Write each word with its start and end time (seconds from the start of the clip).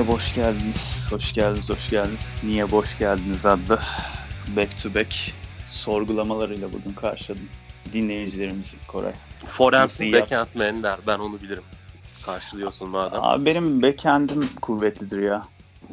Yine 0.00 0.12
boş 0.12 0.34
geldiniz. 0.34 1.06
Hoş 1.10 1.32
geldiniz, 1.32 1.70
hoş 1.70 1.90
geldiniz. 1.90 2.32
Niye 2.42 2.70
boş 2.70 2.98
geldiniz 2.98 3.46
adlı 3.46 3.78
back 4.56 4.82
to 4.82 4.94
back 4.94 5.14
sorgulamalarıyla 5.68 6.72
bugün 6.72 6.92
karşıladım 6.92 7.48
dinleyicilerimizi 7.92 8.76
Koray. 8.86 9.12
Forensic 9.46 10.12
backend 10.12 10.46
man 10.54 10.82
der. 10.82 10.98
Ben 11.06 11.18
onu 11.18 11.40
bilirim. 11.40 11.62
Karşılıyorsun 12.26 12.88
madem. 12.88 13.22
Abi 13.22 13.46
benim 13.46 13.82
backend'im 13.82 14.48
kuvvetlidir 14.62 15.22
ya. 15.22 15.44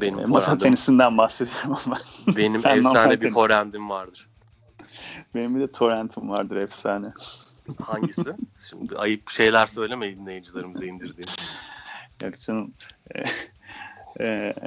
Benim 0.02 0.19
E, 0.19 0.25
Masa 0.25 0.58
tenisinden 0.58 1.17
bahsediyorum 1.17 1.77
ama. 1.85 1.99
Benim 2.35 2.55
efsane 2.67 3.11
bir 3.11 3.19
tenis. 3.19 3.33
forehand'im 3.33 3.89
vardır. 3.89 4.27
Benim 5.35 5.55
bir 5.55 5.59
de 5.59 5.71
torrentim 5.71 6.30
vardır 6.30 6.55
efsane. 6.55 7.08
Hangisi? 7.81 8.33
Şimdi 8.69 8.97
ayıp 8.97 9.30
şeyler 9.30 9.66
söyleme 9.66 10.11
dinleyicilerimize 10.11 10.85
indirdiğim. 10.85 11.30
Yok 12.23 12.39
canım. 12.39 12.73
E, 14.20 14.27
e, 14.27 14.53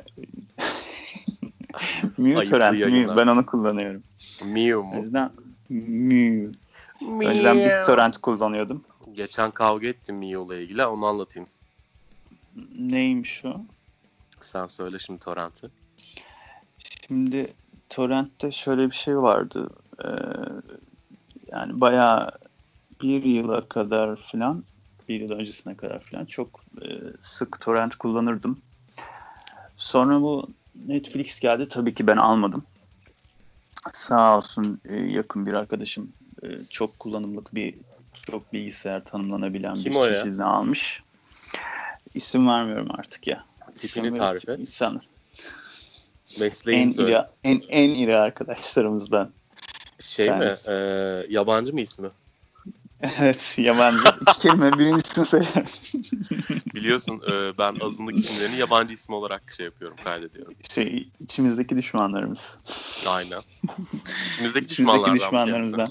Mew 2.19 2.45
torrent, 2.45 2.81
Mew. 2.81 3.17
Ben 3.17 3.27
onu 3.27 3.47
kullanıyorum. 3.47 4.03
Mew 4.45 4.77
O 4.77 4.83
mu? 4.83 5.03
yüzden 5.03 5.31
Mew. 5.69 6.59
Önceden 7.27 7.57
BitTorrent 7.57 8.19
kullanıyordum. 8.19 8.85
Geçen 9.13 9.51
kavga 9.51 9.87
ettim 9.87 10.19
Mew'la 10.19 10.57
ilgili. 10.57 10.87
Onu 10.87 11.07
anlatayım. 11.07 11.49
Neymiş 12.79 13.45
o? 13.45 13.61
Sen 14.41 14.66
söyle 14.66 14.99
şimdi 14.99 15.21
torrent'i. 15.21 15.69
Şimdi 17.07 17.52
torrentte 17.89 18.51
şöyle 18.51 18.91
bir 18.91 18.95
şey 18.95 19.19
vardı. 19.19 19.69
Ee, 20.05 20.09
yani 21.52 21.80
bayağı 21.80 22.30
bir 23.02 23.24
yıla 23.24 23.69
kadar 23.69 24.17
filan, 24.17 24.65
bir 25.09 25.21
yıl 25.21 25.30
öncesine 25.30 25.77
kadar 25.77 26.02
filan 26.02 26.24
çok 26.24 26.61
e, 26.83 26.89
sık 27.23 27.61
torrent 27.61 27.96
kullanırdım. 27.96 28.59
Sonra 29.81 30.23
bu 30.23 30.51
Netflix 30.87 31.41
geldi. 31.41 31.69
Tabii 31.69 31.95
ki 31.95 32.07
ben 32.07 32.17
almadım. 32.17 32.65
Sağ 33.93 34.37
olsun 34.37 34.81
e, 34.85 34.97
yakın 34.97 35.47
bir 35.47 35.53
arkadaşım 35.53 36.13
e, 36.43 36.47
çok 36.71 36.99
kullanımlık 36.99 37.55
bir 37.55 37.75
çok 38.15 38.53
bilgisayar 38.53 39.05
tanımlanabilen 39.05 39.75
Kim 39.75 39.93
bir 39.93 39.99
çeşidini 39.99 40.45
almış. 40.45 41.03
İsim 42.15 42.49
vermiyorum 42.49 42.89
artık 42.99 43.27
ya. 43.27 43.45
Tipini 43.77 44.19
tarif 44.19 44.49
et. 44.49 44.59
insanlar 44.59 45.09
Mesleğini 46.41 46.83
en 46.83 47.05
iri, 47.05 47.19
en, 47.45 47.63
en 47.69 47.91
iri 47.91 48.17
arkadaşlarımızdan. 48.17 49.31
Şey 50.01 50.31
mi? 50.31 50.55
Ee, 50.69 50.75
yabancı 51.29 51.75
mı 51.75 51.81
ismi? 51.81 52.11
Evet 53.02 53.54
yabancı. 53.59 54.04
İki 54.20 54.40
kelime 54.40 54.79
birincisini 54.79 55.24
söylerim. 55.24 55.66
Biliyorsun 56.74 57.23
e, 57.30 57.59
ben 57.59 57.76
azınlık 57.80 58.18
isimlerini 58.18 58.56
yabancı 58.56 58.95
ismi 58.95 59.15
olarak 59.15 59.43
şey 59.56 59.66
yapıyorum, 59.66 59.96
kaydediyorum. 60.04 60.54
Şey 60.70 61.09
içimizdeki 61.21 61.76
düşmanlarımız. 61.76 62.59
Aynen. 63.09 63.43
İçimizdeki 64.32 64.66
İçimizdeki 64.66 65.12
düşmanlarımızdan. 65.12 65.88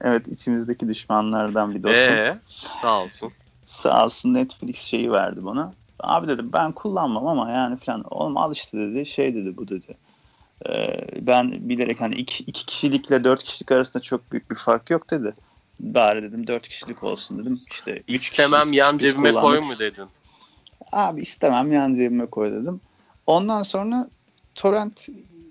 Evet 0.00 0.28
içimizdeki 0.28 0.88
düşmanlardan 0.88 1.74
bir 1.74 1.82
dostum. 1.82 2.14
Eee 2.14 2.38
sağ 2.80 3.02
olsun. 3.02 3.32
Sağ 3.64 4.04
olsun 4.04 4.34
Netflix 4.34 4.80
şeyi 4.80 5.12
verdi 5.12 5.44
bana. 5.44 5.72
Abi 6.00 6.28
dedi 6.28 6.52
ben 6.52 6.72
kullanmam 6.72 7.26
ama 7.26 7.50
yani 7.50 7.76
falan. 7.76 8.04
Oğlum 8.10 8.36
al 8.36 8.52
işte 8.52 8.78
dedi. 8.78 9.06
Şey 9.06 9.34
dedi 9.34 9.56
bu 9.56 9.68
dedi. 9.68 9.96
Ee, 10.68 11.06
ben 11.26 11.68
bilerek 11.68 12.00
hani 12.00 12.14
iki, 12.14 12.44
iki 12.44 12.66
kişilikle 12.66 13.24
dört 13.24 13.42
kişilik 13.42 13.72
arasında 13.72 14.02
çok 14.02 14.32
büyük 14.32 14.50
bir 14.50 14.56
fark 14.56 14.90
yok 14.90 15.10
dedi. 15.10 15.34
Bari 15.80 16.22
dedim 16.22 16.46
dört 16.46 16.68
kişilik 16.68 17.02
olsun 17.02 17.38
dedim. 17.38 17.62
İşte 17.70 18.02
İstemem 18.06 18.72
yan 18.72 18.98
cebime 18.98 19.28
kullandık. 19.28 19.40
koy 19.40 19.60
mu 19.60 19.78
dedin? 19.78 20.08
Abi 20.92 21.22
istemem 21.22 21.72
yan 21.72 21.94
cebime 21.94 22.26
koy 22.26 22.52
dedim. 22.52 22.80
Ondan 23.26 23.62
sonra 23.62 24.06
torrent 24.54 25.08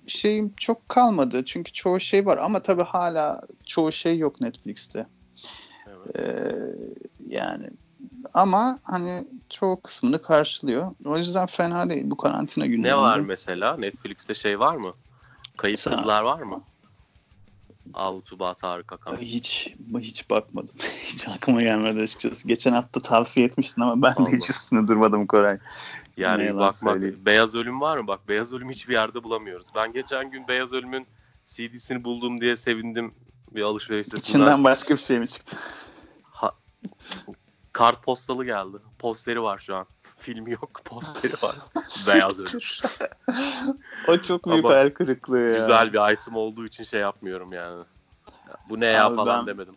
şeyim 0.08 0.54
çok 0.58 0.90
kalmadı. 0.90 1.46
Çünkü 1.46 1.72
çoğu 1.72 2.00
şey 2.00 2.26
var 2.26 2.38
ama 2.38 2.62
tabii 2.62 2.84
hala 2.84 3.42
çoğu 3.66 3.92
şey 3.92 4.18
yok 4.18 4.42
Netflix'te. 4.42 5.08
Evet. 5.88 6.20
Ee, 6.20 6.56
yani 7.28 7.70
ama 8.34 8.80
hani 8.84 9.28
çoğu 9.50 9.82
kısmını 9.82 10.22
karşılıyor. 10.22 10.96
O 11.06 11.18
yüzden 11.18 11.46
fena 11.46 11.90
değil 11.90 12.04
bu 12.06 12.18
karantina 12.18 12.66
günlerinde. 12.66 12.90
Ne 12.90 12.98
var 12.98 13.20
mesela? 13.20 13.78
Netflix'te 13.78 14.36
şey 14.36 14.60
var 14.60 14.76
mı? 14.76 14.94
Kızlar 15.58 16.22
var 16.22 16.42
mı? 16.42 16.62
Al 17.94 18.20
Tuba 18.20 18.54
Tarık 18.54 18.94
Akan. 18.94 19.18
Hiç 19.18 19.76
hiç 20.00 20.30
bakmadım. 20.30 20.76
hiç 21.06 21.28
aklıma 21.28 21.62
gelmedi 21.62 22.02
açıkçası. 22.02 22.48
Geçen 22.48 22.72
hafta 22.72 23.02
tavsiye 23.02 23.46
etmiştin 23.46 23.82
ama 23.82 24.02
ben 24.02 24.14
Allah. 24.14 24.32
de 24.32 24.38
hiç 24.38 24.50
üstüne 24.50 24.88
durmadım 24.88 25.28
Koray. 25.28 25.58
Yani 26.18 26.56
bakmak. 26.56 26.74
söyleyeyim. 26.76 27.20
Beyaz 27.26 27.56
Ölüm 27.56 27.82
var 27.82 27.98
mı? 27.98 28.08
Bak 28.08 28.28
Beyaz 28.30 28.54
Ölüm 28.54 28.70
hiçbir 28.70 28.94
yerde 28.94 29.24
bulamıyoruz. 29.24 29.66
Ben 29.76 29.94
geçen 29.94 30.32
gün 30.32 30.48
Beyaz 30.48 30.74
Ölüm'ün 30.74 31.08
CD'sini 31.46 32.04
buldum 32.04 32.42
diye 32.42 32.58
sevindim 32.58 33.14
bir 33.52 33.62
alışveriş 33.62 34.08
sitesinden. 34.08 34.40
İçinden 34.40 34.64
başka 34.64 34.94
bir 34.94 35.00
şey 35.00 35.20
mi 35.20 35.28
çıktı? 35.28 35.58
Ha- 36.24 36.56
Kart 37.76 38.04
postalı 38.04 38.46
geldi. 38.46 38.78
Posteri 39.00 39.42
var 39.42 39.58
şu 39.58 39.76
an. 39.76 39.86
Filmi 40.20 40.52
yok, 40.52 40.82
posteri 40.86 41.34
var. 41.42 41.56
Beyaz 42.08 42.40
Ölüm. 42.40 42.60
o 44.08 44.18
çok 44.18 44.48
büyük 44.48 44.66
hayal 44.66 44.90
kırıklığı 44.90 45.40
ya. 45.40 45.58
Güzel 45.58 45.94
bir 45.94 46.14
item 46.14 46.36
olduğu 46.36 46.66
için 46.66 46.84
şey 46.84 47.02
yapmıyorum 47.02 47.54
yani. 47.54 47.78
Ya 48.48 48.56
Bu 48.70 48.80
ne 48.80 48.86
ya 48.86 49.06
Abi 49.06 49.16
falan 49.16 49.48
ben- 49.48 49.56
demedim. 49.58 49.76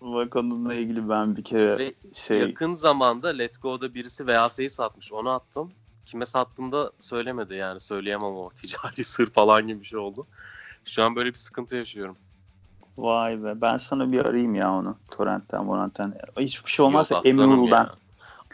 Bak 0.00 0.36
onunla 0.36 0.74
ilgili 0.74 1.08
ben 1.08 1.36
bir 1.36 1.44
kere 1.44 1.78
Ve 1.78 1.94
şey 2.14 2.38
yakın 2.38 2.74
zamanda 2.74 3.28
Let 3.28 3.62
Go'da 3.62 3.94
birisi 3.94 4.26
VHS'yi 4.26 4.70
satmış. 4.70 5.12
Onu 5.12 5.30
attım. 5.30 5.72
Kime 6.06 6.26
sattığımda 6.26 6.92
söylemedi 7.00 7.54
yani. 7.54 7.80
Söyleyemem 7.80 8.34
o 8.34 8.50
ticari 8.50 9.04
sır 9.04 9.30
falan 9.30 9.66
gibi 9.66 9.80
bir 9.80 9.86
şey 9.86 9.98
oldu. 9.98 10.26
Şu 10.84 11.02
an 11.02 11.16
böyle 11.16 11.30
bir 11.30 11.38
sıkıntı 11.38 11.76
yaşıyorum. 11.76 12.16
Vay 12.98 13.44
be 13.44 13.60
ben 13.60 13.76
sana 13.76 14.12
bir 14.12 14.24
arayayım 14.24 14.54
ya 14.54 14.74
onu 14.74 14.96
torrentten 15.10 15.64
morantten. 15.64 16.14
Hiçbir 16.38 16.70
şey 16.70 16.84
olmazsa 16.86 17.20
ya. 17.24 17.92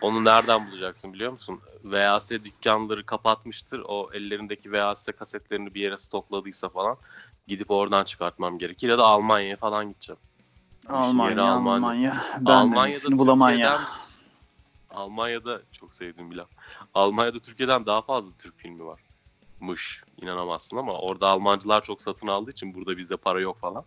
Onu 0.01 0.25
nereden 0.25 0.71
bulacaksın 0.71 1.13
biliyor 1.13 1.33
musun? 1.33 1.61
VHS 1.85 2.31
dükkanları 2.31 3.07
kapatmıştır. 3.07 3.83
O 3.89 4.11
ellerindeki 4.13 4.73
VHS 4.73 5.07
kasetlerini 5.19 5.75
bir 5.75 5.81
yere 5.81 5.97
stokladıysa 5.97 6.69
falan 6.69 6.97
gidip 7.47 7.71
oradan 7.71 8.05
çıkartmam 8.05 8.59
gerekir. 8.59 8.89
Ya 8.89 8.99
da 8.99 9.05
Almanya'ya 9.05 9.57
falan 9.57 9.89
gideceğim. 9.89 10.21
Almanya, 10.89 11.31
Yeri 11.31 11.41
Almanya. 11.41 12.13
Almanya. 12.47 12.85
Ben 12.85 12.91
iyisini 12.91 13.19
bulamanya. 13.19 13.81
Almanya'da 14.91 15.61
çok 15.73 15.95
sevdiğim 15.95 16.31
bir 16.31 16.37
laf. 16.37 16.49
Almanya'da 16.95 17.39
Türkiye'den 17.39 17.87
daha 17.87 18.03
fazla 18.03 18.31
Türk 18.39 18.59
filmi 18.59 18.87
var. 18.87 19.01
Mış. 19.61 20.05
İnanamazsın 20.23 20.77
ama 20.77 20.93
orada 20.93 21.29
Almancılar 21.29 21.83
çok 21.83 22.03
satın 22.03 22.27
aldığı 22.27 22.51
için 22.51 22.75
burada 22.75 22.97
bizde 22.97 23.17
para 23.17 23.41
yok 23.41 23.61
falan. 23.61 23.85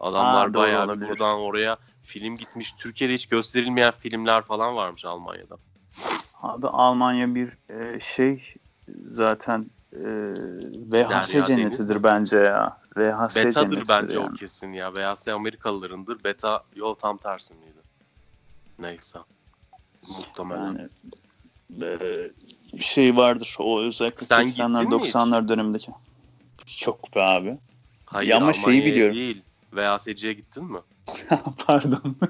Adamlar 0.00 0.54
doğru 0.54 0.62
bayağı 0.62 0.82
bir 0.82 0.88
olabilir. 0.88 1.08
buradan 1.08 1.38
oraya 1.38 1.76
film 2.02 2.36
gitmiş. 2.36 2.72
Türkiye'de 2.72 3.14
hiç 3.14 3.26
gösterilmeyen 3.26 3.90
filmler 3.90 4.42
falan 4.42 4.76
varmış 4.76 5.04
Almanya'da. 5.04 5.56
Abi 6.42 6.66
Almanya 6.66 7.34
bir 7.34 7.58
e, 7.68 8.00
şey 8.00 8.54
zaten 9.04 9.70
e, 9.92 10.00
VHS 10.90 11.32
Derya 11.32 11.44
cennetidir 11.44 11.88
deniz. 11.88 12.04
bence 12.04 12.36
ya. 12.36 12.80
VHS 12.96 13.36
Beta'dır 13.36 13.82
bence 13.88 14.16
yani. 14.16 14.26
o 14.26 14.32
kesin 14.32 14.72
ya. 14.72 14.94
VHS 14.94 15.28
Amerikalılarındır. 15.28 16.24
Beta 16.24 16.64
yol 16.76 16.94
tam 16.94 17.16
tersindeydi. 17.18 17.80
Neyse. 18.78 19.18
Muhtemelen. 20.08 20.64
Yani 20.64 20.88
e, 21.82 22.30
şey 22.78 23.16
vardır 23.16 23.56
o 23.58 23.80
özellikle 23.80 24.26
Sen 24.26 24.46
80'ler 24.46 24.80
gittin 24.82 24.88
mi 25.00 25.04
hiç? 25.04 25.14
90'lar 25.14 25.48
dönemindeki. 25.48 25.92
Yok 26.86 27.14
be 27.16 27.22
abi. 27.22 27.58
Hayır 28.06 28.28
Ya 28.30 28.36
ama 28.36 28.52
şeyi 28.52 28.84
biliyorum. 28.84 29.14
değil. 29.16 29.42
VHS'ciye 29.72 30.32
gittin 30.32 30.64
mi? 30.64 30.78
Pardon. 31.66 32.16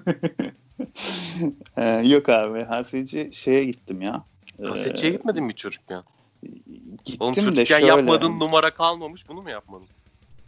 E, 1.76 1.84
yok 2.08 2.28
abi 2.28 2.58
VHS'ci 2.58 3.31
şeye 3.32 3.64
gittim 3.64 4.02
ya. 4.02 4.25
E, 4.58 4.62
Kasetçiye 4.64 5.12
gitmedin 5.12 5.44
mi 5.44 5.54
çocukken? 5.54 6.02
Gittim 7.04 7.16
Oğlum 7.20 7.34
de 7.34 7.40
çocukken 7.40 7.64
şöyle. 7.64 7.87
yapmadığın 7.87 8.40
numara 8.40 8.75
kalmamış 8.75 9.28
bunu 9.28 9.42
mu 9.42 9.50
yapmadın? 9.50 9.88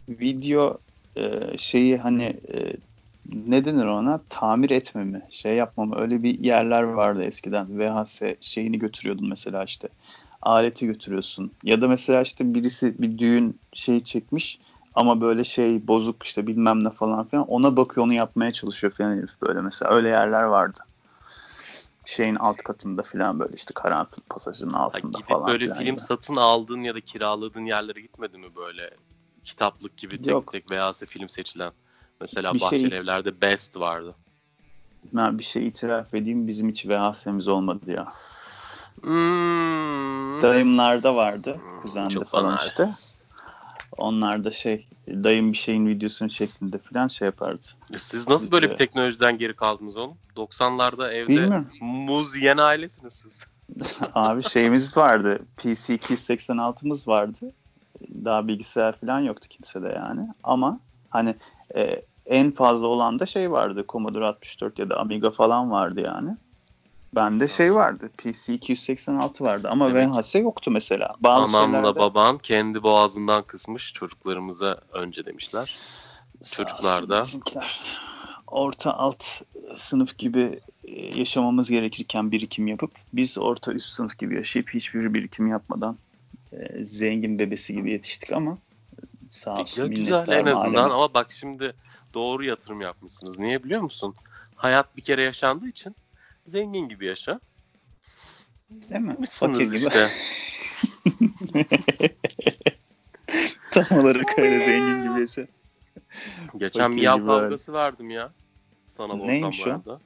video 0.09 0.77
e, 1.15 1.57
şeyi 1.57 1.97
hani 1.97 2.23
e, 2.23 2.73
ne 3.25 3.65
denir 3.65 3.85
ona 3.85 4.21
tamir 4.29 4.69
etme 4.69 5.03
mi 5.03 5.25
şey 5.29 5.55
yapma 5.55 5.85
mı 5.85 5.95
öyle 5.99 6.23
bir 6.23 6.39
yerler 6.39 6.83
vardı 6.83 7.23
eskiden 7.23 7.79
VHS 7.79 8.21
şeyini 8.41 8.79
götürüyordun 8.79 9.29
mesela 9.29 9.63
işte 9.63 9.89
aleti 10.41 10.85
götürüyorsun 10.85 11.53
ya 11.63 11.81
da 11.81 11.87
mesela 11.87 12.21
işte 12.21 12.53
birisi 12.53 13.01
bir 13.01 13.17
düğün 13.17 13.59
şeyi 13.73 14.03
çekmiş 14.03 14.59
ama 14.95 15.21
böyle 15.21 15.43
şey 15.43 15.87
bozuk 15.87 16.23
işte 16.23 16.47
bilmem 16.47 16.83
ne 16.83 16.89
falan 16.89 17.27
filan 17.27 17.47
ona 17.47 17.77
bakıyor 17.77 18.05
onu 18.05 18.13
yapmaya 18.13 18.53
çalışıyor 18.53 18.93
falan 18.93 19.17
herif 19.17 19.41
böyle 19.41 19.61
mesela 19.61 19.91
öyle 19.91 20.09
yerler 20.09 20.43
vardı 20.43 20.79
şeyin 22.05 22.35
alt 22.35 22.57
katında 22.63 23.03
falan 23.03 23.39
böyle 23.39 23.53
işte 23.55 23.73
karanfil 23.73 24.21
pasajının 24.29 24.73
Ha, 24.73 24.79
altında 24.79 25.17
gidip 25.17 25.27
falan 25.29 25.47
böyle 25.47 25.65
filan 25.65 25.77
film 25.77 25.87
gibi. 25.95 26.01
satın 26.01 26.35
aldığın 26.35 26.81
ya 26.83 26.95
da 26.95 27.01
kiraladığın 27.01 27.65
yerlere 27.65 28.01
gitmedin 28.01 28.39
mi 28.39 28.55
böyle 28.55 28.89
kitaplık 29.43 29.97
gibi 29.97 30.17
tek 30.17 30.27
Yok. 30.27 30.51
tek 30.51 30.71
VHS 30.71 31.05
film 31.05 31.29
seçilen? 31.29 31.71
Mesela 32.21 32.53
Bir 32.53 32.59
şey- 32.59 32.67
Bahçeli 32.83 32.95
Evler'de 32.95 33.41
Best 33.41 33.75
vardı. 33.79 34.15
Ben 35.13 35.37
bir 35.37 35.43
şey 35.43 35.67
itiraf 35.67 36.13
edeyim 36.13 36.47
bizim 36.47 36.69
hiç 36.69 36.85
VHS'miz 36.85 37.47
olmadı 37.47 37.91
ya. 37.91 38.13
Hmm. 39.01 40.41
Dayımlarda 40.41 41.15
vardı. 41.15 41.53
Hmm, 41.53 41.77
Kuzende 41.77 42.25
falan 42.25 42.57
işte. 42.65 42.89
Onlar 43.97 44.43
da 44.43 44.51
şey 44.51 44.87
dayım 45.07 45.51
bir 45.51 45.57
şeyin 45.57 45.87
videosunu 45.87 46.29
çektiğinde 46.29 46.77
falan 46.77 47.07
şey 47.07 47.25
yapardı. 47.25 47.65
Siz 47.97 48.27
nasıl 48.27 48.51
böyle 48.51 48.71
bir 48.71 48.75
teknolojiden 48.75 49.37
geri 49.37 49.55
kaldınız 49.55 49.97
oğlum? 49.97 50.17
90'larda 50.35 51.11
evde 51.11 51.27
Bilmiyorum. 51.27 51.67
muz 51.81 52.35
yiyen 52.35 52.57
ailesiniz 52.57 53.13
siz. 53.13 53.47
Abi 54.13 54.43
şeyimiz 54.43 54.97
vardı. 54.97 55.39
PC 55.57 55.95
286'mız 55.95 57.07
vardı. 57.07 57.51
Daha 58.25 58.47
bilgisayar 58.47 58.99
falan 58.99 59.19
yoktu 59.19 59.47
kimsede 59.49 59.87
yani. 59.87 60.27
Ama 60.43 60.79
hani 61.09 61.35
e, 61.75 62.01
en 62.25 62.51
fazla 62.51 62.87
olan 62.87 63.19
da 63.19 63.25
şey 63.25 63.51
vardı. 63.51 63.85
Commodore 63.89 64.25
64 64.25 64.79
ya 64.79 64.89
da 64.89 64.97
Amiga 64.97 65.31
falan 65.31 65.71
vardı 65.71 66.01
yani. 66.01 66.37
Bende 67.15 67.47
şey 67.47 67.73
vardı. 67.73 68.11
PC 68.17 68.53
286 68.53 69.43
vardı 69.43 69.67
ama 69.71 69.89
Evet. 69.89 70.09
VHS 70.09 70.35
yoktu 70.39 70.71
mesela. 70.71 71.15
Bazı 71.19 71.57
Anamla 71.57 71.77
şeylerde 71.77 71.99
baban 71.99 72.37
kendi 72.37 72.83
boğazından 72.83 73.43
kısmış 73.43 73.93
çocuklarımıza 73.93 74.81
önce 74.91 75.25
demişler. 75.25 75.77
Sağ 76.43 76.63
çocuklar 76.63 76.97
olsun 76.97 77.09
da- 77.09 77.21
bizimkiler. 77.21 77.81
Orta 78.47 78.93
alt 78.93 79.23
sınıf 79.77 80.17
gibi 80.17 80.59
e, 80.83 81.19
yaşamamız 81.19 81.69
gerekirken 81.69 82.31
birikim 82.31 82.67
yapıp 82.67 82.91
biz 83.13 83.37
orta 83.37 83.73
üst 83.73 83.89
sınıf 83.89 84.17
gibi 84.17 84.35
yaşayıp 84.35 84.69
hiçbir 84.73 85.13
birikim 85.13 85.47
yapmadan 85.47 85.97
e, 86.51 86.85
zengin 86.85 87.39
bebesi 87.39 87.73
gibi 87.73 87.91
yetiştik 87.91 88.31
ama 88.33 88.57
sağ 89.31 89.61
olsun 89.61 89.81
Ya 89.81 89.87
güzel 89.87 90.27
en 90.27 90.45
azından 90.45 90.73
aleme. 90.83 90.93
ama 90.93 91.13
bak 91.13 91.31
şimdi 91.31 91.73
doğru 92.13 92.43
yatırım 92.45 92.81
yapmışsınız. 92.81 93.39
Niye 93.39 93.63
biliyor 93.63 93.81
musun? 93.81 94.15
Hayat 94.55 94.97
bir 94.97 95.01
kere 95.01 95.21
yaşandığı 95.21 95.67
için 95.67 95.95
zengin 96.45 96.89
gibi 96.89 97.05
yaşa. 97.05 97.39
Değil 98.69 99.01
mi? 99.01 99.15
Fakir 99.29 99.65
gibi. 99.65 99.75
işte. 99.75 100.09
Tam 103.71 103.99
olarak 103.99 104.39
öyle 104.39 104.65
zengin 104.65 105.03
gibi 105.09 105.19
yaşa. 105.19 105.47
Geçen 106.57 106.83
Fakir 106.83 106.95
miyav 106.95 107.27
kavgası 107.27 107.73
verdim 107.73 108.09
ya. 108.09 108.33
Sanal 108.85 109.25
Neymiş 109.25 109.67
o? 109.67 109.99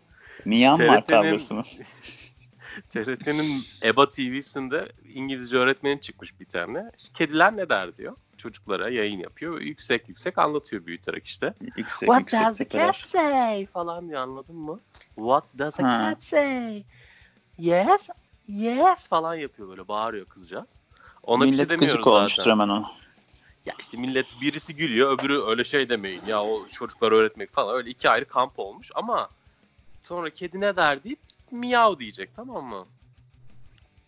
Myanmar 0.46 1.06
kavgası 1.06 1.54
mı? 1.54 1.64
TRT'nin 2.90 3.62
EBA 3.84 4.10
TV'sinde 4.10 4.92
İngilizce 5.14 5.58
öğretmeni 5.58 6.02
çıkmış 6.02 6.40
bir 6.40 6.46
tane. 6.46 6.92
İşte 6.98 7.14
kediler 7.14 7.58
ne 7.58 7.70
der 7.70 7.98
diyor. 7.98 8.16
Çocuklara 8.38 8.90
yayın 8.90 9.20
yapıyor. 9.20 9.60
ve 9.60 9.64
Yüksek 9.64 10.10
yüksek 10.10 10.38
anlatıyor 10.38 10.86
büyüterek 10.86 11.26
işte. 11.26 11.54
Yüksek 11.78 12.08
What 12.10 12.20
yüksek 12.20 12.40
does 12.42 12.58
tepeler. 12.58 12.86
cat 12.86 12.96
say 12.96 13.66
falan 13.66 14.08
diye 14.08 14.18
anladın 14.20 14.56
mı? 14.56 14.80
What 15.16 15.44
does 15.58 15.80
a 15.80 15.84
Ha. 15.84 16.10
cat 16.12 16.24
say? 16.24 16.84
Yes, 17.58 18.10
yes 18.48 19.08
falan 19.08 19.36
yapıyor 19.36 19.70
böyle 19.70 19.88
bağırıyor 19.88 20.26
kızcağız. 20.26 20.82
Ona 21.24 21.44
bir 21.44 21.48
şey 21.48 21.52
Millet 21.52 21.70
demiyoruz 21.70 21.96
gıcık 21.96 22.08
olmuştur 22.08 22.52
hemen 22.52 22.70
ona. 22.70 22.92
Ya 23.66 23.74
işte 23.80 23.98
millet 23.98 24.26
birisi 24.42 24.76
gülüyor 24.76 25.20
öbürü 25.20 25.42
öyle 25.42 25.64
şey 25.64 25.90
demeyin 25.90 26.22
ya 26.28 26.44
o 26.44 26.66
çocukları 26.68 27.16
öğretmek 27.16 27.50
falan 27.50 27.76
öyle 27.76 27.90
iki 27.90 28.10
ayrı 28.10 28.26
kamp 28.26 28.60
olmuş 28.60 28.92
ama 28.96 29.30
sonra 30.02 30.30
kedi 30.30 30.62
ne 30.62 30.76
der 30.76 31.04
deyip 31.04 31.20
miyav 31.52 32.00
diyecek 32.00 32.36
tamam 32.36 32.66
mı? 32.66 32.86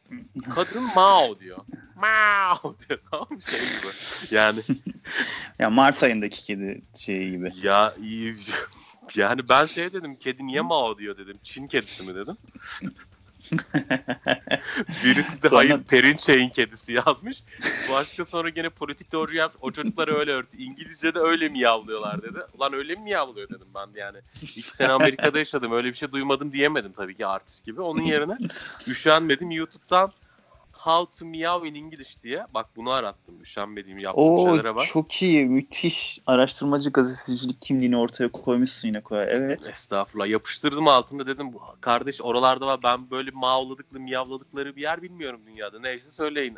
Kadın 0.55 0.83
mao 0.95 1.39
diyor. 1.39 1.57
Mao 2.01 2.75
diyor 2.89 2.99
tamam 3.11 3.27
mı 3.31 3.41
şey 3.41 3.59
gibi. 3.59 4.35
Yani 4.35 4.59
Ya 5.59 5.69
Mart 5.69 6.03
ayındaki 6.03 6.43
kedi 6.43 6.81
şeyi 6.99 7.31
gibi. 7.31 7.51
ya 7.63 7.93
iyi 8.01 8.37
yani 9.15 9.49
ben 9.49 9.65
şey 9.65 9.93
dedim 9.93 10.15
kedi 10.15 10.47
niye 10.47 10.61
mao 10.61 10.97
diyor 10.97 11.17
dedim. 11.17 11.39
Çin 11.43 11.67
kedisi 11.67 12.03
mi 12.03 12.15
dedim. 12.15 12.37
Birisi 15.03 15.43
de 15.43 15.49
Sonra- 15.49 15.59
hayır 15.59 15.83
Perinçey'in 15.83 16.49
kedisi 16.49 16.93
yazmış. 16.93 17.43
Başka 17.91 18.25
sonra 18.25 18.49
gene 18.49 18.69
politik 18.69 19.11
teori 19.11 19.37
yapmış. 19.37 19.63
O 19.63 19.71
çocukları 19.71 20.15
öyle 20.17 20.31
örtü. 20.31 20.57
İngilizce'de 20.57 21.19
öyle 21.19 21.49
mi 21.49 21.59
yavlıyorlar 21.59 22.21
dedi. 22.23 22.39
Ulan 22.53 22.73
öyle 22.73 22.95
mi 22.95 23.09
yavlıyor 23.09 23.49
dedim 23.49 23.67
ben 23.75 23.87
yani. 23.99 24.17
İki 24.41 24.75
sene 24.75 24.91
Amerika'da 24.91 25.39
yaşadım. 25.39 25.71
Öyle 25.71 25.87
bir 25.87 25.93
şey 25.93 26.11
duymadım 26.11 26.53
diyemedim 26.53 26.91
tabii 26.91 27.15
ki 27.15 27.25
artist 27.25 27.65
gibi. 27.65 27.81
Onun 27.81 28.01
yerine 28.01 28.37
üşenmedim 28.87 29.51
YouTube'dan 29.51 30.13
How 30.89 31.19
to 31.19 31.25
Meow 31.25 31.67
in 31.69 31.75
English 31.75 32.23
diye. 32.23 32.45
Bak 32.53 32.75
bunu 32.75 32.89
arattım. 32.91 33.41
Üşenmediğim 33.41 33.99
yaptığım 33.99 34.23
Oo 34.23 34.45
şeylere 34.45 34.75
bak. 34.75 34.85
çok 34.85 35.21
iyi, 35.21 35.45
müthiş. 35.45 36.19
Araştırmacı 36.25 36.89
gazetecilik 36.89 37.61
kimliğini 37.61 37.97
ortaya 37.97 38.31
koymuşsun 38.31 38.87
yine 38.87 39.01
koy. 39.01 39.25
Evet. 39.27 39.67
Estağfurullah. 39.67 40.27
Yapıştırdım 40.27 40.87
altında 40.87 41.27
dedim 41.27 41.53
"Bu- 41.53 41.61
kardeş 41.81 42.21
oralarda 42.21 42.67
var 42.67 42.79
ben 42.83 43.11
böyle 43.11 43.31
mavladıklı 43.31 43.99
miyavladıkları 43.99 44.75
bir 44.75 44.81
yer 44.81 45.01
bilmiyorum 45.01 45.41
dünyada. 45.45 45.79
Neyse 45.79 46.11
söyleyin. 46.11 46.57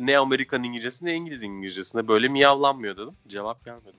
Ne 0.00 0.18
Amerikan 0.18 0.62
İngilizcesi 0.64 1.04
ne 1.04 1.14
İngiliz 1.14 1.42
İngilizcesinde 1.42 2.08
böyle 2.08 2.28
miyavlanmıyor 2.28 2.96
dedim. 2.96 3.16
Cevap 3.28 3.64
gelmedi. 3.64 3.96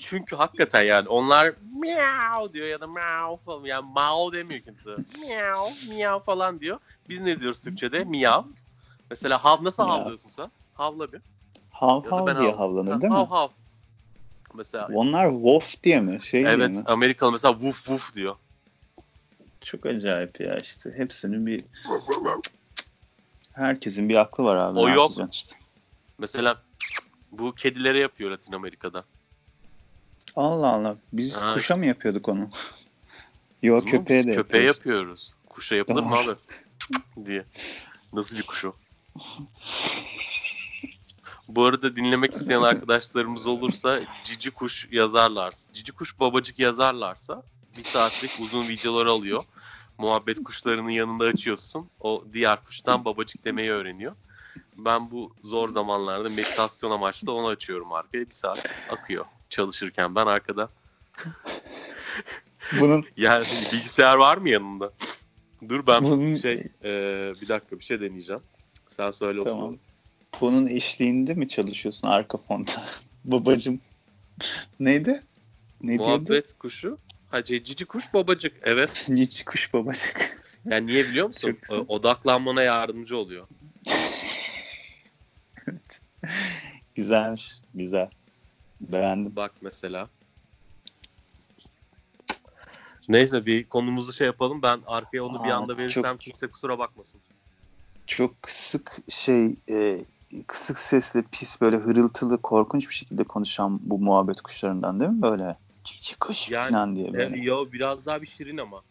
Çünkü 0.00 0.36
hakikaten 0.36 0.82
yani 0.82 1.08
onlar 1.08 1.54
miau 1.72 2.52
diyor 2.52 2.66
ya 2.66 2.80
da 2.80 2.86
miau 2.86 3.36
falan 3.36 3.64
yani 3.64 3.86
mao 3.92 4.32
demiyor 4.32 4.60
kimse. 4.60 4.90
Miau 5.20 5.70
miau 5.88 6.20
falan 6.20 6.60
diyor. 6.60 6.78
Biz 7.08 7.20
ne 7.20 7.40
diyoruz 7.40 7.60
Türkçe'de? 7.62 8.04
Miyav. 8.04 8.42
Mesela 9.10 9.44
hav 9.44 9.64
nasıl 9.64 9.82
havlıyorsun 9.82 10.28
sen? 10.28 10.50
Havla 10.74 11.12
bir. 11.12 11.20
Hav 11.70 12.04
hav 12.04 12.26
diye 12.26 12.50
hav- 12.50 12.56
havlanır 12.56 12.92
Ha, 12.92 13.00
değil 13.00 13.12
hav 13.12 13.22
mi? 13.22 13.28
hav. 13.28 13.48
Mesela 14.54 14.88
Onlar 14.94 15.30
wolf 15.30 15.82
diye 15.82 16.00
mi? 16.00 16.18
Şey 16.22 16.40
diye 16.40 16.52
Evet 16.52 16.70
mi? 16.70 16.82
Amerikalı 16.86 17.32
mesela 17.32 17.52
woof 17.54 17.76
woof 17.76 18.14
diyor. 18.14 18.36
Çok 19.60 19.86
acayip 19.86 20.40
ya 20.40 20.56
işte. 20.58 20.92
Hepsinin 20.96 21.46
bir 21.46 21.64
herkesin 23.52 24.08
bir 24.08 24.16
aklı 24.16 24.44
var 24.44 24.56
abi. 24.56 24.78
O 24.78 24.88
yok. 24.88 25.10
Işte. 25.32 25.56
Mesela 26.18 26.62
bu 27.30 27.54
kedilere 27.54 27.98
yapıyor 27.98 28.30
Latin 28.30 28.52
Amerika'da. 28.52 29.04
Allah 30.36 30.66
Allah. 30.68 30.96
Biz 31.12 31.36
Ha. 31.36 31.54
kuşa 31.54 31.76
mı 31.76 31.86
yapıyorduk 31.86 32.28
onu? 32.28 32.48
Mi? 33.80 33.90
köpeğe 33.90 34.18
Biz 34.20 34.26
de 34.26 34.34
köpeğe 34.34 34.64
yapıyoruz. 34.64 34.76
yapıyoruz. 34.76 35.32
Kuşa 35.48 35.74
yapılır 35.74 36.02
mı 36.02 36.10
Doğru. 36.10 36.30
abi? 36.30 37.26
diye. 37.26 37.44
Nasıl 38.12 38.36
bir 38.36 38.42
kuş 38.42 38.64
o? 38.64 38.72
Bu 41.48 41.64
arada 41.64 41.96
dinlemek 41.96 42.34
isteyen 42.34 42.62
arkadaşlarımız 42.72 43.46
olursa 43.46 44.00
cici 44.24 44.50
kuş 44.50 44.88
yazarlarsa, 44.92 45.72
cici 45.74 45.92
kuş 45.92 46.20
babacık 46.20 46.58
yazarlarsa 46.58 47.42
bir 47.76 47.84
saatlik 47.84 48.30
uzun 48.40 48.68
videolar 48.68 49.06
alıyor. 49.06 49.44
Muhabbet 49.98 50.44
kuşlarının 50.44 50.90
yanında 50.90 51.24
açıyorsun. 51.24 51.90
O 52.00 52.24
diğer 52.32 52.64
kuştan 52.64 53.04
babacık 53.04 53.44
demeyi 53.44 53.70
öğreniyor. 53.70 54.12
Ben 54.76 55.10
bu 55.10 55.32
zor 55.42 55.68
zamanlarda 55.68 56.28
meditasyon 56.28 56.90
amaçlı 56.90 57.32
onu 57.32 57.46
açıyorum 57.46 57.92
arkaya. 57.92 58.26
Bir 58.26 58.34
saat 58.34 58.74
akıyor 58.90 59.24
çalışırken 59.54 60.14
ben 60.14 60.26
arkada. 60.26 60.68
Bunun 62.80 63.04
Yani 63.16 63.44
bilgisayar 63.72 64.14
var 64.16 64.36
mı 64.36 64.48
yanında? 64.48 64.92
Dur 65.68 65.86
ben 65.86 66.04
Bunun- 66.04 66.32
şey 66.32 66.54
eee, 66.84 67.34
bir 67.42 67.48
dakika 67.48 67.78
bir 67.78 67.84
şey 67.84 68.00
deneyeceğim. 68.00 68.42
Sen 68.86 69.10
söyle 69.10 69.40
Tamam. 69.44 69.52
zaman. 69.60 69.78
bunun 70.40 70.66
eşliğinde 70.66 71.34
mi 71.34 71.48
çalışıyorsun 71.48 72.08
arka 72.08 72.38
fonda? 72.38 72.70
Babacım. 73.24 73.80
Neydi? 74.80 75.22
Ne 75.82 75.88
diyordu? 75.98 76.08
Muhabbet 76.08 76.52
kuşu. 76.58 76.98
Ha 77.30 77.44
cici 77.44 77.84
kuş 77.84 78.14
babacık. 78.14 78.52
Evet. 78.62 79.04
Cici 79.16 79.44
kuş 79.44 79.74
babacık. 79.74 80.44
Yani 80.70 80.86
niye 80.86 81.04
biliyor 81.08 81.26
musun? 81.26 81.58
Çok 81.68 81.90
Odaklanmana 81.90 82.62
yardımcı 82.62 83.16
oluyor. 83.16 83.46
Güzelmiş. 86.94 87.52
Güzel. 87.74 88.10
Beğendim. 88.92 89.36
Bak 89.36 89.52
mesela. 89.60 90.08
Neyse 93.08 93.46
bir 93.46 93.68
konumuzu 93.68 94.12
şey 94.12 94.26
yapalım. 94.26 94.62
Ben 94.62 94.80
arkaya 94.86 95.24
onu 95.24 95.44
bir 95.44 95.48
Aa, 95.48 95.56
anda 95.56 95.76
verirsem 95.78 96.02
çok- 96.02 96.20
kimse 96.20 96.46
kusura 96.46 96.78
bakmasın. 96.78 97.20
Çok 98.06 98.42
kısık 98.42 98.96
şey 99.08 99.56
e, 99.70 100.04
kısık 100.46 100.78
sesli 100.78 101.22
pis 101.22 101.60
böyle 101.60 101.76
hırıltılı 101.76 102.42
korkunç 102.42 102.88
bir 102.88 102.94
şekilde 102.94 103.24
konuşan 103.24 103.80
bu 103.82 103.98
muhabbet 103.98 104.40
kuşlarından 104.40 105.00
değil 105.00 105.10
mi 105.10 105.22
böyle? 105.22 105.56
Cici 105.84 106.18
kuş 106.18 106.50
Yani, 106.50 106.70
falan 106.70 106.96
diye 106.96 107.12
böyle. 107.12 107.22
Yani, 107.22 107.46
yo 107.46 107.66
biraz 107.72 108.06
daha 108.06 108.22
bir 108.22 108.26
şirin 108.26 108.58
ama. 108.58 108.82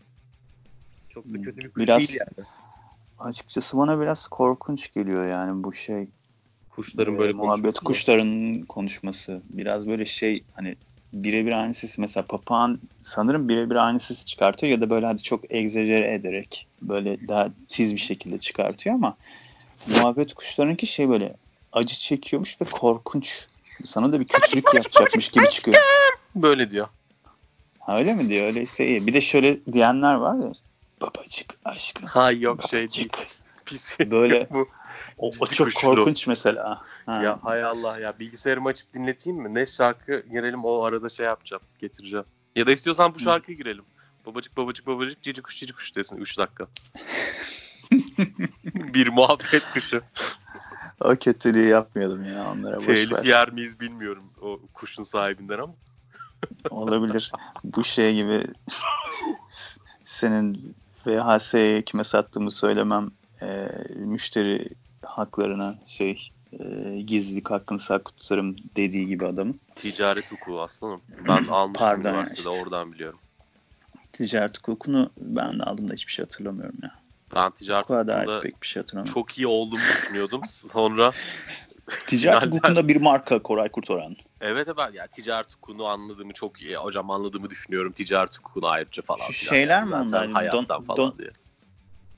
Çok 1.10 1.26
da 1.26 1.42
kötü 1.42 1.58
bir 1.58 1.72
kuş 1.72 1.84
Biraz- 1.84 2.00
değil 2.00 2.20
yani. 2.20 2.48
Açıkçası 3.20 3.78
bana 3.78 4.00
biraz 4.02 4.28
korkunç 4.28 4.92
geliyor 4.92 5.28
yani 5.28 5.64
bu 5.64 5.74
şey. 5.74 6.08
Kuşların 6.76 7.18
böyle 7.18 7.34
muhabbet 7.34 7.80
kuşlarının 7.80 8.62
konuşması. 8.62 9.42
Biraz 9.50 9.88
böyle 9.88 10.06
şey 10.06 10.44
hani 10.54 10.76
birebir 11.14 11.52
aynı 11.52 11.74
sesi 11.74 12.02
mesela 12.02 12.26
papağan 12.26 12.80
sanırım 13.02 13.50
birebir 13.50 13.76
aynı 13.76 14.00
sesi 14.00 14.26
çıkartıyor 14.26 14.72
ya 14.72 14.82
da 14.82 14.90
böyle 14.90 15.06
hadi 15.06 15.24
çok 15.24 15.52
egzajere 15.52 16.14
ederek 16.14 16.68
böyle 16.82 17.28
daha 17.28 17.50
tiz 17.70 17.94
bir 17.94 18.00
şekilde 18.00 18.38
çıkartıyor 18.38 18.96
ama 18.96 19.18
muhabbet 19.88 20.34
kuşlarınki 20.34 20.88
şey 20.88 21.10
böyle 21.10 21.36
acı 21.72 21.96
çekiyormuş 21.96 22.62
ve 22.62 22.66
korkunç. 22.66 23.48
Sana 23.86 24.12
da 24.12 24.20
bir 24.20 24.28
kötülük 24.28 24.74
yapacakmış 24.74 25.30
gibi 25.30 25.50
çıkıyor. 25.50 25.78
Böyle 26.36 26.72
diyor. 26.72 26.88
Ha, 27.80 27.98
öyle 27.98 28.14
mi 28.14 28.30
diyor? 28.30 28.46
Öyleyse 28.46 28.88
iyi. 28.88 29.08
Bir 29.08 29.14
de 29.14 29.22
şöyle 29.22 29.66
diyenler 29.66 30.16
var 30.16 30.46
ya. 30.46 30.52
babacık 31.02 31.58
aşkım. 31.66 32.06
Ha 32.06 32.32
yok 32.32 32.64
şey 32.70 32.90
değil. 32.90 33.10
Pis. 33.74 34.00
Böyle 34.00 34.48
bu. 34.54 34.70
O, 35.18 35.28
o 35.40 35.48
çok 35.48 35.68
kuşlu. 35.68 35.96
korkunç 35.96 36.28
mesela. 36.28 36.82
Ha. 37.06 37.24
Ya 37.24 37.40
hay 37.44 37.64
Allah 37.64 38.00
ya 38.00 38.20
bilgisayarımı 38.20 38.70
açıp 38.70 38.94
dinleteyim 38.94 39.40
mi? 39.40 39.54
Ne 39.56 39.66
şarkı 39.66 40.26
girelim 40.32 40.66
o 40.66 40.84
arada 40.84 41.10
şey 41.10 41.26
yapacağım 41.26 41.64
getireceğim. 41.80 42.26
Ya 42.56 42.68
da 42.68 42.72
istiyorsan 42.72 43.16
bu 43.16 43.20
Hı. 43.20 43.24
şarkıyı 43.24 43.58
girelim. 43.58 43.86
Babacık 44.26 44.58
babacık 44.58 44.88
babacık 44.88 45.22
cici 45.24 45.42
kuş 45.42 45.58
cici 45.58 45.74
kuş 45.74 45.96
desin 45.96 46.18
3 46.18 46.38
dakika. 46.38 46.68
bir 48.76 49.08
muhabbet 49.08 49.64
kuşu. 49.74 50.02
O 51.02 51.16
kötülüğü 51.16 51.68
yapmayalım 51.68 52.26
ya 52.26 52.52
onlara 52.52 52.78
Telif 52.78 53.26
yer 53.26 53.52
miyiz 53.52 53.80
bilmiyorum 53.80 54.24
o 54.42 54.60
kuşun 54.74 55.04
sahibinden 55.04 55.60
ama. 55.60 55.74
Olabilir. 56.70 57.32
Bu 57.64 57.84
şey 57.84 58.16
gibi 58.16 58.48
senin 60.06 60.76
VHS'ye 61.06 61.82
kime 61.82 62.04
sattığımı 62.04 62.52
söylemem 62.52 63.12
e, 63.44 63.70
müşteri 63.96 64.70
haklarına 65.06 65.80
şey 65.88 66.30
e, 66.52 66.96
gizlilik 67.02 67.52
hakkını 67.52 67.80
saklı 67.80 68.16
tutarım 68.16 68.56
dediği 68.76 69.08
gibi 69.08 69.26
adamın. 69.26 69.60
Ticaret 69.76 70.32
hukuku 70.32 70.62
aslanım. 70.62 71.02
Ben 71.28 71.44
almıştım 71.50 71.88
Pardon 71.88 72.10
üniversitede 72.10 72.50
işte. 72.50 72.62
oradan 72.64 72.92
biliyorum. 72.92 73.20
Ticaret 74.12 74.58
hukukunu 74.58 75.10
ben 75.18 75.60
de 75.60 75.64
aldım 75.64 75.90
da 75.90 75.94
hiçbir 75.94 76.12
şey 76.12 76.26
hatırlamıyorum 76.26 76.78
ya. 76.84 76.92
Ben 77.36 77.52
ticaret 77.52 77.86
hukukunda 77.90 78.40
pek 78.42 78.62
bir 78.62 78.68
şey 78.68 78.82
hatırlamıyorum. 78.82 79.14
çok 79.14 79.38
iyi 79.38 79.48
olduğumu 79.48 79.82
düşünüyordum. 79.82 80.42
Sonra 80.46 81.12
Ticaret 82.08 82.46
hukukunda 82.46 82.88
bir 82.88 82.96
marka 82.96 83.44
Koray 83.44 83.70
Kurtoran. 83.70 84.16
evet 84.42 84.68
ben 84.78 84.92
ya 84.94 85.08
ticaret 85.08 85.54
hukukunu 85.54 85.86
anladığımı 85.86 86.34
çok 86.34 86.62
iyi. 86.62 86.76
Hocam 86.76 87.10
anladığımı 87.12 87.50
düşünüyorum. 87.50 87.92
Ticaret 87.92 88.38
hukukunu 88.40 88.68
ayrıca 88.68 89.02
falan. 89.02 89.26
Şu 89.28 89.34
şeyler 89.34 89.84
mi 89.84 89.90
Zaten 89.90 90.08
onlar? 90.08 90.30
Hayattan 90.30 90.82
Don- 90.82 90.86
falan 90.86 90.98
don- 91.12 91.20
diye. 91.20 91.32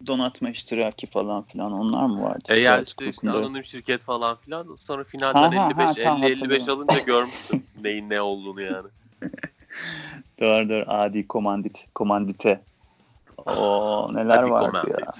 Donatma 0.07 0.49
iştiraki 0.49 1.07
falan 1.07 1.43
filan 1.43 1.71
onlar 1.71 2.05
mı 2.05 2.23
var? 2.23 2.37
E 2.49 2.59
yani 2.59 2.83
işte, 2.83 3.09
işte 3.09 3.29
anonim 3.29 3.63
şirket 3.63 4.03
falan 4.03 4.35
filan. 4.35 4.75
Sonra 4.79 5.03
finalden 5.03 5.39
Ha, 5.39 5.55
ha, 5.55 5.69
55 5.69 5.87
ha, 5.87 5.93
tamam, 6.03 6.23
50 6.23 6.31
55 6.31 6.41
hatırlıyorum. 6.41 6.69
alınca 6.69 6.99
görmüştüm 7.05 7.63
neyin 7.81 8.09
ne 8.09 8.21
olduğunu 8.21 8.61
yani. 8.61 8.87
Doğru 10.39 10.69
doğru 10.69 10.85
adi 10.87 11.27
komandit, 11.27 11.87
komandite. 11.95 12.63
O 13.37 14.09
neler 14.13 14.37
Hadi 14.37 14.51
vardı 14.51 14.81
comment 14.81 14.99
ya. 14.99 15.11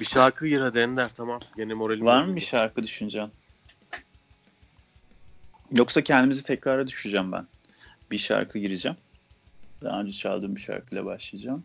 Bir 0.00 0.04
şarkı 0.04 0.46
gir 0.46 0.60
hadi 0.60 0.78
Ender 0.78 1.10
tamam. 1.10 1.40
Gene 1.56 1.74
moralim 1.74 2.06
Var 2.06 2.24
mı 2.24 2.36
bir 2.36 2.40
şarkı 2.40 2.82
düşüncen? 2.82 3.30
Yoksa 5.72 6.02
kendimizi 6.02 6.44
tekrara 6.44 6.86
düşeceğim 6.86 7.32
ben. 7.32 7.46
Bir 8.10 8.18
şarkı 8.18 8.58
gireceğim. 8.58 8.96
Daha 9.84 10.00
önce 10.00 10.12
çaldığım 10.12 10.56
bir 10.56 10.60
şarkıyla 10.60 11.04
başlayacağım. 11.04 11.64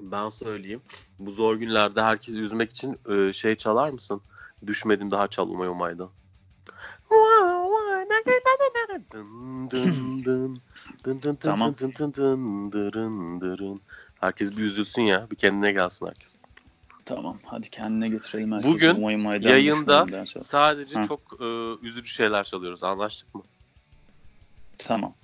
Ben 0.00 0.28
söyleyeyim. 0.28 0.80
Bu 1.18 1.30
zor 1.30 1.56
günlerde 1.56 2.02
herkesi 2.02 2.38
üzmek 2.38 2.70
için 2.70 2.98
e, 3.10 3.32
şey 3.32 3.54
çalar 3.54 3.88
mısın? 3.88 4.20
Düşmedim 4.66 5.10
daha 5.10 5.28
çal 5.28 5.48
Umay 5.48 5.68
Umay'dan. 5.68 6.10
Dın 9.12 9.70
dın 9.70 10.24
dın. 10.24 10.60
Dın 11.04 11.22
dın 11.22 11.22
dın 11.22 11.34
Tamam. 11.34 11.74
dın 11.78 11.92
dın 11.98 12.14
dın 12.14 12.72
dırın 12.72 13.40
dırın. 13.40 13.80
Herkes 14.20 14.56
bir 14.56 14.62
üzülsün 14.64 15.02
ya. 15.02 15.30
Bir 15.30 15.36
kendine 15.36 15.72
gelsin 15.72 16.06
herkes. 16.06 16.36
Tamam 17.04 17.38
hadi 17.44 17.70
kendine 17.70 18.08
götürelim 18.08 18.52
herkesi. 18.52 18.74
Bugün 18.74 19.00
Yayında 19.48 20.06
sonra. 20.24 20.44
sadece 20.44 21.00
Hı. 21.00 21.06
çok 21.08 21.20
e, 21.40 21.44
üzücü 21.86 22.12
şeyler 22.12 22.44
çalıyoruz. 22.44 22.84
Anlaştık 22.84 23.34
mı? 23.34 23.42
Tamam. 24.78 25.14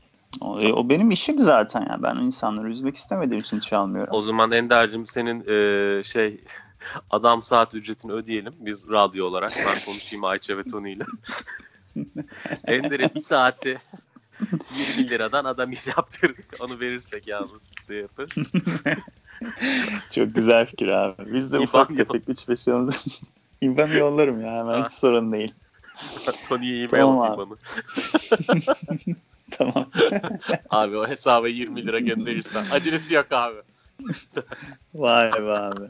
O, 0.41 0.61
e, 0.61 0.73
o 0.73 0.89
benim 0.89 1.11
işim 1.11 1.39
zaten 1.39 1.81
ya. 1.81 1.99
Ben 2.03 2.17
insanları 2.17 2.71
üzmek 2.71 2.97
istemediğim 2.97 3.41
için 3.41 3.59
çalmıyorum. 3.61 4.15
O 4.15 4.21
zaman 4.23 4.53
Ender'cim 4.53 5.07
senin 5.07 5.45
e, 5.49 6.03
şey 6.05 6.41
adam 7.11 7.43
saat 7.43 7.75
ücretini 7.75 8.13
ödeyelim 8.13 8.55
biz 8.59 8.89
radyo 8.89 9.27
olarak. 9.27 9.53
Ben 9.67 9.85
konuşayım 9.85 10.25
Ayça 10.25 10.59
ve 10.59 10.65
Tony 10.65 10.93
ile. 10.93 11.05
Ender'e 12.67 13.15
bir 13.15 13.21
saati 13.21 13.79
20 14.99 15.11
liradan 15.11 15.45
adam 15.45 15.73
iş 15.73 15.87
yaptırdık. 15.87 16.47
Onu 16.61 16.81
verirsek 16.81 17.27
yalnız 17.27 17.71
diye 17.89 18.01
yapar. 18.01 18.27
Çok 20.11 20.35
güzel 20.35 20.67
fikir 20.67 20.89
abi. 20.89 21.35
Biz 21.35 21.53
de 21.53 21.57
İban 21.57 21.65
ufak 21.65 21.91
yol- 21.91 21.97
tefek 21.97 22.29
3-5 22.29 22.71
yolda 22.71 22.93
İban'ı 23.61 23.95
yollarım 23.95 24.41
ya 24.41 24.53
hemen 24.53 24.81
Ha. 24.81 24.85
hiç 24.89 24.93
sorun 24.93 25.33
değil. 25.33 25.55
Tony'ye 26.49 26.77
e-mail 26.85 27.03
Tamam 27.03 27.39
bana. 27.39 27.57
Tamam. 29.59 29.91
Abi 30.71 30.97
o 30.97 31.09
hesaba 31.09 31.49
20 31.49 31.87
lira 31.87 31.99
gönderirsen. 31.99 32.65
Acelesi 32.73 33.15
yok 33.15 33.33
abi. 33.33 33.59
Vay 34.95 35.33
be 35.33 35.53
abi. 35.53 35.89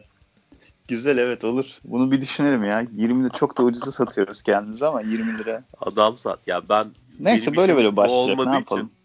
Güzel 0.89 1.19
evet 1.19 1.45
olur. 1.45 1.67
Bunu 1.85 2.13
bir 2.13 2.21
düşünelim 2.21 2.65
ya. 2.65 2.87
20 2.93 3.25
lira 3.25 3.33
çok 3.33 3.59
da 3.59 3.63
ucuza 3.63 3.93
satıyoruz 3.93 4.43
kendimize 4.43 4.87
ama 4.87 5.01
20 5.01 5.39
lira. 5.39 5.65
Adam 5.81 6.17
saat. 6.17 6.47
Ya 6.49 6.69
ben 6.69 6.93
Neyse 7.21 7.57
böyle 7.57 7.77
böyle 7.77 7.97
başlayacak. 7.97 8.47
Ne 8.47 8.53
yapalım? 8.53 8.91
için- 8.91 8.97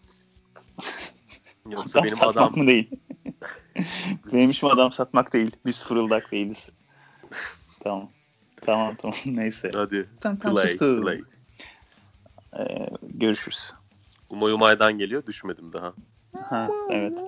Yoksa 1.70 1.98
Adam 1.98 2.04
benim 2.04 2.16
satmak 2.16 2.36
adam 2.36 2.58
mı 2.62 2.66
değil? 2.66 2.90
benim 4.32 4.50
işim 4.50 4.68
adam 4.68 4.92
satmak 4.92 5.32
değil. 5.32 5.50
Biz 5.66 5.84
fırıldak 5.84 6.32
değiliz. 6.32 6.70
tamam. 7.84 8.10
Tamam 8.56 8.96
tamam 8.96 9.18
neyse. 9.26 9.70
Hadi 9.74 10.08
Tamam, 10.20 10.38
tamam, 10.38 10.56
play 10.56 10.68
sustum. 10.68 11.02
play. 11.04 11.20
Ee, 12.58 12.88
görüşürüz. 13.02 13.72
Umay 14.32 14.52
Umay'dan 14.52 14.98
geliyor 14.98 15.26
düşmedim 15.26 15.72
daha. 15.72 15.94
Ha, 16.48 16.68
evet. 16.90 17.18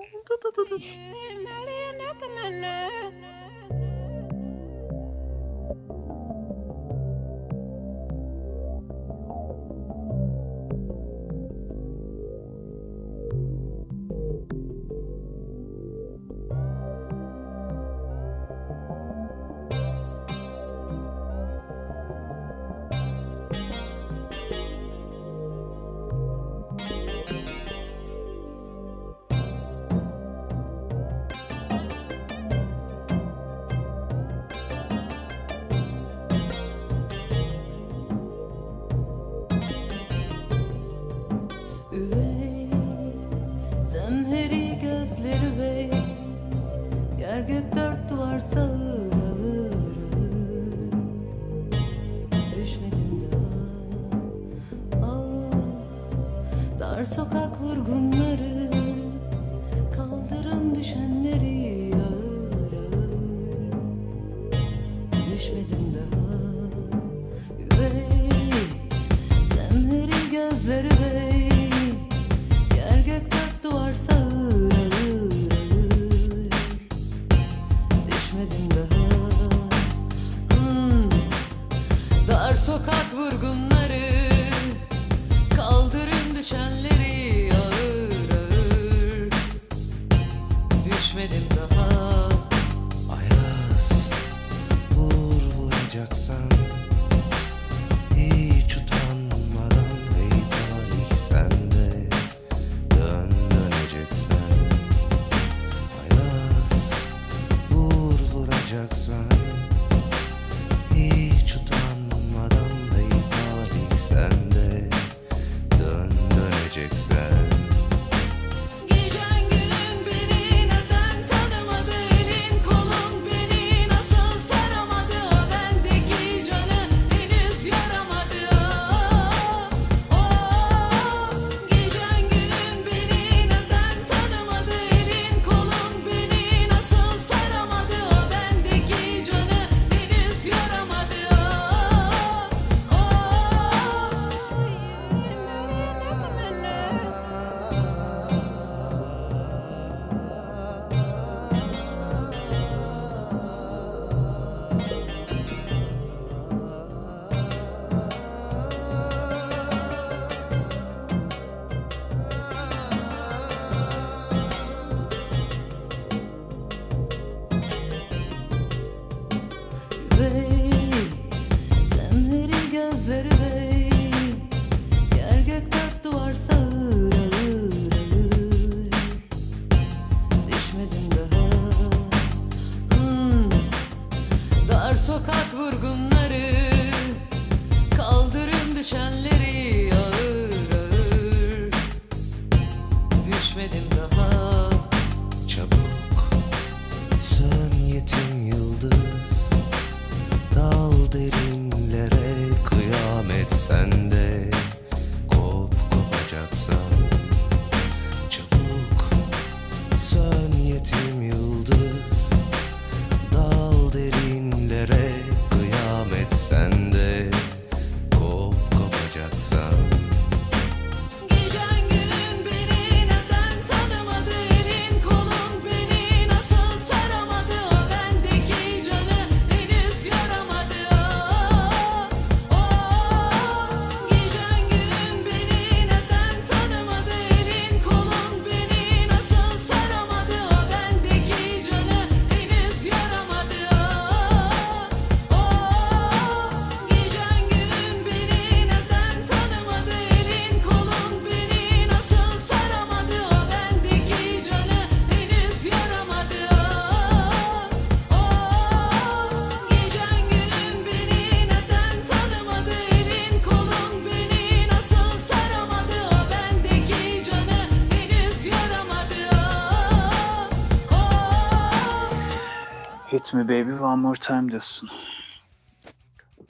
Me 273.35 273.43
baby 273.43 273.71
one 273.83 274.01
more 274.01 274.19
time 274.19 274.51
diyorsun. 274.51 274.89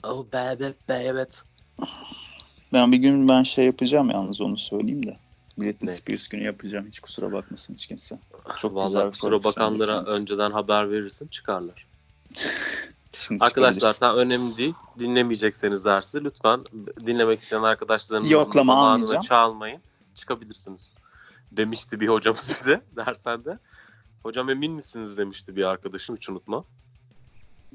Oh 0.02 0.26
baby 0.32 0.64
baby. 0.88 1.22
Ben 2.72 2.92
bir 2.92 2.96
gün 2.96 3.28
ben 3.28 3.42
şey 3.42 3.66
yapacağım 3.66 4.10
yalnız 4.10 4.40
onu 4.40 4.56
söyleyeyim 4.58 5.06
de. 5.06 5.16
Britney 5.58 5.88
Ne? 5.88 5.92
Spears 5.92 6.28
günü 6.28 6.44
yapacağım. 6.44 6.86
Hiç 6.86 7.00
kusura 7.00 7.32
bakmasın 7.32 7.74
hiç 7.74 7.86
kimse. 7.86 8.18
Çok 8.60 8.74
Vallahi 8.74 9.10
kusura 9.10 9.12
soru 9.12 9.44
bakanlara 9.44 10.04
önceden 10.04 10.50
haber 10.50 10.90
verirsin 10.90 11.28
çıkarlar. 11.28 11.86
Şimdi 13.12 13.44
Arkadaşlar 13.44 13.92
tam 13.92 14.16
önemli 14.16 14.56
değil. 14.56 14.74
Dinlemeyecekseniz 14.98 15.84
dersi 15.84 16.24
lütfen 16.24 16.64
dinlemek 17.06 17.38
isteyen 17.38 17.62
arkadaşlarınızın 17.62 18.30
Yoklama 18.30 18.72
zamanını 18.72 18.94
almayacağım. 18.94 19.22
çalmayın. 19.22 19.80
Çıkabilirsiniz. 20.14 20.94
Demişti 21.52 22.00
bir 22.00 22.08
hocamız 22.08 22.48
bize 22.60 22.82
dersende. 22.96 23.58
Hocam 24.22 24.50
emin 24.50 24.72
misiniz 24.72 25.16
demişti 25.16 25.56
bir 25.56 25.64
arkadaşım 25.64 26.16
hiç 26.16 26.28
unutma. 26.28 26.64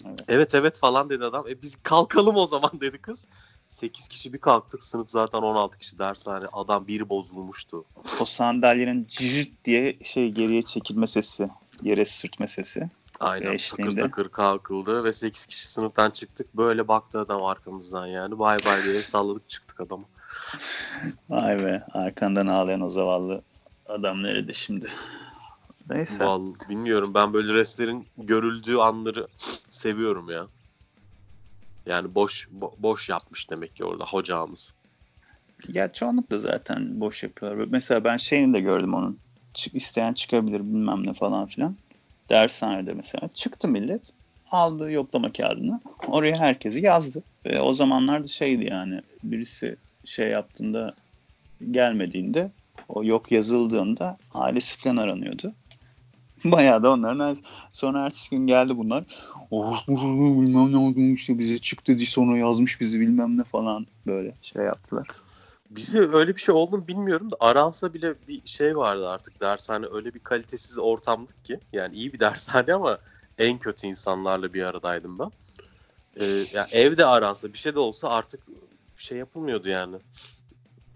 Evet. 0.06 0.26
Evet 0.28 0.56
evet 0.56 0.80
falan 0.80 1.10
dedi 1.10 1.26
adam. 1.26 1.48
E 1.48 1.62
biz 1.62 1.76
kalkalım 1.84 2.36
o 2.36 2.46
zaman 2.46 2.72
dedi 2.82 2.98
kız. 2.98 3.28
8 3.68 4.08
kişi 4.08 4.34
bir 4.34 4.38
kalktık. 4.38 4.84
Sınıf 4.84 5.10
zaten 5.10 5.38
16 5.38 5.78
kişi 5.78 6.00
dershane. 6.00 6.46
Adam 6.54 6.88
biri 6.88 7.10
bozulmuştu. 7.10 7.86
O 8.22 8.26
sandalyenin 8.26 9.08
cırt 9.10 9.66
diye 9.66 9.98
şey 10.04 10.30
geriye 10.30 10.62
çekilme 10.62 11.08
sesi. 11.08 11.50
Yere 11.82 12.06
sürtme 12.06 12.48
sesi. 12.48 12.90
Aynen 13.20 13.58
takır 13.58 13.98
takır 13.98 14.30
kalkıldı 14.30 15.04
ve 15.04 15.12
8 15.12 15.46
kişi 15.46 15.72
sınıftan 15.72 16.12
çıktık. 16.12 16.58
Böyle 16.58 16.88
baktı 16.88 17.20
adam 17.20 17.44
arkamızdan 17.44 18.08
yani. 18.08 18.40
Bay 18.40 18.58
bay 18.66 18.84
diye 18.84 19.02
salladık 19.02 19.50
çıktık 19.50 19.82
adamı. 19.82 20.06
Vay 21.30 21.64
be 21.64 21.84
arkandan 21.94 22.48
ağlayan 22.48 22.82
o 22.82 22.90
zavallı 22.90 23.42
adam 23.86 24.24
nerede 24.24 24.54
şimdi? 24.54 24.88
Neyse. 25.96 26.26
Vallahi 26.26 26.70
bilmiyorum 26.70 27.14
ben 27.14 27.34
böyle 27.34 27.54
restlerin 27.54 28.08
görüldüğü 28.18 28.78
anları 28.78 29.28
seviyorum 29.70 30.30
ya. 30.30 30.48
Yani 31.88 32.16
boş 32.16 32.48
bo- 32.60 32.74
boş 32.78 33.10
yapmış 33.10 33.50
demek 33.50 33.76
ki 33.76 33.86
orada 33.86 34.06
hocamız. 34.06 34.74
Ya 35.68 35.92
çoğunlukla 35.92 36.38
zaten 36.40 37.00
boş 37.00 37.24
yapıyorlar. 37.24 37.68
Mesela 37.72 38.04
ben 38.04 38.18
şeyini 38.18 38.54
de 38.54 38.60
gördüm 38.60 38.94
onun. 38.94 39.20
Çık, 39.54 39.76
isteyen 39.76 40.14
çıkabilir 40.14 40.60
bilmem 40.60 41.08
ne 41.08 41.14
falan 41.14 41.46
filan. 41.46 41.76
Dershanede 42.30 42.94
mesela. 42.94 43.30
Çıktı 43.34 43.68
millet. 43.68 44.10
Aldı 44.52 44.92
yoklama 44.92 45.34
kağıdını. 45.34 45.82
Oraya 46.08 46.40
herkesi 46.40 46.80
yazdı. 46.80 47.24
Ve 47.46 47.62
o 47.62 47.74
zamanlarda 47.74 48.28
şeydi 48.28 48.68
yani. 48.72 49.02
Birisi 49.24 49.78
şey 50.06 50.30
yaptığında 50.30 50.96
gelmediğinde 51.72 52.52
o 52.90 53.04
yok 53.04 53.32
yazıldığında 53.32 54.18
ailesi 54.34 54.78
falan 54.78 54.98
aranıyordu. 54.98 55.54
Bayağı 56.46 56.84
da 56.84 56.92
onların 56.92 57.20
ailesi. 57.20 57.44
Sonra 57.72 58.06
ertesi 58.06 58.30
gün 58.30 58.48
geldi 58.48 58.78
bunlar. 58.78 59.04
Bilmem 59.52 60.72
ne 60.72 60.78
oldu 60.78 61.00
işte 61.00 61.40
bize 61.40 61.58
çıktı 61.58 61.98
diye 61.98 62.06
sonra 62.06 62.38
yazmış 62.38 62.82
bizi 62.82 63.00
bilmem 63.00 63.38
ne 63.38 63.44
falan 63.44 63.88
böyle 64.08 64.36
şey 64.42 64.64
yaptılar. 64.64 65.08
Bize 65.70 66.00
öyle 66.00 66.36
bir 66.36 66.42
şey 66.42 66.56
oldu 66.56 66.88
bilmiyorum 66.88 67.32
da 67.32 67.36
Aralsa 67.40 67.94
bile 67.94 68.16
bir 68.28 68.42
şey 68.46 68.78
vardı 68.78 69.10
artık 69.10 69.42
dershane 69.42 69.86
öyle 69.92 70.14
bir 70.14 70.20
kalitesiz 70.20 70.80
ortamdık 70.80 71.46
ki. 71.46 71.60
Yani 71.74 71.96
iyi 71.96 72.14
bir 72.14 72.20
dershane 72.20 72.74
ama 72.74 72.98
en 73.38 73.58
kötü 73.58 73.88
insanlarla 73.88 74.54
bir 74.54 74.64
aradaydım 74.64 75.20
ben. 75.20 75.32
Ee, 76.20 76.26
ya 76.54 76.68
evde 76.72 77.06
aransa 77.06 77.54
bir 77.54 77.58
şey 77.58 77.76
de 77.76 77.80
olsa 77.80 78.10
artık 78.10 78.42
şey 78.98 79.18
yapılmıyordu 79.18 79.70
yani. 79.70 79.96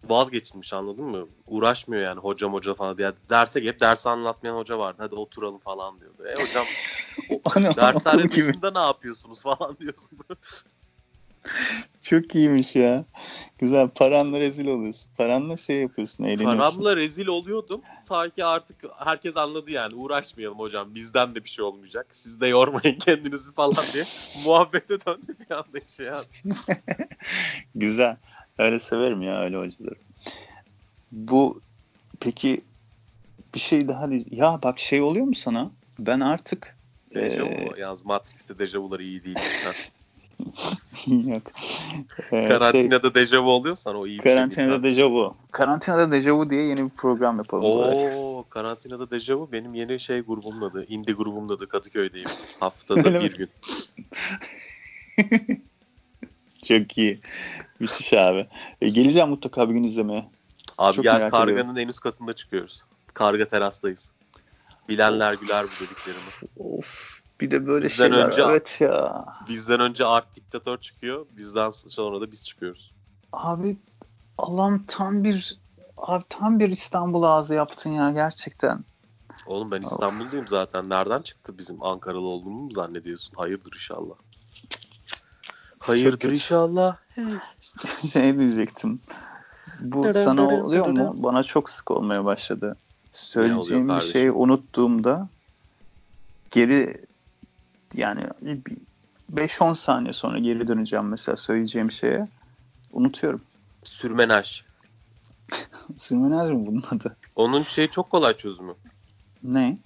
Vazgeçilmiş 0.09 0.73
anladın 0.73 1.05
mı? 1.05 1.27
Uğraşmıyor 1.47 2.03
yani 2.03 2.19
hocam 2.19 2.53
hoca 2.53 2.73
falan 2.73 2.97
diye. 2.97 3.13
Derse 3.29 3.63
hep 3.63 3.79
ders 3.79 4.07
anlatmayan 4.07 4.55
hoca 4.55 4.79
vardı. 4.79 4.97
Hadi 4.99 5.15
oturalım 5.15 5.59
falan 5.59 5.99
diyordu. 5.99 6.25
E 6.27 6.41
hocam 6.41 6.65
Ana, 7.55 7.75
dershane 7.75 8.29
dışında 8.29 8.71
ne 8.71 8.87
yapıyorsunuz 8.87 9.41
falan 9.41 9.77
diyorsun. 9.79 10.19
Çok 12.01 12.35
iyiymiş 12.35 12.75
ya. 12.75 13.05
Güzel. 13.57 13.89
Paranla 13.89 14.39
rezil 14.39 14.67
oluyorsun. 14.67 15.11
Paranla 15.17 15.57
şey 15.57 15.81
yapıyorsun. 15.81 16.23
Eğleniyorsun. 16.23 16.57
Paramla 16.57 16.95
rezil 16.95 17.27
oluyordum. 17.27 17.81
Ta 18.07 18.29
ki 18.29 18.45
artık 18.45 18.83
herkes 18.97 19.37
anladı 19.37 19.71
yani. 19.71 19.95
Uğraşmayalım 19.95 20.59
hocam. 20.59 20.95
Bizden 20.95 21.35
de 21.35 21.43
bir 21.43 21.49
şey 21.49 21.65
olmayacak. 21.65 22.07
Siz 22.11 22.41
de 22.41 22.47
yormayın 22.47 22.97
kendinizi 23.05 23.53
falan 23.53 23.85
diye. 23.93 24.03
Muhabbete 24.45 25.05
döndü 25.05 25.35
bir 25.39 25.55
anda 25.55 25.79
işe 25.87 26.03
yani. 26.03 26.25
Güzel. 27.75 28.17
Öyle 28.57 28.79
severim 28.79 29.21
ya 29.21 29.41
öyle 29.41 29.57
hocaları. 29.57 29.95
Bu 31.11 31.61
peki 32.19 32.61
bir 33.53 33.59
şey 33.59 33.87
daha 33.87 34.11
değil. 34.11 34.25
Ya 34.31 34.59
bak 34.63 34.79
şey 34.79 35.01
oluyor 35.01 35.25
mu 35.25 35.35
sana? 35.35 35.71
Ben 35.99 36.19
artık 36.19 36.75
Dejavu. 37.15 37.47
Ee, 37.47 37.79
Yalnız 37.79 38.05
Matrix'te 38.05 38.59
dejavular 38.59 38.99
iyi 38.99 39.23
değil. 39.23 39.37
Yok. 41.07 41.41
Ee, 42.31 42.47
şey, 42.47 42.47
Karantinada 42.47 43.15
dejavu 43.15 43.51
oluyorsan 43.51 43.95
o 43.95 44.07
iyi 44.07 44.19
bir 44.19 44.23
şey 44.23 44.33
karantinada 44.33 44.83
dejavu. 44.83 45.35
Karantinada 45.51 46.11
dejavu 46.11 46.49
diye 46.49 46.63
yeni 46.63 46.85
bir 46.85 46.89
program 46.89 47.37
yapalım. 47.37 47.63
bari. 47.63 47.95
Oo, 47.95 48.45
karantinada 48.49 49.11
dejavu 49.11 49.49
benim 49.51 49.73
yeni 49.73 49.99
şey 49.99 50.19
grubumun 50.21 50.61
adı. 50.61 50.85
Indie 50.85 51.13
grubumun 51.13 51.55
adı 51.55 51.69
Kadıköy'deyim. 51.69 52.27
Haftada 52.59 53.21
bir 53.21 53.37
gün. 53.37 53.49
Çok 56.67 56.97
iyi. 56.97 57.19
Müthiş 57.79 58.13
abi. 58.13 58.47
E, 58.81 58.89
geleceğim 58.89 59.29
mutlaka 59.29 59.69
bir 59.69 59.73
gün 59.73 59.83
izlemeye. 59.83 60.29
Abi 60.77 60.95
Çok 60.95 61.03
gel 61.03 61.29
karganın 61.29 61.53
ediyorum. 61.53 61.77
en 61.77 61.87
üst 61.87 61.99
katında 61.99 62.33
çıkıyoruz. 62.33 62.83
Karga 63.13 63.45
terastayız. 63.45 64.11
Bilenler 64.89 65.33
güler 65.33 65.63
bu 65.65 65.85
dediklerimi. 65.85 66.51
Of. 66.77 67.19
Bir 67.41 67.51
de 67.51 67.67
böyle 67.67 67.85
Bizden 67.85 68.09
şeyler. 68.09 68.25
önce- 68.27 68.41
Evet 68.41 68.77
ya. 68.81 69.25
Bizden 69.49 69.79
önce 69.79 70.05
Art 70.05 70.35
Diktatör 70.35 70.77
çıkıyor. 70.77 71.25
Bizden 71.37 71.69
sonra 71.69 72.21
da 72.21 72.31
biz 72.31 72.45
çıkıyoruz. 72.45 72.93
Abi 73.33 73.77
Allah'ım 74.37 74.83
tam 74.87 75.23
bir 75.23 75.59
abi 75.97 76.23
tam 76.29 76.59
bir 76.59 76.69
İstanbul 76.69 77.23
ağzı 77.23 77.53
yaptın 77.53 77.89
ya 77.89 78.11
gerçekten. 78.11 78.83
Oğlum 79.47 79.71
ben 79.71 79.81
İstanbul'dayım 79.81 80.47
zaten. 80.47 80.89
Nereden 80.89 81.19
çıktı 81.19 81.57
bizim 81.57 81.83
Ankaralı 81.83 82.27
olduğumu 82.27 82.61
mu 82.61 82.73
zannediyorsun? 82.73 83.35
Hayırdır 83.35 83.71
inşallah. 83.75 84.15
Hayırdır 85.87 86.31
inşallah. 86.31 86.97
şey 88.11 88.39
diyecektim. 88.39 88.99
Bu 89.79 90.13
sana 90.13 90.47
oluyor 90.47 90.87
mu? 90.87 91.15
Bana 91.17 91.43
çok 91.43 91.69
sık 91.69 91.91
olmaya 91.91 92.25
başladı. 92.25 92.77
Söyleyeceğim 93.13 93.89
bir 93.89 93.99
şeyi 93.99 94.31
unuttuğumda 94.31 95.29
geri 96.51 97.05
yani 97.93 98.23
5-10 99.33 99.75
saniye 99.75 100.13
sonra 100.13 100.39
geri 100.39 100.67
döneceğim 100.67 101.05
mesela 101.05 101.35
söyleyeceğim 101.35 101.91
şeye. 101.91 102.27
Unutuyorum. 102.91 103.41
Sürmenaj. 103.83 104.63
Sürmenez 105.97 106.49
mi 106.49 106.67
bunun 106.67 106.83
adı? 106.91 107.17
Onun 107.35 107.63
şey 107.63 107.87
çok 107.87 108.09
kolay 108.09 108.35
çözümü. 108.35 108.73
Ne? 109.43 109.77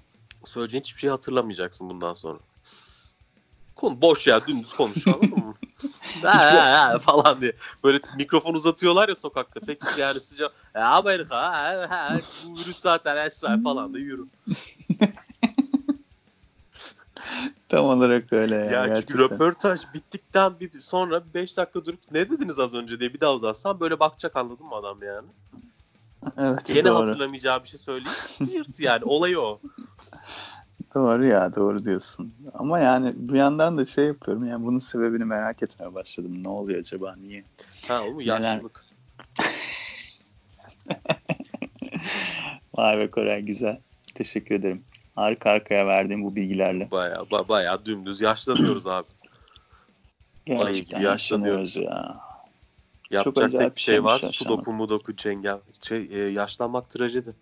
Söyleyeceğin 0.45 0.83
hiçbir 0.83 0.99
şey 0.99 1.09
hatırlamayacaksın 1.09 1.89
bundan 1.89 2.13
sonra. 2.13 2.39
Konu 3.79 4.01
boş 4.01 4.27
ya 4.27 4.47
dümdüz 4.47 4.73
konuşuyor 4.73 5.17
anladın 5.17 5.39
mı? 5.39 5.53
ha, 6.23 6.53
ha, 6.53 6.89
ha, 6.89 6.99
falan 6.99 7.41
diye. 7.41 7.53
Böyle 7.83 7.99
mikrofon 8.17 8.53
uzatıyorlar 8.53 9.09
ya 9.09 9.15
sokakta. 9.15 9.59
Pek 9.59 9.81
yani 9.97 10.19
sizce 10.19 10.43
e, 10.75 10.79
ya 10.79 10.89
Amerika 10.89 11.35
ha, 11.35 11.87
ha, 11.89 12.19
bu 12.45 12.59
virüs 12.59 12.77
zaten 12.77 13.17
Esra 13.17 13.61
falan 13.63 13.93
da 13.93 13.99
yürü. 13.99 14.25
Tam 17.69 17.85
olarak 17.85 18.33
öyle 18.33 18.55
ya. 18.55 18.63
ya 18.63 18.87
gerçekten. 18.87 19.01
Çünkü 19.01 19.33
röportaj 19.33 19.81
bittikten 19.93 20.59
bir 20.59 20.81
sonra 20.81 21.33
5 21.33 21.57
dakika 21.57 21.85
durup 21.85 21.99
ne 22.11 22.29
dediniz 22.29 22.59
az 22.59 22.73
önce 22.73 22.99
diye 22.99 23.13
bir 23.13 23.19
daha 23.19 23.33
uzatsan 23.33 23.79
böyle 23.79 23.99
bakacak 23.99 24.35
anladın 24.35 24.65
mı 24.65 24.75
adam 24.75 25.03
yani? 25.03 25.27
Evet, 26.37 26.65
Gene 26.65 26.83
doğru. 26.83 26.95
hatırlamayacağı 26.95 27.63
bir 27.63 27.67
şey 27.67 27.79
söyleyip 27.79 28.15
yırt 28.53 28.79
yani 28.79 29.03
olayı 29.05 29.39
o. 29.39 29.59
Doğru 30.95 31.25
ya 31.25 31.55
doğru 31.55 31.85
diyorsun. 31.85 32.33
Ama 32.53 32.79
yani 32.79 33.13
bir 33.15 33.37
yandan 33.37 33.77
da 33.77 33.85
şey 33.85 34.05
yapıyorum 34.05 34.45
yani 34.45 34.65
bunun 34.65 34.79
sebebini 34.79 35.25
merak 35.25 35.63
etmeye 35.63 35.93
başladım. 35.93 36.43
Ne 36.43 36.49
oluyor 36.49 36.79
acaba 36.79 37.15
niye? 37.15 37.43
Ha 37.87 38.03
o 38.03 38.13
mu 38.13 38.21
yaşlılık. 38.21 38.85
Vay 42.75 42.97
be 42.97 43.11
Koray 43.11 43.41
güzel. 43.41 43.81
Teşekkür 44.15 44.55
ederim. 44.55 44.83
Arka 45.15 45.49
arkaya 45.49 45.87
verdiğim 45.87 46.23
bu 46.23 46.35
bilgilerle. 46.35 46.91
Baya 46.91 47.15
ba- 47.15 47.47
bayağı 47.47 47.85
dümdüz 47.85 48.21
yaşlanıyoruz 48.21 48.87
abi. 48.87 49.07
Gerçekten 50.45 50.99
gibi 50.99 51.03
yaşlanıyoruz 51.09 51.75
ya. 51.75 52.19
Yapacak 53.11 53.51
tek 53.51 53.75
bir 53.75 53.81
şey 53.81 54.03
var. 54.03 54.19
şeymiş 54.19 54.37
Sudoku 54.37 54.73
mudoku 54.73 55.15
cengel. 55.15 55.59
Şey, 55.81 56.07
e, 56.11 56.17
yaşlanmak 56.17 56.89
trajedi. 56.89 57.35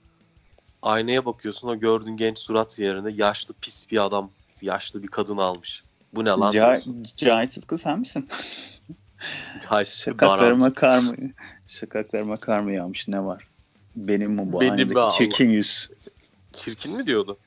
Aynaya 0.88 1.26
bakıyorsun 1.26 1.67
o 1.67 1.80
gördüğün 1.80 2.17
genç 2.17 2.39
surat 2.39 2.80
yerine 2.80 3.12
yaşlı 3.12 3.54
pis 3.62 3.91
bir 3.91 4.06
adam, 4.06 4.30
yaşlı 4.62 5.04
bir 5.04 5.08
kadın 5.08 5.38
almış. 5.38 5.84
Bu 6.13 6.26
ne 6.26 6.30
lan? 6.30 6.50
Ca. 6.50 6.80
Cahit 7.15 7.54
Sıtkı 7.54 7.78
sen 7.78 8.00
misin? 8.00 8.28
Yaşlı 9.71 10.02
Şakaklarıma 10.02 10.73
kar 10.73 11.00
mı? 11.00 11.15
Şakaklarıma 11.67 12.38
kar 12.38 12.60
mı 12.60 12.73
yağmış 12.73 13.08
ne 13.08 13.26
var? 13.26 13.47
Benim 13.95 14.32
mi 14.32 14.52
bu 14.54 14.62
Benim 14.62 14.71
aynadaki 14.71 15.17
çirkin 15.17 15.50
yüz? 15.50 15.89
Çirkin 16.54 16.97
mi 16.97 17.06
diyordu? 17.06 17.38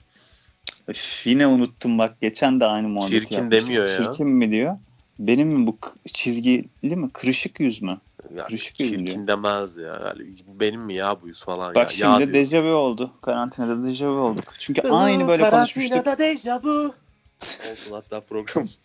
Üf, 0.88 1.22
yine 1.26 1.46
unuttum 1.46 1.98
bak 1.98 2.20
geçen 2.20 2.60
de 2.60 2.66
aynı 2.66 2.88
muhabbeti 2.88 3.20
Çirkin 3.20 3.36
yapmıştık. 3.36 3.68
demiyor 3.68 3.86
ya. 3.88 3.96
Çirkin 3.96 4.28
mi 4.28 4.50
diyor? 4.50 4.76
Benim 5.18 5.48
mi 5.48 5.66
bu 5.66 5.78
çizgili 6.06 6.96
mi? 6.96 7.10
Kırışık 7.12 7.60
yüz 7.60 7.82
mü? 7.82 8.00
Yani 8.36 8.46
Kırışık 8.46 8.80
yüzlü. 8.80 8.96
çirkin 9.06 9.26
demez 9.26 9.76
ya. 9.76 10.00
Yani 10.16 10.34
benim 10.60 10.80
mi 10.80 10.94
ya 10.94 11.22
bu 11.22 11.28
yüz 11.28 11.44
falan 11.44 11.74
Bak 11.74 11.98
ya. 11.98 12.18
şimdi 12.18 12.22
ya 12.22 12.32
dejavu 12.40 12.68
oldu. 12.68 13.12
Karantinada 13.22 13.84
dejavu 13.86 14.18
olduk. 14.18 14.44
Çünkü 14.58 14.82
aynı 14.88 15.28
böyle 15.28 15.50
konuşmuştuk. 15.50 16.18
dejavu. 16.18 16.94
Olsun 17.72 17.92
hatta 17.92 18.20
program. 18.20 18.68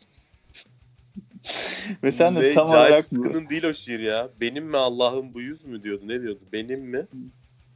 Ve 2.04 2.12
sen 2.12 2.36
de 2.36 2.40
Ne, 2.40 2.54
tam 2.54 2.68
olarak 2.70 3.04
Sıtkı'nın 3.04 3.50
değil 3.50 3.64
o 3.64 3.74
şiir 3.74 4.00
ya. 4.00 4.30
Benim 4.42 4.66
mi 4.66 4.78
Allah'ım 4.78 5.34
bu 5.34 5.42
yüz 5.42 5.66
mü 5.66 5.84
diyordu. 5.84 6.04
Ne 6.08 6.22
diyordu? 6.22 6.44
Benim 6.54 6.80
mi? 6.82 7.08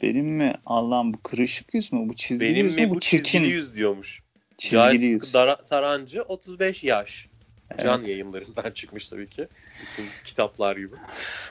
benim 0.01 0.25
mi 0.25 0.53
Allah'ım 0.65 1.13
bu 1.13 1.17
kırışık 1.23 1.73
yüz 1.73 1.93
mü? 1.93 2.09
Bu 2.09 2.15
çizgili 2.15 2.49
Benim 2.53 2.65
yüz 2.65 2.75
mü? 2.75 2.81
mi 2.85 2.89
Bu 2.89 2.95
bu 2.95 2.99
çirkin 2.99 3.23
çizgili 3.23 3.49
yüz 3.53 3.75
diyormuş. 3.75 4.23
çizgili 4.57 4.79
Cahit 4.79 5.01
yüz. 5.01 5.31
Tarancı 5.69 6.21
35 6.23 6.83
yaş. 6.83 7.28
Can 7.77 7.99
Evet. 7.99 8.09
yayınlarından 8.09 8.71
çıkmış 8.73 9.07
tabii 9.07 9.29
ki. 9.29 9.47
Bütün 9.81 10.05
kitaplar 10.25 10.77
gibi. 10.77 10.95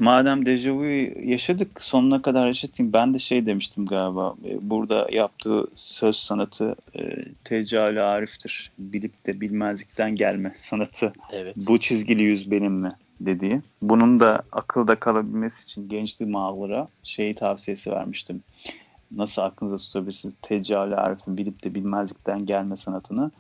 Madem 0.01 0.47
dejavuyu 0.47 1.31
yaşadık 1.31 1.83
sonuna 1.83 2.23
kadar 2.23 2.47
yaşatayım. 2.47 2.93
Ben 2.93 3.15
de 3.15 3.19
şey 3.19 3.47
demiştim 3.47 3.87
galiba. 3.87 4.35
e, 4.49 4.71
Burada 4.71 5.09
yaptığı 5.13 5.67
söz 5.77 6.17
sanatı 6.17 6.75
e, 6.99 7.25
tecali 7.45 8.03
ariftir. 8.03 8.73
Bilip 8.79 9.27
de 9.27 9.41
bilmezlikten 9.41 10.17
gelme 10.17 10.53
sanatı. 10.57 11.13
Evet. 11.33 11.55
Bu 11.57 11.81
çizgili 11.81 12.23
yüz 12.23 12.51
benim 12.51 12.73
mi 12.73 12.93
dediği. 13.21 13.61
Bunun 13.83 14.21
da 14.21 14.43
akılda 14.53 14.95
kalabilmesi 14.97 15.63
için 15.65 15.89
gençlik 15.89 16.29
mağlara 16.29 16.89
şeyi 17.03 17.35
tavsiyesi 17.35 17.91
vermiştim. 17.91 18.43
Nasıl 19.11 19.43
aklınıza 19.43 19.77
tutabilirsiniz? 19.77 20.35
Tecali 20.43 20.97
arifin 20.97 21.37
bilip 21.37 21.65
de 21.65 21.75
bilmezlikten 21.75 22.47
gelme 22.47 22.77
sanatını. 22.77 23.31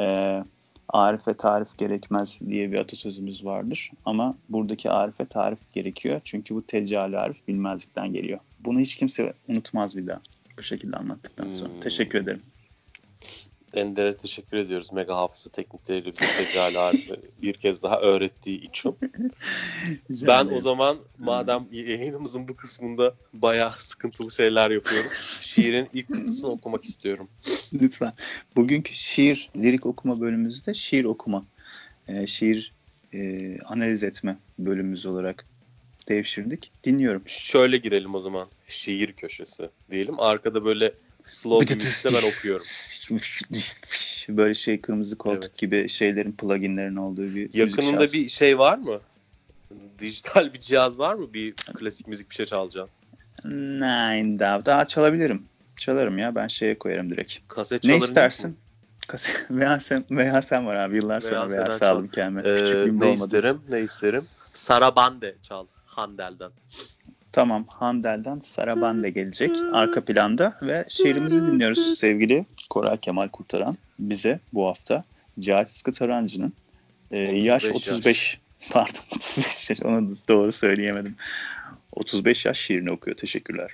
Ee, 0.00 0.44
Arife 0.88 1.34
tarif 1.34 1.78
gerekmez 1.78 2.40
diye 2.48 2.72
bir 2.72 2.78
atasözümüz 2.78 3.44
vardır. 3.44 3.90
Ama 4.04 4.36
buradaki 4.48 4.90
arife 4.90 5.24
tarif 5.24 5.58
gerekiyor. 5.72 6.20
Çünkü 6.24 6.54
bu 6.54 6.66
tecali 6.66 7.18
arif 7.18 7.48
bilmezlikten 7.48 8.12
geliyor. 8.12 8.38
Bunu 8.60 8.80
hiç 8.80 8.96
kimse 8.96 9.34
unutmaz 9.48 9.96
bir 9.96 10.06
daha. 10.06 10.20
Bu 10.58 10.62
şekilde 10.62 10.96
anlattıktan 10.96 11.50
sonra. 11.50 11.72
Hmm. 11.72 11.80
Teşekkür 11.80 12.18
ederim. 12.18 12.42
Ender'e 13.74 14.16
teşekkür 14.16 14.56
ediyoruz. 14.56 14.92
Mega 14.92 15.16
hafıza 15.16 15.50
teknikleriyle 15.50 16.12
bize 16.12 16.26
Tecali 16.44 16.78
Arif'i 16.88 17.20
bir 17.42 17.54
kez 17.54 17.82
daha 17.82 18.00
öğrettiği 18.00 18.60
için. 18.60 18.96
Ben 20.10 20.46
o 20.46 20.60
zaman 20.60 20.98
madem 21.18 21.66
yayınımızın 21.72 22.48
bu 22.48 22.56
kısmında 22.56 23.14
bayağı 23.32 23.72
sıkıntılı 23.72 24.30
şeyler 24.30 24.70
yapıyoruz. 24.70 25.12
Şiirin 25.40 25.88
ilk 25.92 26.12
kıtasını 26.12 26.50
okumak 26.50 26.84
istiyorum. 26.84 27.28
Lütfen. 27.72 28.12
Bugünkü 28.56 28.94
şiir, 28.94 29.50
lirik 29.56 29.86
okuma 29.86 30.20
bölümümüzde 30.20 30.74
şiir 30.74 31.04
okuma, 31.04 31.44
e, 32.08 32.26
şiir 32.26 32.72
e, 33.12 33.58
analiz 33.60 34.02
etme 34.04 34.38
bölümümüz 34.58 35.06
olarak 35.06 35.46
devşirdik. 36.08 36.72
Dinliyorum. 36.84 37.22
Şöyle 37.26 37.76
girelim 37.76 38.14
o 38.14 38.20
zaman. 38.20 38.48
Şiir 38.66 39.12
köşesi 39.12 39.70
diyelim. 39.90 40.20
Arkada 40.20 40.64
böyle 40.64 40.94
slow 41.24 41.74
müzikte 41.74 42.08
ben 42.12 42.28
okuyorum. 42.28 42.66
Böyle 44.28 44.54
şey 44.54 44.80
kırmızı 44.80 45.18
koltuk 45.18 45.44
Evet. 45.44 45.58
gibi 45.58 45.88
şeylerin 45.88 46.32
pluginlerin 46.32 46.96
olduğu 46.96 47.34
bir 47.34 47.54
Yakınında 47.54 48.12
bir 48.12 48.28
şey 48.28 48.58
var 48.58 48.78
mı? 48.78 49.00
Dijital 49.98 50.54
bir 50.54 50.58
cihaz 50.58 50.98
var 50.98 51.14
mı? 51.14 51.34
Bir 51.34 51.54
klasik 51.54 52.08
müzik 52.08 52.30
bir 52.30 52.34
şey 52.34 52.46
çalacaksın. 52.46 52.90
Nein, 53.80 54.38
daha, 54.38 54.66
daha 54.66 54.86
çalabilirim. 54.86 55.46
Çalarım 55.76 56.18
ya 56.18 56.34
ben 56.34 56.48
şeye 56.48 56.78
koyarım 56.78 57.10
direkt. 57.10 57.38
Kaset 57.48 57.84
Ne 57.84 57.96
istersin? 57.96 58.50
mu? 58.50 58.56
Kase- 59.08 59.46
VHS, 59.50 59.90
VHS 60.10 60.52
var 60.52 60.74
abi. 60.74 60.96
Yıllar 60.96 61.20
sonra 61.20 61.78
çal. 61.78 61.86
aldım 61.96 62.08
kendime. 62.08 62.42
Ee, 62.48 63.00
ne 63.00 63.12
isterim? 63.12 63.60
Ne 63.68 63.80
isterim? 63.80 64.26
Sarabande 64.52 65.36
çal. 65.42 65.66
Handel'den. 65.84 66.50
Tamam 67.34 67.64
Handel'den 67.68 68.38
Sarabande 68.38 69.10
gelecek 69.10 69.50
arka 69.72 70.04
planda 70.04 70.58
ve 70.62 70.84
şiirimizi 70.88 71.36
dinliyoruz 71.36 71.98
sevgili 71.98 72.44
Koray 72.70 72.96
Kemal 72.96 73.28
Kurtaran 73.28 73.76
bize 73.98 74.40
bu 74.52 74.66
hafta 74.66 75.04
Cahit 75.40 75.68
Sıtkı 75.68 75.92
Tarancı'nın 75.92 76.52
e, 77.10 77.18
yaş 77.18 77.64
35 77.64 77.86
yaş. 77.86 77.98
35 77.98 78.40
pardon 78.70 79.00
35 79.16 79.70
yaş 79.70 79.82
onu 79.82 80.12
doğru 80.28 80.52
söyleyemedim 80.52 81.16
35 81.92 82.44
yaş 82.44 82.58
şiirini 82.58 82.90
okuyor 82.90 83.16
teşekkürler. 83.16 83.70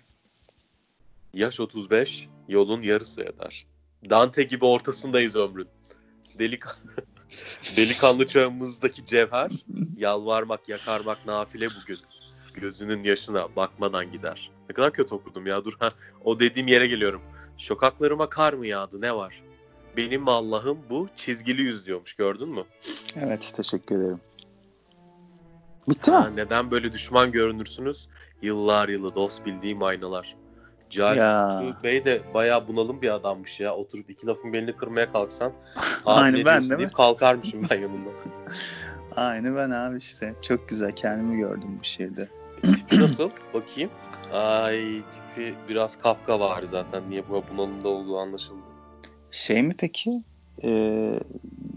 Yaş 1.35 1.61
35, 1.61 2.29
yolun 2.49 2.83
yarısı 2.83 3.23
eder. 3.23 3.66
Dante 4.11 4.42
gibi 4.42 4.64
ortasındayız 4.64 5.37
ömrün. 5.37 5.68
Delik 6.38 6.62
Delikanlı 7.77 8.27
çağımızdaki 8.27 9.07
cevher, 9.07 9.51
yalvarmak, 9.96 10.68
yakarmak 10.68 11.27
nafile 11.27 11.68
bugün. 11.83 11.99
Gözünün 12.54 13.02
yaşına 13.02 13.56
bakmadan 13.56 14.12
gider. 14.12 14.50
Ne 14.68 14.74
kadar 14.74 14.92
kötü 14.92 15.14
okudum 15.14 15.46
ya 15.46 15.64
dur 15.64 15.76
ha. 15.78 15.88
O 16.24 16.40
dediğim 16.40 16.68
yere 16.68 16.86
geliyorum. 16.86 17.22
Sokaklarıma 17.56 18.28
kar 18.28 18.52
mı 18.52 18.66
yağdı 18.66 19.00
ne 19.00 19.16
var? 19.16 19.42
Benim 19.96 20.28
Allah'ım 20.28 20.78
bu 20.90 21.08
çizgili 21.16 21.62
yüz 21.62 21.86
diyormuş 21.86 22.14
gördün 22.14 22.48
mü? 22.48 22.62
Evet 23.16 23.52
teşekkür 23.56 23.96
ederim. 23.98 24.20
Bitti 25.88 26.10
Ha, 26.10 26.20
mi? 26.20 26.36
neden 26.36 26.70
böyle 26.70 26.92
düşman 26.92 27.32
görünürsünüz? 27.32 28.08
Yıllar 28.42 28.88
yılı 28.88 29.14
dost 29.14 29.46
bildiğim 29.46 29.82
aynalar. 29.82 30.36
Sıtkı 30.90 31.82
Bey 31.84 32.04
de 32.04 32.22
bayağı 32.34 32.68
bunalım 32.68 33.02
bir 33.02 33.14
adammış 33.14 33.60
ya. 33.60 33.74
Oturup 33.76 34.10
iki 34.10 34.26
lafın 34.26 34.52
belini 34.52 34.76
kırmaya 34.76 35.12
kalksan. 35.12 35.52
Aynı 36.06 36.44
ben 36.44 36.62
değil 36.62 36.80
mi? 36.80 36.92
kalkarmışım 36.92 37.66
ben 37.70 37.76
yanında. 37.80 38.10
Aynı 39.16 39.56
ben 39.56 39.70
abi 39.70 39.98
işte 39.98 40.34
çok 40.42 40.68
güzel 40.68 40.92
kendimi 40.96 41.36
gördüm 41.38 41.78
bu 41.80 41.84
şiirde. 41.84 42.28
Tipi 42.62 43.01
nasıl? 43.01 43.31
Bakayım. 43.55 43.90
Ay 44.33 45.03
tipi 45.11 45.55
biraz 45.68 45.96
Kafka 45.96 46.40
var 46.40 46.62
zaten. 46.62 47.03
Niye 47.09 47.29
bu 47.29 47.44
bunalımda 47.53 47.88
olduğu 47.88 48.18
anlaşıldı. 48.18 48.61
Şey 49.31 49.62
mi 49.62 49.75
peki? 49.79 50.23
Ee, 50.64 51.20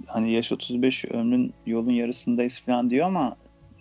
hani 0.08 0.32
yaş 0.32 0.52
35 0.52 1.06
ömrün 1.06 1.54
yolun 1.66 1.92
yarısındayız 1.92 2.60
falan 2.60 2.90
diyor 2.90 3.08
ama 3.08 3.36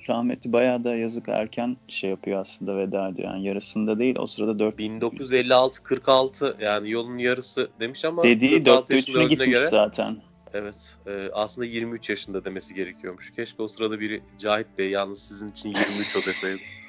rahmetli 0.08 0.52
bayağı 0.52 0.84
da 0.84 0.94
yazık 0.94 1.28
erken 1.28 1.76
şey 1.88 2.10
yapıyor 2.10 2.40
aslında 2.40 2.76
veda 2.76 3.08
ediyor. 3.08 3.28
Yani 3.28 3.44
yarısında 3.44 3.98
değil 3.98 4.16
o 4.18 4.26
sırada 4.26 4.58
4 4.58 4.80
1956-46 4.80 6.64
yani 6.64 6.90
yolun 6.90 7.18
yarısı 7.18 7.70
demiş 7.80 8.04
ama 8.04 8.22
dediği 8.22 8.64
46 8.64 8.66
4 8.66 8.90
yaşında 8.90 9.18
3'üne 9.18 9.24
öldüğüne 9.24 9.34
gitmiş 9.34 9.50
göre 9.50 9.68
zaten. 9.70 10.16
evet 10.54 10.96
e, 11.06 11.30
aslında 11.32 11.66
23 11.66 12.10
yaşında 12.10 12.44
demesi 12.44 12.74
gerekiyormuş. 12.74 13.32
Keşke 13.32 13.62
o 13.62 13.68
sırada 13.68 14.00
biri 14.00 14.22
Cahit 14.38 14.66
Bey 14.78 14.90
yalnız 14.90 15.22
sizin 15.22 15.50
için 15.50 15.68
23 15.68 16.16
o 16.16 16.26
deseydi. 16.26 16.62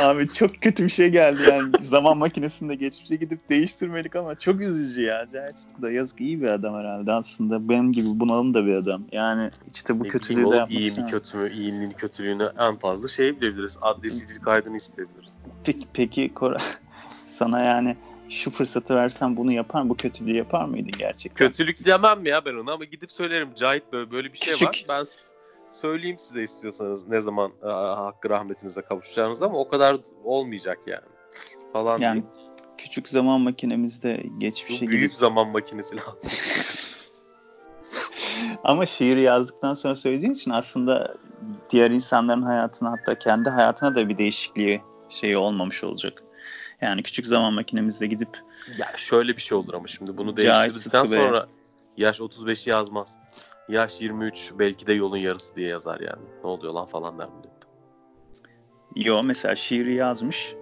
Abi 0.00 0.28
çok 0.28 0.62
kötü 0.62 0.84
bir 0.84 0.88
şey 0.90 1.08
geldi 1.08 1.40
yani. 1.50 1.72
Zaman 1.80 2.18
makinesinde 2.18 2.74
geçmişe 2.74 3.16
gidip 3.16 3.50
değiştirmelik 3.50 4.16
ama 4.16 4.38
çok 4.38 4.60
üzücü 4.60 5.02
ya. 5.02 5.28
Cahit 5.32 5.58
Sıtkı 5.58 5.82
da 5.82 5.90
yazık 5.90 6.20
iyi 6.20 6.42
bir 6.42 6.46
adam 6.46 6.74
herhalde 6.74 7.12
aslında. 7.12 7.68
Benim 7.68 7.92
gibi 7.92 8.06
bunalım 8.14 8.54
da 8.54 8.66
bir 8.66 8.74
adam. 8.74 9.04
Yani 9.12 9.50
işte 9.74 10.00
bu 10.00 10.04
Ne 10.04 10.08
kötülüğü 10.08 10.50
de 10.50 10.56
yapmak 10.56 10.70
iyi 10.70 10.80
mi 10.80 10.86
istemem. 10.88 11.10
kötü 11.10 11.38
mü, 11.38 11.52
iyiliğini 11.52 11.94
kötülüğünü 11.94 12.50
en 12.58 12.76
fazla 12.76 13.08
şey 13.08 13.40
bilebiliriz. 13.40 13.78
Adli 13.82 14.10
sicil 14.10 14.40
kaydını 14.40 14.76
isteyebiliriz. 14.76 15.38
Peki, 15.64 15.86
peki 15.94 16.34
Koray, 16.34 16.58
sana 17.26 17.60
yani 17.62 17.96
şu 18.28 18.50
fırsatı 18.50 18.94
versen 18.94 19.36
bunu 19.36 19.52
yapar 19.52 19.88
bu 19.88 19.94
kötülüğü 19.96 20.36
yapar 20.36 20.64
mıydı 20.64 20.90
gerçekten? 20.98 21.46
Kötülük 21.46 21.86
demem 21.86 22.20
mi 22.20 22.28
ya 22.28 22.44
ben 22.44 22.54
ona 22.54 22.72
ama 22.72 22.84
gidip 22.84 23.12
söylerim. 23.12 23.48
Cahit 23.56 23.92
böyle 23.92 24.10
böyle 24.10 24.32
bir 24.32 24.38
şey 24.38 24.52
Küçük. 24.52 24.68
var. 24.68 24.84
Ben 24.88 25.04
söyleyeyim 25.72 26.18
size 26.18 26.42
istiyorsanız 26.42 27.08
ne 27.08 27.20
zaman 27.20 27.52
aa, 27.62 27.96
hakkı 28.06 28.30
rahmetinize 28.30 28.82
kavuşacağınız 28.82 29.42
ama 29.42 29.58
o 29.58 29.68
kadar 29.68 29.96
olmayacak 30.24 30.78
yani. 30.86 31.04
Falan 31.72 31.98
Yani 31.98 32.12
diyeyim. 32.12 32.26
küçük 32.78 33.08
zaman 33.08 33.40
makinemizde 33.40 34.22
geçmişe 34.38 34.86
büyük 34.86 35.00
gidip 35.02 35.14
zaman 35.14 35.48
makinesi 35.48 35.96
lazım. 35.96 36.30
ama 38.64 38.86
şiir 38.86 39.16
yazdıktan 39.16 39.74
sonra 39.74 39.96
söylediğin 39.96 40.32
için 40.32 40.50
aslında 40.50 41.14
diğer 41.70 41.90
insanların 41.90 42.42
hayatına 42.42 42.90
hatta 42.92 43.18
kendi 43.18 43.48
hayatına 43.50 43.94
da 43.94 44.08
bir 44.08 44.18
değişikliği 44.18 44.82
şeyi 45.08 45.36
olmamış 45.36 45.84
olacak. 45.84 46.22
Yani 46.80 47.02
küçük 47.02 47.26
zaman 47.26 47.52
makinemizde 47.54 48.06
gidip 48.06 48.40
ya 48.78 48.86
şöyle 48.96 49.36
bir 49.36 49.42
şey 49.42 49.58
olur 49.58 49.74
ama 49.74 49.86
şimdi 49.86 50.16
bunu 50.16 50.36
değiştirdikten 50.36 51.04
sonra 51.04 51.46
yaş 51.96 52.20
35'i 52.20 52.70
yazmaz. 52.70 53.18
Yaş 53.68 54.00
23 54.00 54.52
belki 54.58 54.86
de 54.86 54.92
yolun 54.92 55.16
yarısı 55.16 55.56
diye 55.56 55.68
yazar 55.68 56.00
yani. 56.00 56.22
Ne 56.44 56.50
oluyor 56.50 56.72
lan 56.72 56.86
falan 56.86 57.18
der 57.18 57.28
millet. 57.28 57.52
yo 59.06 59.22
mesela 59.22 59.56
şiiri 59.56 59.94
yazmış 59.94 60.54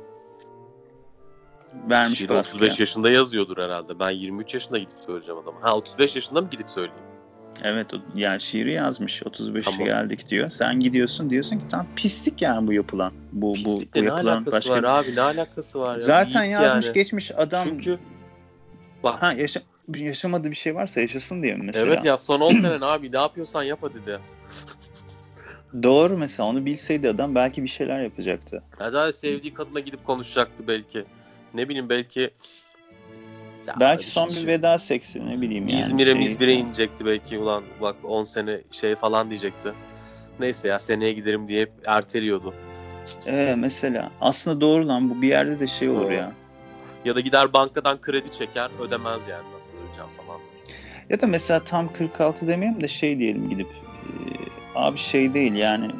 vermiş 1.91 2.19
Şiir 2.19 2.29
baskıya. 2.29 2.61
35 2.61 2.81
yaşında 2.81 3.11
yazıyordur 3.11 3.59
herhalde. 3.59 3.99
Ben 3.99 4.11
23 4.11 4.55
yaşında 4.55 4.79
gidip 4.79 4.99
söyleyeceğim 5.01 5.41
adama. 5.41 5.63
Ha 5.63 5.77
35 5.77 6.17
yaşında 6.17 6.41
mı 6.41 6.49
gidip 6.51 6.71
söyleyeyim? 6.71 7.03
Evet 7.63 7.93
yani 8.15 8.41
şiiri 8.41 8.73
yazmış 8.73 9.23
35'e 9.23 9.63
Tamam. 9.63 9.85
geldik 9.85 10.29
diyor. 10.29 10.51
Sen 10.51 10.81
gidiyorsun 10.81 11.31
diyorsun 11.31 11.59
ki 11.59 11.69
tam 11.69 11.87
pislik 11.97 12.43
yani 12.43 12.67
bu 12.67 12.73
yapılan. 12.73 13.13
Bu 13.33 13.47
bu, 13.47 13.51
bu 13.51 13.55
Pislikle 13.55 14.03
ne 14.03 14.07
yapılan 14.07 14.33
alakası 14.33 14.53
başka 14.57 14.73
var 14.73 14.85
abi? 14.85 15.17
Ne 15.17 15.21
alakası 15.21 15.79
var 15.79 15.97
ya? 15.97 16.03
Zaten 16.03 16.45
Yiğit 16.45 16.61
yazmış 16.61 16.87
yani. 16.87 16.95
geçmiş 16.95 17.31
adam 17.37 17.65
Çünkü 17.65 17.99
bak 19.03 19.23
ha 19.23 19.33
yaşa 19.33 19.61
yaşamadığı 19.99 20.51
bir 20.51 20.57
şey 20.57 20.75
varsa 20.75 21.01
yaşasın 21.01 21.43
diye 21.43 21.55
mi 21.55 21.63
mesela? 21.67 21.87
evet 21.87 22.05
ya 22.05 22.17
son 22.17 22.41
10 22.41 22.61
senen 22.61 22.81
abi 22.81 23.13
ne 23.13 23.19
yapıyorsan 23.19 23.63
yap 23.63 23.79
hadi 23.83 24.07
de. 24.07 24.19
Doğru 25.83 26.19
mesela 26.19 26.49
onu 26.49 26.67
bilseydi 26.67 27.09
adam 27.09 27.35
belki 27.35 27.63
bir 27.63 27.69
şeyler 27.69 28.03
yapacaktı. 28.03 28.63
Ya 28.81 28.93
da 28.93 29.13
sevdiği 29.13 29.55
kadına 29.55 29.81
gidip 29.81 30.05
konuşacaktı 30.05 30.69
belki. 30.69 31.05
Ne 31.55 31.69
bileyim 31.69 31.89
belki 31.89 32.31
Ya 33.67 33.75
belki 33.81 34.05
son 34.11 34.29
bir 34.29 34.47
veda 34.47 34.79
seksi 34.79 35.27
ne 35.27 35.41
bileyim 35.41 35.69
yani. 35.69 35.81
İzmir'e 35.81 36.13
şey- 36.13 36.25
İzmir'e 36.25 36.55
inecekti 36.55 37.07
belki 37.07 37.39
ulan 37.39 37.65
bak 37.81 37.97
10 38.05 38.25
sene 38.25 38.61
şey 38.71 38.95
falan 38.95 39.31
diyecekti. 39.31 39.73
Neyse 40.41 40.69
ya 40.69 40.79
seneye 40.79 41.13
giderim 41.13 41.49
diye 41.49 41.61
hep 41.63 41.73
erteliyordu. 41.87 42.55
Ee, 43.27 43.55
mesela 43.59 44.11
aslında 44.21 44.61
doğru 44.61 44.89
lan 44.89 45.11
bu 45.11 45.23
bir 45.23 45.29
yerde 45.29 45.61
de 45.61 45.67
şey 45.67 45.89
olur 45.89 46.11
ya. 46.11 46.33
Ya 47.05 47.15
da 47.15 47.21
gider 47.21 47.53
bankadan 47.53 48.01
kredi 48.01 48.31
çeker 48.31 48.71
ödemez 48.81 49.29
yani 49.29 49.53
nasıl 49.55 49.77
ödeyeceğim 49.77 50.11
falan. 50.11 50.41
Ya 51.11 51.21
da 51.21 51.27
mesela 51.27 51.65
tam 51.65 51.93
46 51.93 52.49
demeyeyim 52.49 52.81
de 52.81 52.89
şey 52.89 53.19
diyelim 53.19 53.51
gidip 53.51 53.67
e, 53.67 54.11
abi 54.75 54.99
şey 54.99 55.35
değil 55.35 55.55
yani 55.55 55.91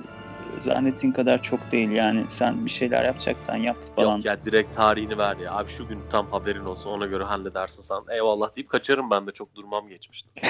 zannettiğin 0.61 1.13
kadar 1.13 1.43
çok 1.43 1.73
değil 1.73 1.91
yani 1.91 2.25
sen 2.29 2.65
bir 2.65 2.71
şeyler 2.71 3.05
yapacaksan 3.05 3.57
yap 3.57 3.77
falan. 3.97 4.17
Yok 4.17 4.25
ya 4.25 4.45
direkt 4.45 4.75
tarihini 4.75 5.19
ver 5.19 5.37
ya. 5.37 5.53
Abi 5.53 5.69
şu 5.69 5.89
gün 5.89 6.03
tam 6.11 6.27
haberin 6.31 6.65
olsun 6.65 6.91
ona 6.91 7.07
göre 7.07 7.25
halledersin 7.25 7.83
sen. 7.83 8.15
Eyvallah 8.15 8.57
deyip 8.57 8.71
kaçarım 8.71 9.11
ben 9.11 9.27
de 9.27 9.33
çok 9.33 9.55
durmam 9.55 9.89
geçmişti. 9.89 10.31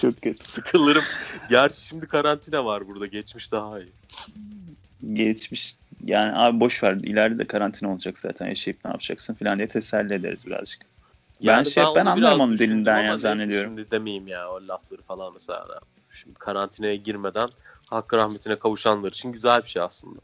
Çok 0.00 0.22
kötü. 0.22 0.46
Sıkılırım. 0.46 1.04
Gerçi 1.50 1.86
şimdi 1.86 2.06
karantina 2.06 2.64
var 2.64 2.88
burada. 2.88 3.06
Geçmiş 3.06 3.52
daha 3.52 3.80
iyi. 3.80 3.92
Geçmiş 5.12 5.76
yani 6.04 6.32
abi 6.36 6.60
boş 6.60 6.82
ver 6.82 6.94
ileride 6.94 7.38
de 7.38 7.46
karantina 7.46 7.92
olacak 7.92 8.18
zaten 8.18 8.48
yaşayıp 8.48 8.84
ne 8.84 8.90
yapacaksın 8.90 9.34
falan 9.34 9.58
diye 9.58 9.68
teselli 9.68 10.14
ederiz 10.14 10.46
birazcık. 10.46 10.82
Ben 11.40 11.46
Yani 11.46 11.70
şey 11.70 11.82
ben 11.82 11.88
onu 11.88 12.10
anlarım 12.10 12.40
onun 12.40 12.58
dilinden 12.58 13.02
ya 13.02 13.18
zannediyorum. 13.18 13.70
Şimdi 13.76 13.90
demeyeyim 13.90 14.26
ya 14.26 14.50
o 14.50 14.68
lafları 14.68 15.02
falan 15.02 15.32
mesela. 15.32 15.80
Şimdi 16.10 16.38
karantinaya 16.38 16.94
girmeden 16.94 17.48
hakkı 17.90 18.16
rahmetine 18.16 18.58
kavuşanlar 18.58 19.08
için 19.08 19.32
güzel 19.32 19.62
bir 19.62 19.68
şey 19.68 19.82
aslında. 19.82 20.20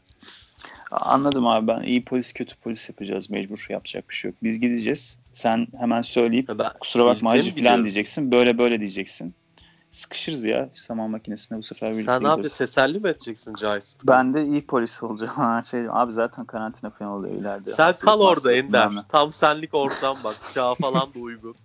Anladım 0.91 1.47
abi 1.47 1.67
ben 1.67 1.81
iyi 1.81 2.05
polis 2.05 2.33
kötü 2.33 2.55
polis 2.55 2.89
yapacağız 2.89 3.29
mecbur 3.29 3.65
yapacak 3.69 4.09
bir 4.09 4.15
şey 4.15 4.31
yok. 4.31 4.37
Biz 4.43 4.59
gideceğiz 4.59 5.19
sen 5.33 5.67
hemen 5.79 6.01
söyleyip 6.01 6.47
ben 6.47 6.71
kusura 6.79 7.05
bakma 7.05 7.31
hacı 7.31 7.55
falan 7.55 7.83
diyeceksin 7.83 8.31
böyle 8.31 8.57
böyle 8.57 8.79
diyeceksin. 8.79 9.35
Sıkışırız 9.91 10.43
ya 10.43 10.69
zaman 10.73 11.09
makinesine 11.09 11.57
bu 11.57 11.63
sefer 11.63 11.89
birlikte 11.91 12.05
Sen 12.05 12.23
ne 12.23 12.29
abi 12.29 12.49
teselli 12.49 12.99
mi 12.99 13.09
edeceksin 13.09 13.55
Cahit? 13.55 13.95
Ben 14.07 14.33
de 14.33 14.45
iyi 14.45 14.67
polis 14.67 15.03
olacağım. 15.03 15.33
Ha, 15.35 15.63
şey, 15.63 15.85
abi 15.89 16.11
zaten 16.11 16.45
karantina 16.45 16.89
falan 16.89 17.11
oluyor 17.11 17.35
ileride. 17.35 17.71
Sen 17.71 17.83
Hastalık, 17.83 18.01
kal 18.05 18.19
orada 18.19 18.53
Ender. 18.53 18.89
bilmem 18.89 19.03
Tam 19.09 19.31
senlik 19.31 19.73
ortam 19.73 20.17
bak. 20.23 20.35
Çağ 20.53 20.73
falan 20.75 21.13
da 21.13 21.19
uygun. 21.19 21.55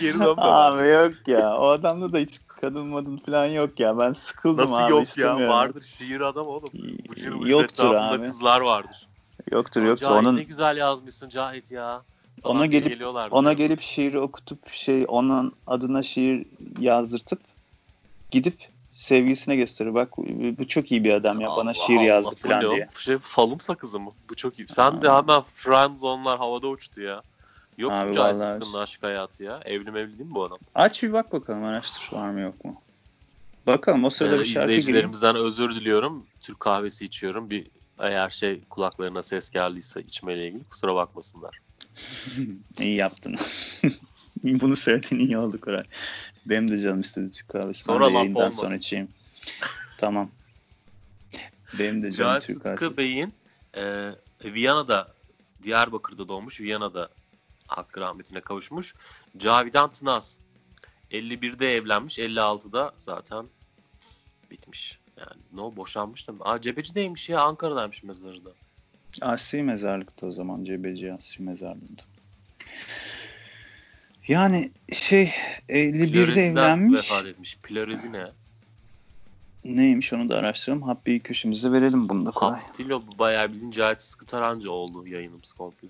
Geri 0.00 0.14
dönme. 0.14 0.32
Abi 0.42 0.88
yok 0.88 1.28
ya. 1.28 1.58
O 1.58 1.66
adamda 1.66 2.12
da 2.12 2.18
hiç 2.18 2.38
kadın 2.46 2.86
madın 2.86 3.16
falan 3.16 3.46
yok 3.46 3.80
ya. 3.80 3.98
Ben 3.98 4.12
sıkıldım 4.12 4.64
Nasıl 4.64 4.74
abi. 4.74 4.90
yok 4.90 4.98
ya? 5.00 5.02
istemiyorum. 5.02 5.48
Vardır 5.48 5.82
şiir 5.82 6.20
adam 6.20 6.46
oğlum. 6.46 6.70
Bıcır 7.10 7.40
bıcır 7.40 7.50
Yoktur 7.50 7.94
abi. 7.94 8.26
kızlar 8.26 8.60
vardır. 8.60 9.08
Yoktur 9.52 9.82
yoktur. 9.82 10.06
Cahit 10.06 10.26
Onun 10.26 10.36
ne 10.36 10.42
güzel 10.42 10.76
yazmışsın 10.76 11.28
Cahit 11.28 11.72
ya. 11.72 12.02
Falan 12.42 12.56
Ona 12.56 12.66
gelip- 12.66 13.02
ona 13.30 13.52
gelip 13.52 13.80
şiiri 13.80 14.18
okutup 14.20 14.68
şey 14.68 15.04
onun 15.08 15.52
adına 15.66 16.02
şiir 16.02 16.46
yazdırtıp 16.78 17.40
gidip 18.30 18.68
sevgilisine 18.92 19.56
gösterir. 19.56 19.94
Bak 19.94 20.18
bu, 20.58 20.68
çok 20.68 20.92
iyi 20.92 21.04
bir 21.04 21.12
adam 21.12 21.40
ya. 21.40 21.48
Bana 21.48 21.60
Allah 21.60 21.74
şiir 21.74 21.96
Allah, 21.96 22.04
yazdı 22.04 22.36
falan 22.36 22.60
diye. 22.60 22.88
Şey, 22.98 23.18
falım 23.18 23.60
sakızı 23.60 24.00
mı? 24.00 24.10
Bu 24.30 24.34
çok 24.34 24.58
iyi. 24.58 24.68
Sen 24.68 25.02
de 25.02 25.10
hemen 25.10 25.42
friendzone'lar 25.42 26.38
havada 26.38 26.68
uçtu 26.68 27.00
ya. 27.00 27.22
Yok 27.78 27.92
Abi 27.92 28.08
mu 28.08 28.34
Sıtkı'nın 28.34 28.82
aşk 28.82 29.02
hayatı 29.02 29.44
ya? 29.44 29.60
Evli 29.64 29.90
mevli 29.90 30.18
değil 30.18 30.28
mi 30.28 30.34
bu 30.34 30.44
adam? 30.44 30.58
Aç 30.74 31.02
bir 31.02 31.12
bak 31.12 31.32
bakalım 31.32 31.64
araştır 31.64 32.08
var 32.12 32.30
mı 32.30 32.40
yok 32.40 32.64
mu. 32.64 32.82
Bakalım 33.66 34.04
o 34.04 34.10
sırada 34.10 34.36
Ee, 34.36 34.38
bir 34.38 34.44
şarkı 34.44 34.60
gireyim. 34.60 34.80
izleyicilerimizden 34.80 35.36
özür 35.36 35.70
diliyorum. 35.76 36.26
Türk 36.40 36.60
kahvesi 36.60 37.04
içiyorum. 37.04 37.50
Bir 37.50 37.66
eğer 37.98 38.30
şey 38.30 38.60
kulaklarına 38.70 39.22
ses 39.22 39.50
geldiyse 39.50 40.00
içmeyle 40.00 40.48
ilgili 40.48 40.64
kusura 40.64 40.94
bakmasınlar. 40.94 41.58
İyi 42.80 42.96
yaptın. 42.96 43.36
Bunu 44.44 44.76
söylediğin 44.76 45.20
iyi 45.20 45.38
oldu 45.38 45.60
Koray. 45.60 45.84
Benim 46.48 46.70
de 46.70 46.78
canım 46.78 47.00
istedi 47.00 47.30
Türk 47.30 47.48
kahvesi. 47.48 47.82
Sonra 47.84 48.04
Ben 48.06 48.12
de 48.14 48.18
yayından 48.18 48.42
olmasın. 48.42 48.62
sonra 48.66 48.76
içeyim. 48.76 49.08
tamam. 49.98 50.30
Benim 51.78 52.02
de 52.02 52.10
canım 52.10 52.30
Cahit 52.30 52.46
Türk 52.46 52.56
Sıtkı 52.56 52.76
kahvesi. 52.76 52.96
Bey'in 52.96 53.34
e, 53.76 54.10
Viyana'da, 54.44 55.12
Diyarbakır'da 55.62 56.28
doğmuş. 56.28 56.60
Viyana'da 56.60 57.08
hakkı 57.66 58.00
rahmetine 58.00 58.40
kavuşmuş. 58.40 58.94
Cavidan 59.36 59.92
Tınaz. 59.92 60.38
51'de 61.10 61.74
evlenmiş. 61.76 62.18
56'da 62.18 62.92
zaten 62.98 63.46
bitmiş. 64.50 64.98
Yani 65.16 65.42
no 65.52 65.76
boşanmış 65.76 66.28
da 66.28 66.32
mı? 66.32 66.38
Aa 66.44 66.60
Cebeci'deymiş 66.60 67.28
ya. 67.28 67.40
Ankara'daymış 67.40 68.02
mezarı 68.02 68.44
da. 68.44 68.50
Asi 69.20 69.62
mezarlıkta 69.62 70.26
o 70.26 70.32
zaman. 70.32 70.64
Cebeci 70.64 71.12
Asi 71.12 71.42
mezarlığında. 71.42 72.02
Yani 74.28 74.70
şey 74.92 75.32
51'de 75.68 76.12
Ploreziden 76.12 76.52
evlenmiş. 76.52 77.10
vefat 77.12 77.26
etmiş. 77.26 77.58
Plorezi 77.62 78.12
ne? 78.12 78.26
Neymiş 79.64 80.12
onu 80.12 80.28
da 80.28 80.36
araştıralım. 80.36 80.82
Happy 80.82 81.18
köşemize 81.18 81.72
verelim 81.72 82.08
bunu 82.08 82.26
da 82.26 82.30
Koray. 82.30 82.60
Haptilo 82.60 83.02
bu 83.06 83.18
bayağı 83.18 83.52
bildiğin 83.52 83.70
Cahit 83.70 84.02
Sıtkı 84.02 84.26
Tarancı 84.26 84.72
oldu 84.72 85.06
yayınımız 85.06 85.52
komple. 85.52 85.88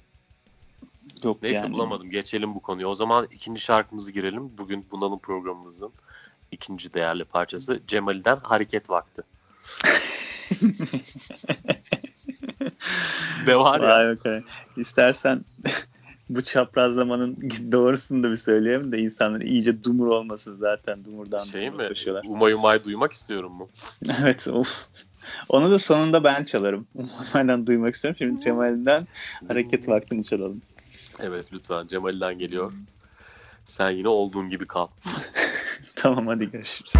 Yok 1.24 1.42
Neyse 1.42 1.60
yani. 1.60 1.72
bulamadım. 1.72 2.10
Geçelim 2.10 2.54
bu 2.54 2.60
konuyu. 2.60 2.86
O 2.86 2.94
zaman 2.94 3.28
ikinci 3.32 3.60
şarkımızı 3.60 4.12
girelim. 4.12 4.58
Bugün 4.58 4.86
Bunalım 4.90 5.18
programımızın 5.18 5.92
ikinci 6.52 6.94
değerli 6.94 7.24
parçası 7.24 7.82
Cemal'den 7.86 8.36
Hareket 8.42 8.90
Vakti. 8.90 9.22
ne 13.46 13.56
var 13.56 13.80
ya? 13.80 13.88
Vay 13.88 14.16
Koray. 14.16 14.42
İstersen 14.76 15.44
bu 16.30 16.42
çaprazlamanın 16.42 17.36
doğrusunu 17.72 18.22
da 18.22 18.30
bir 18.30 18.36
söyleyeyim 18.36 18.92
de 18.92 18.98
insanlar 18.98 19.40
iyice 19.40 19.84
dumur 19.84 20.06
olmasın 20.06 20.56
zaten. 20.56 21.04
Dumurdan 21.04 21.44
Şey 21.44 21.66
dumura 21.66 21.82
mi? 21.82 21.88
koşuyorlar. 21.88 22.24
Umay 22.28 22.52
umay 22.52 22.84
duymak 22.84 23.12
istiyorum 23.12 23.52
mu? 23.52 23.68
Evet. 24.22 24.48
Of. 24.48 24.86
Onu 25.48 25.70
da 25.70 25.78
sonunda 25.78 26.24
ben 26.24 26.44
çalarım. 26.44 26.86
Umarım 27.34 27.66
duymak 27.66 27.94
istiyorum. 27.94 28.16
Şimdi 28.18 28.40
Cemal'den 28.40 29.06
hareket 29.48 29.88
vaktini 29.88 30.24
çalalım. 30.24 30.62
Evet 31.20 31.52
lütfen 31.52 31.86
Cemal'den 31.86 32.38
geliyor. 32.38 32.72
Sen 33.64 33.90
yine 33.90 34.08
olduğun 34.08 34.50
gibi 34.50 34.66
kal. 34.66 34.86
Tamam 35.96 36.26
hadi 36.26 36.50
görüşürüz. 36.50 36.92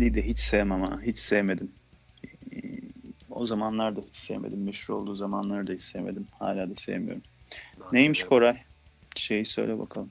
Cemali'yi 0.00 0.14
de 0.14 0.28
hiç 0.28 0.38
sevmem 0.38 0.82
ha. 0.82 1.00
Hiç 1.02 1.18
sevmedim. 1.18 1.72
Ee, 2.52 2.58
O 3.30 3.46
zamanlarda 3.46 4.00
hiç 4.00 4.16
sevmedim. 4.16 4.64
Meşhur 4.64 4.94
olduğu 4.94 5.14
zamanları 5.14 5.66
da 5.66 5.72
hiç 5.72 5.80
sevmedim. 5.80 6.28
Hala 6.38 6.70
da 6.70 6.74
sevmiyorum. 6.74 7.22
Neymiş 7.92 8.24
Koray? 8.24 8.58
Şeyi 9.16 9.44
söyle 9.44 9.78
bakalım. 9.78 10.10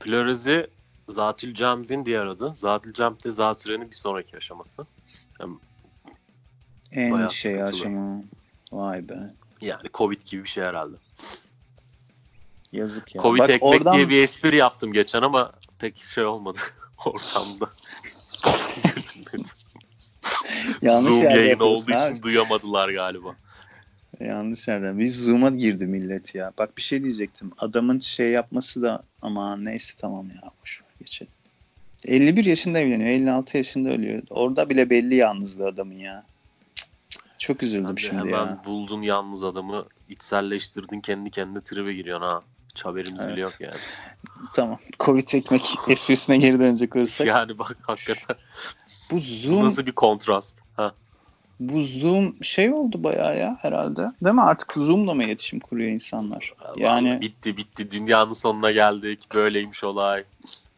Plörezi 0.00 0.66
Zatül 1.08 1.54
Cem'in 1.54 2.06
diğer 2.06 2.26
adı. 2.26 2.54
Zatül 2.54 2.92
Cem 2.92 3.16
de 3.24 3.30
zatürenin 3.30 3.90
bir 3.90 3.96
sonraki 3.96 4.36
aşaması. 4.36 4.86
Hem 5.38 5.58
En 6.92 7.28
şey 7.28 7.62
aşama. 7.62 8.22
Vay 8.72 9.08
be. 9.08 9.34
yani 9.60 9.88
Covid 9.94 10.22
gibi 10.22 10.44
bir 10.44 10.48
şey 10.48 10.64
herhalde. 10.64 10.96
Yazık 12.72 13.14
ya. 13.14 13.22
Covid 13.22 13.40
Bak 13.40 13.50
ekmek 13.50 13.62
oradan 13.62 13.96
diye 13.96 14.08
bir 14.08 14.22
espri 14.22 14.56
yaptım 14.56 14.92
geçen 14.92 15.22
ama 15.22 15.50
pek 15.80 15.96
şey 15.96 16.24
olmadı 16.24 16.58
ortamda. 17.06 17.70
yanlış 20.82 21.12
Zoom 21.12 21.22
yayın 21.22 21.58
olduğu 21.58 21.94
abi. 21.94 22.12
için 22.12 22.22
duyamadılar 22.22 22.88
galiba. 22.88 23.36
Yanlış 24.20 24.68
yerden. 24.68 24.98
Bir 24.98 25.08
Zoom'a 25.08 25.50
girdi 25.50 25.86
millet 25.86 26.34
ya. 26.34 26.52
Bak 26.58 26.76
bir 26.76 26.82
şey 26.82 27.02
diyecektim. 27.02 27.50
Adamın 27.58 28.00
şey 28.00 28.30
yapması 28.30 28.82
da 28.82 29.02
ama 29.22 29.56
neyse 29.56 29.94
tamam 29.98 30.26
ya. 30.28 30.50
Boş 30.62 30.82
geçelim. 30.98 31.32
51 32.04 32.44
yaşında 32.44 32.78
evleniyor. 32.78 33.10
56 33.10 33.56
yaşında 33.56 33.88
ölüyor. 33.88 34.22
Orada 34.30 34.70
bile 34.70 34.90
belli 34.90 35.14
yalnızlığı 35.14 35.66
adamın 35.66 35.94
ya. 35.98 36.24
Cık, 36.74 36.88
cık. 37.10 37.22
Çok 37.38 37.62
üzüldüm 37.62 37.98
Sen 37.98 38.08
şimdi 38.08 38.20
hemen 38.20 38.46
ya. 38.46 38.62
buldun 38.66 39.02
yalnız 39.02 39.44
adamı 39.44 39.84
içselleştirdin 40.08 41.00
kendi 41.00 41.30
kendine 41.30 41.60
tribe 41.60 41.94
giriyorsun 41.94 42.26
ha. 42.26 42.42
Hiç 42.76 42.84
haberimiz 42.84 43.20
Evet. 43.20 43.32
bile 43.32 43.40
yok 43.40 43.54
yani. 43.60 43.74
Tamam. 44.54 44.78
Covid 45.00 45.28
ekmek 45.32 45.62
esprisine 45.88 46.36
geri 46.36 46.60
dönecek 46.60 46.96
olursak. 46.96 47.26
Yani 47.26 47.58
bak 47.58 47.76
hakikaten 47.82 48.36
Bu 49.10 49.20
Zoom 49.20 49.64
nasıl 49.64 49.86
bir 49.86 49.92
kontrast. 49.92 50.58
Ha. 50.76 50.92
bu 51.60 51.80
Zoom 51.82 52.44
şey 52.44 52.72
oldu 52.72 53.04
bayağı 53.04 53.38
ya 53.38 53.56
herhalde. 53.60 54.10
Değil 54.24 54.34
mi? 54.34 54.42
Artık 54.42 54.72
Zoom'la 54.72 55.14
mı 55.14 55.24
iletişim 55.24 55.60
kuruyor 55.60 55.90
insanlar? 55.90 56.52
Vallahi 56.60 56.80
Yani 56.82 57.20
bitti 57.20 57.56
bitti 57.56 57.90
dünyanın 57.90 58.32
sonuna 58.32 58.70
geldik. 58.70 59.20
Böyleymiş 59.34 59.84
olay. 59.84 60.24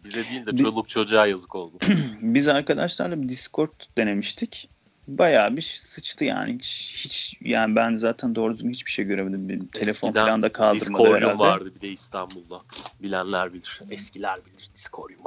Bize 0.05 0.25
değil 0.31 0.47
de 0.47 0.57
çoluk 0.57 0.89
çocuğa 0.89 1.27
yazık 1.27 1.55
oldu. 1.55 1.77
Biz 2.23 2.49
arkadaşlarla 2.49 3.23
bir 3.23 3.29
Discord 3.29 3.71
denemiştik. 3.99 4.69
Bayağı 5.09 5.57
bir 5.57 5.63
sıçtı 5.63 6.25
yani. 6.25 6.55
Hiç, 6.55 7.01
hiç 7.05 7.37
yani 7.41 7.77
ben 7.77 7.97
zaten 7.97 8.35
doğru 8.35 8.55
düzgün 8.55 8.71
hiçbir 8.71 8.91
şey 8.91 9.05
göremedim. 9.05 9.49
Bir 9.49 9.69
telefon 9.69 10.09
Eskiden 10.09 10.25
falan 10.25 10.43
da 10.43 10.53
kaldırmadı 10.53 10.81
Discordium 10.81 11.15
herhalde. 11.15 11.39
vardı 11.39 11.73
bir 11.75 11.81
de 11.81 11.89
İstanbul'da. 11.89 12.63
Bilenler 13.03 13.53
bilir. 13.53 13.81
Eskiler 13.91 14.45
bilir. 14.47 14.71
Discordium. 14.75 15.21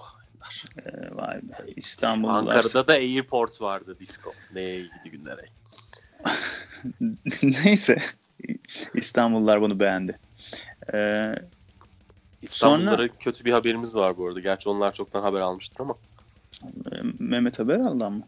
Ee, 0.85 1.15
vay 1.15 1.41
be. 1.41 1.55
İstanbul'da 1.75 2.33
Ankara'da 2.33 2.87
da 2.87 2.93
Airport 2.93 3.61
vardı 3.61 3.97
disco. 3.99 4.31
Neye 4.53 4.81
gidi 4.81 5.11
günlere. 5.11 5.45
Neyse. 7.63 7.97
İstanbullular 8.93 9.61
bunu 9.61 9.79
beğendi. 9.79 10.19
Ee, 10.93 11.35
İstanbul'lara 12.41 13.07
kötü 13.07 13.45
bir 13.45 13.51
haberimiz 13.51 13.95
var 13.95 14.17
bu 14.17 14.27
arada. 14.27 14.39
Gerçi 14.39 14.69
onlar 14.69 14.93
çoktan 14.93 15.21
haber 15.21 15.41
almıştır 15.41 15.79
ama. 15.79 15.95
Mehmet 17.19 17.59
Haberal'dan 17.59 18.13
mı? 18.13 18.27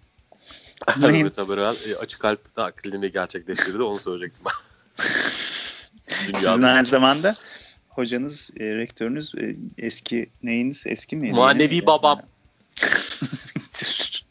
Neyin? 0.99 1.31
Haberel 1.36 1.75
e, 1.89 1.95
açık 1.95 2.19
kalp 2.19 2.55
taklidini 2.55 3.11
gerçekleştirdi. 3.11 3.84
Onu 3.84 3.99
söyleyecektim 3.99 4.45
ben. 4.45 4.51
Sizin 6.36 6.61
aynı 6.61 6.86
zamanda 6.86 7.36
hocanız, 7.89 8.49
e, 8.59 8.65
rektörünüz 8.65 9.36
e, 9.36 9.55
eski 9.77 10.29
neyiniz? 10.43 10.84
Eski 10.86 11.15
mi? 11.15 11.31
Manevi 11.31 11.63
Yeni 11.63 11.81
mi? 11.81 11.88
babam. 11.88 12.19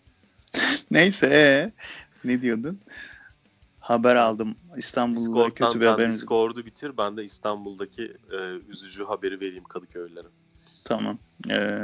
Neyse 0.90 1.26
ee, 1.26 1.72
ne 2.24 2.42
diyordun? 2.42 2.80
Haber 3.80 4.16
aldım. 4.16 4.56
İstanbullulara 4.76 5.50
Discord'dan 5.50 5.68
kötü 5.68 5.80
bir 5.80 5.86
haberimiz. 5.86 6.16
Discord'u 6.16 6.66
bitir. 6.66 6.92
Ben 6.98 7.16
de 7.16 7.24
İstanbul'daki 7.24 8.16
e, 8.32 8.36
üzücü 8.68 9.04
haberi 9.04 9.40
vereyim 9.40 9.64
Kadıköylülere. 9.64 10.26
Tamam. 10.84 11.18
Ee, 11.50 11.80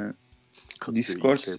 Discord- 0.80 1.44
şey 1.44 1.54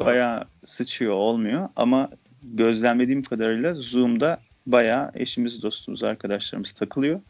bayağı 0.00 0.44
sıçıyor 0.64 1.12
olmuyor 1.12 1.68
ama 1.76 2.10
gözlemlediğim 2.42 3.22
kadarıyla 3.22 3.74
Zoom'da 3.74 4.40
bayağı 4.66 5.10
eşimiz, 5.14 5.62
dostumuz, 5.62 6.02
arkadaşlarımız 6.02 6.72
takılıyor. 6.72 7.20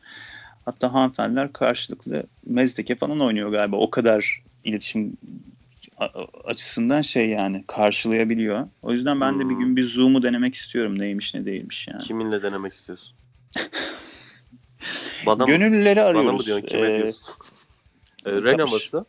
Hatta 0.64 0.92
hanımefendiler 0.92 1.52
karşılıklı 1.52 2.24
mezdeke 2.46 2.94
falan 2.96 3.20
oynuyor 3.20 3.50
galiba. 3.50 3.76
O 3.76 3.90
kadar 3.90 4.42
iletişim 4.64 5.16
açısından 6.44 7.02
şey 7.02 7.28
yani 7.28 7.64
karşılayabiliyor. 7.66 8.68
O 8.82 8.92
yüzden 8.92 9.20
ben 9.20 9.38
de 9.38 9.48
bir 9.48 9.54
Hmm. 9.54 9.58
gün 9.60 9.76
bir 9.76 9.82
Zoom'u 9.82 10.22
denemek 10.22 10.54
istiyorum. 10.54 10.98
Neymiş 10.98 11.34
ne 11.34 11.46
değilmiş 11.46 11.88
yani. 11.88 11.98
Kiminle 12.02 12.42
denemek 12.42 12.72
istiyorsun? 12.72 13.16
Bana 15.26 15.36
mı? 15.36 15.46
Gönüllüleri 15.46 16.02
arıyoruz. 16.02 16.28
Bana 16.28 16.36
mı 16.36 16.44
diyorsun? 16.44 16.66
Kime 16.66 16.86
Ee, 16.86 16.96
diyorsun? 16.96 17.34
e, 18.26 18.30
yapmış. 18.30 18.52
Renaması 18.52 19.04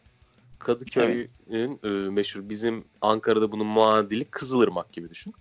Kadıköy'ün 0.59 1.79
e, 1.83 1.87
meşhur 2.09 2.49
bizim 2.49 2.85
Ankara'da 3.01 3.51
bunun 3.51 3.67
muadili 3.67 4.25
Kızılırmak 4.25 4.93
gibi 4.93 5.09
düşün. 5.09 5.33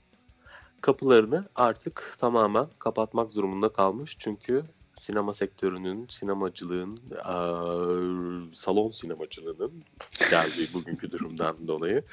Kapılarını 0.83 1.49
artık 1.55 2.15
tamamen 2.19 2.67
kapatmak 2.79 3.35
durumunda 3.35 3.69
kalmış. 3.73 4.17
Çünkü 4.19 4.65
sinema 4.95 5.35
sektörünün, 5.35 6.07
sinemacılığın, 6.11 7.01
salon 8.53 8.91
sinemacılığının 8.91 9.85
geldiği 10.31 10.75
bugünkü 10.75 11.13
durumdan 11.13 11.69
dolayı 11.69 12.05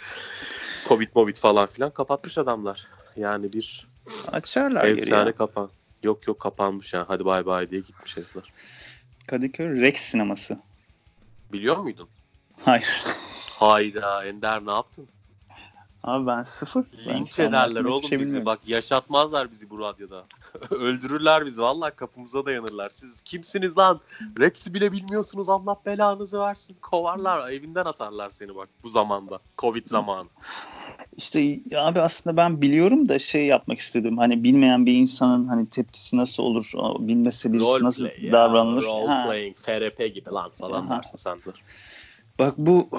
Covid 0.88 1.08
Movid 1.16 1.38
falan 1.38 1.66
filan 1.66 1.94
kapatmış 1.94 2.38
adamlar. 2.38 2.88
Yani 3.16 3.54
bir 3.54 3.88
açarlar 4.32 4.86
efsane 4.86 5.32
kapan. 5.32 5.70
Yok 6.04 6.28
yok 6.28 6.40
kapanmış 6.40 6.94
yani 6.94 7.06
hadi 7.08 7.26
bay 7.26 7.46
bay 7.46 7.70
diye 7.70 7.82
gitmiş 7.82 8.18
herifler. 8.18 8.54
Kadıköy 9.28 9.82
Rex 9.82 9.98
sineması. 9.98 10.60
Biliyor 11.54 11.78
muydun? 11.78 12.10
Hayır. 12.66 13.04
Hayda 13.60 14.26
Ender 14.26 14.66
ne 14.66 14.72
yaptın? 14.72 15.10
Abi 16.04 16.28
ben 16.28 16.44
sıfır. 16.44 16.86
Linç 17.08 17.40
ederler 17.40 17.84
oğlum 17.84 18.04
şey 18.04 18.12
bizi. 18.20 18.26
bilmiyorum. 18.26 18.46
Bak 18.46 18.60
yaşatmazlar 18.68 19.52
bizi 19.52 19.70
bu 19.70 19.80
radyoda. 19.80 20.26
Öldürürler 20.70 21.46
bizi. 21.46 21.62
Vallahi 21.62 21.96
kapımıza 21.96 22.46
dayanırlar. 22.46 22.90
Siz 22.90 23.22
kimsiniz 23.22 23.78
lan? 23.78 24.00
Rex'i 24.40 24.74
bile 24.74 24.92
bilmiyorsunuz. 24.92 25.50
Allah 25.50 25.76
belanızı 25.86 26.40
versin. 26.40 26.78
Kovarlar. 26.82 27.50
Evinden 27.52 27.86
atarlar 27.86 28.30
seni 28.30 28.56
bak 28.56 28.70
bu 28.84 28.90
zamanda. 28.90 29.40
Covid 29.58 29.88
zamanı. 29.88 30.30
İşte 31.18 31.40
ya 31.70 31.86
abi 31.86 32.02
aslında 32.02 32.38
ben 32.38 32.62
biliyorum 32.62 33.10
da 33.10 33.20
şey 33.20 33.46
yapmak 33.46 33.80
istedim. 33.80 34.18
Hani 34.18 34.44
bilmeyen 34.44 34.86
bir 34.86 34.94
insanın 34.94 35.48
hani 35.48 35.70
tepkisi 35.70 36.18
nasıl 36.18 36.44
olur? 36.44 36.72
Bilmese 37.00 37.54
birisi 37.54 37.84
nasıl 37.84 38.04
Roleplay 38.04 38.26
ya, 38.26 38.32
davranılır? 38.32 38.84
Role 38.84 39.08
Ha. 39.08 39.26
playing. 39.26 39.58
FRP 39.58 40.14
gibi 40.16 40.30
lan 40.30 40.50
falan 40.50 40.86
Aha. 40.86 40.98
dersin 40.98 41.18
sen 41.18 41.38
de. 41.38 41.52
Bak 42.40 42.54
bu 42.58 42.90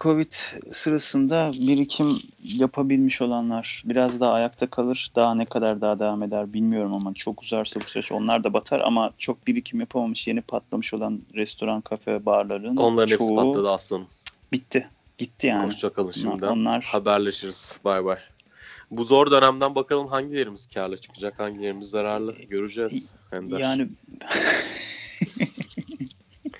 Covid 0.00 0.32
sırasında 0.72 1.52
birikim 1.52 2.18
yapabilmiş 2.42 3.22
olanlar 3.22 3.82
biraz 3.86 4.20
daha 4.20 4.32
ayakta 4.32 4.70
kalır. 4.70 5.10
Daha 5.16 5.34
ne 5.34 5.44
kadar 5.44 5.80
daha 5.80 5.98
devam 5.98 6.22
eder 6.22 6.52
bilmiyorum 6.52 6.94
ama 6.94 7.14
çok 7.14 7.42
uzarsa 7.42 7.80
bu 7.80 7.84
süreç 7.84 8.12
onlar 8.12 8.44
da 8.44 8.52
batar 8.52 8.80
ama 8.80 9.12
çok 9.18 9.46
birikim 9.46 9.80
yapamamış 9.80 10.26
yeni 10.26 10.40
patlamış 10.40 10.94
olan 10.94 11.20
restoran, 11.34 11.80
kafe, 11.80 12.26
barların 12.26 12.76
Onların 12.76 13.12
hepsi 13.12 13.26
çoğu 13.26 13.36
patladı 13.36 13.70
aslanım. 13.70 14.06
bitti. 14.52 14.88
Gitti 15.18 15.46
yani. 15.46 15.66
Hoşçakalın 15.66 16.10
şimdiden. 16.10 16.48
Onlar 16.48 16.84
Haberleşiriz. 16.84 17.78
Bay 17.84 18.04
bay. 18.04 18.18
Bu 18.90 19.04
zor 19.04 19.30
dönemden 19.30 19.74
bakalım 19.74 20.06
hangilerimiz 20.06 20.66
karlı 20.66 20.96
çıkacak, 20.96 21.40
hangilerimiz 21.40 21.90
zararlı 21.90 22.32
göreceğiz. 22.32 23.14
Ender. 23.32 23.60
Yani 23.60 23.88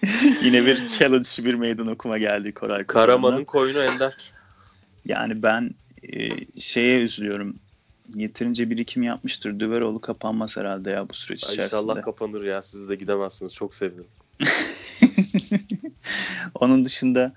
yine 0.42 0.66
bir 0.66 0.86
challenge 0.86 1.28
bir 1.38 1.54
meydan 1.54 1.86
okuma 1.86 2.18
geldi 2.18 2.54
Koray 2.54 2.84
Karaman'ın 2.84 3.44
koyunu 3.44 3.82
Ender. 3.82 4.16
Yani 5.04 5.42
ben 5.42 5.70
e, 6.12 6.30
şeye 6.61 7.00
üzülüyorum. 7.00 7.57
Yeterince 8.14 8.70
birikim 8.70 9.02
yapmıştır. 9.02 9.61
Düveroğlu 9.61 10.00
kapanmaz 10.00 10.57
herhalde 10.57 10.90
ya 10.90 11.09
bu 11.09 11.14
süreç 11.14 11.44
Ay 11.44 11.52
içerisinde. 11.52 11.80
İnşallah 11.80 12.02
kapanır 12.02 12.44
ya. 12.44 12.62
Siz 12.62 12.88
de 12.88 12.94
gidemezsiniz. 12.94 13.54
Çok 13.54 13.74
sevinirim. 13.74 14.07
Onun 16.54 16.84
dışında 16.84 17.32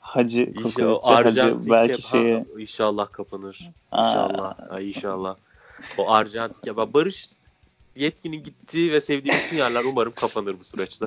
Hacı, 0.00 0.54
Kokoreççi 0.54 1.40
Hacı 1.42 1.70
belki 1.70 2.02
şeye 2.02 2.44
İnşallah 2.58 3.12
kapanır. 3.12 3.70
Aa. 3.92 4.08
İnşallah. 4.08 4.56
Ay 4.70 4.88
inşallah. 4.88 5.36
O 5.98 6.10
Arjantin 6.10 6.60
kebap. 6.60 6.94
Barış 6.94 7.28
yetkinin 7.96 8.42
gittiği 8.42 8.92
ve 8.92 9.00
sevdiği 9.00 9.34
bütün 9.46 9.56
yerler 9.56 9.84
umarım 9.84 10.12
kapanır 10.12 10.60
bu 10.60 10.64
süreçte. 10.64 11.06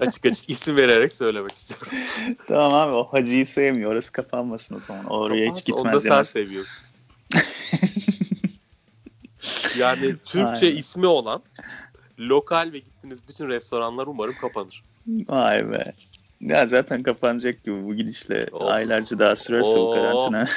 açık 0.00 0.26
açık 0.26 0.50
isim 0.50 0.76
vererek 0.76 1.14
söylemek 1.14 1.54
istiyorum. 1.56 1.88
tamam 2.48 2.74
abi 2.74 2.92
o 2.94 3.04
Hacı'yı 3.12 3.46
sevmiyor. 3.46 3.92
Orası 3.92 4.12
kapanmasın 4.12 4.74
o 4.74 4.78
zaman. 4.78 5.04
Oraya 5.04 5.50
hiç 5.50 5.64
Kapansın, 5.64 5.72
Onu 5.72 5.84
da 5.84 5.98
gitmez 5.98 6.02
sen 6.02 6.22
seviyorsun. 6.22 6.82
yani 9.78 10.16
Türkçe 10.24 10.66
Aynen. 10.66 10.76
ismi 10.76 11.06
olan 11.06 11.42
lokal 12.18 12.70
ve 12.72 12.78
gittiğiniz 12.78 13.28
bütün 13.28 13.48
restoranlar 13.48 14.06
umarım 14.06 14.34
kapanır. 14.40 14.84
Vay 15.06 15.70
be. 15.70 15.92
Ya 16.40 16.66
zaten 16.66 17.02
kapanacak 17.02 17.64
gibi 17.64 17.84
bu 17.84 17.94
gidişle 17.94 18.46
Oh. 18.52 18.70
aylarca 18.72 19.18
daha 19.18 19.36
sürerse 19.36 19.76
bu 19.76 19.90
Oh. 19.90 19.94
karantina. 19.94 20.48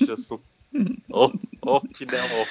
Yaşasın. 0.00 0.40
oh, 1.12 1.32
oh 1.66 1.80
ki 1.98 2.06
ne 2.12 2.18
oh. 2.40 2.46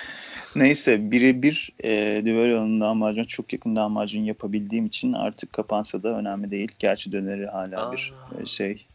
Neyse 0.55 1.11
birebir 1.11 1.69
e, 1.83 2.21
Düveroğlu'nun 2.25 2.81
lahmacun 2.81 3.23
çok 3.23 3.53
yakın 3.53 3.75
lahmacun 3.75 4.23
yapabildiğim 4.23 4.85
için 4.85 5.13
artık 5.13 5.53
kapansa 5.53 6.03
da 6.03 6.09
önemli 6.09 6.51
değil. 6.51 6.71
Gerçi 6.79 7.11
döneri 7.11 7.45
hala 7.45 7.91
bir 7.91 8.13
Aa. 8.37 8.41
e, 8.41 8.45
şey. 8.45 8.85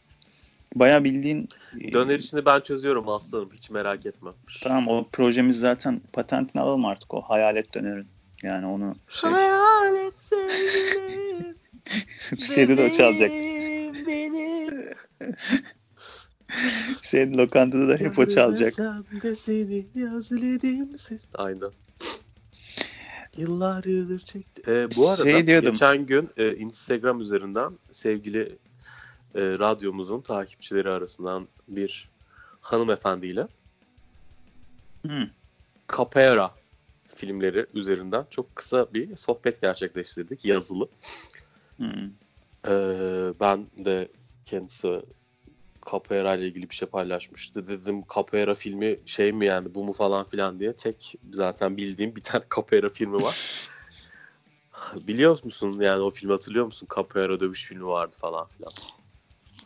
Baya 0.75 1.05
bildiğin 1.05 1.49
e, 1.81 1.93
Döner 1.93 2.19
işini 2.19 2.45
ben 2.47 2.61
çözüyorum 2.61 3.09
aslanım. 3.09 3.51
Hiç 3.55 3.71
merak 3.71 4.07
etme. 4.07 4.31
Tamam 4.63 4.89
o 4.89 5.09
projemiz 5.13 5.61
zaten 5.61 6.01
patentini 6.13 6.63
alalım 6.63 6.85
artık 6.85 7.15
o 7.15 7.21
hayalet 7.21 7.75
dönerin. 7.75 8.07
Yani 8.43 8.67
onu 8.67 8.95
şey, 9.09 9.31
Hayalet 9.31 10.21
sevgilim. 10.21 11.57
şeyde 12.55 12.79
de 12.79 12.87
o 12.87 12.91
çalacak. 12.91 13.31
benim, 13.31 14.07
benim. 14.07 14.85
Şey 17.03 17.37
lokantada 17.37 17.89
da 17.89 17.97
hep 17.97 18.19
o 18.19 18.27
çalacak. 18.27 18.79
De 19.23 19.37
seni 19.37 19.87
özledim 20.17 20.99
ses. 20.99 21.27
Aynen. 21.35 21.71
Yıllar 23.37 23.85
yıldır 23.85 24.21
çekti. 24.21 24.63
Ee, 24.73 24.89
bu 24.97 25.11
arada 25.11 25.23
Şey 25.23 25.47
diyordum. 25.47 25.73
geçen 25.73 26.07
gün 26.07 26.31
e, 26.37 26.57
Instagram 26.57 27.21
üzerinden 27.21 27.73
sevgili 27.91 28.59
e, 29.35 29.41
radyomuzun 29.41 30.21
takipçileri 30.21 30.91
arasından 30.91 31.49
bir 31.69 32.11
hanımefendiyle 32.61 33.49
Hı. 35.07 35.29
Capera 35.97 36.55
filmleri 37.09 37.67
üzerinden 37.75 38.27
çok 38.31 38.57
kısa 38.57 38.95
bir 38.95 39.17
sohbet 39.17 39.61
gerçekleştirdik 39.61 40.45
yazılı. 40.45 40.89
Hı. 41.79 41.93
Ee, 42.67 43.33
ben 43.41 43.67
de 43.85 44.09
kendisi 44.45 45.03
Capoeira 45.93 46.35
ile 46.35 46.47
ilgili 46.47 46.71
bir 46.71 46.75
şey 46.75 46.89
paylaşmıştı. 46.89 47.69
Dedim 47.69 48.05
Capoeira 48.15 48.55
filmi 48.55 49.01
şey 49.07 49.33
mi 49.33 49.47
yani 49.47 49.75
bu 49.75 49.85
mu 49.85 49.93
falan 49.93 50.25
filan 50.25 50.61
diye. 50.61 50.73
Tek 50.73 51.15
zaten 51.33 51.77
bildiğim 51.77 52.17
bir 52.17 52.23
tane 52.23 52.45
Capoeira 52.57 52.89
filmi 52.89 53.23
var. 53.23 53.39
Biliyor 54.95 55.39
musun 55.45 55.81
yani 55.81 56.03
o 56.03 56.11
filmi 56.11 56.33
hatırlıyor 56.33 56.65
musun? 56.65 56.89
Capoeira 56.97 57.41
dövüş 57.41 57.67
filmi 57.67 57.87
vardı 57.87 58.17
falan 58.19 58.47
filan. 58.47 58.73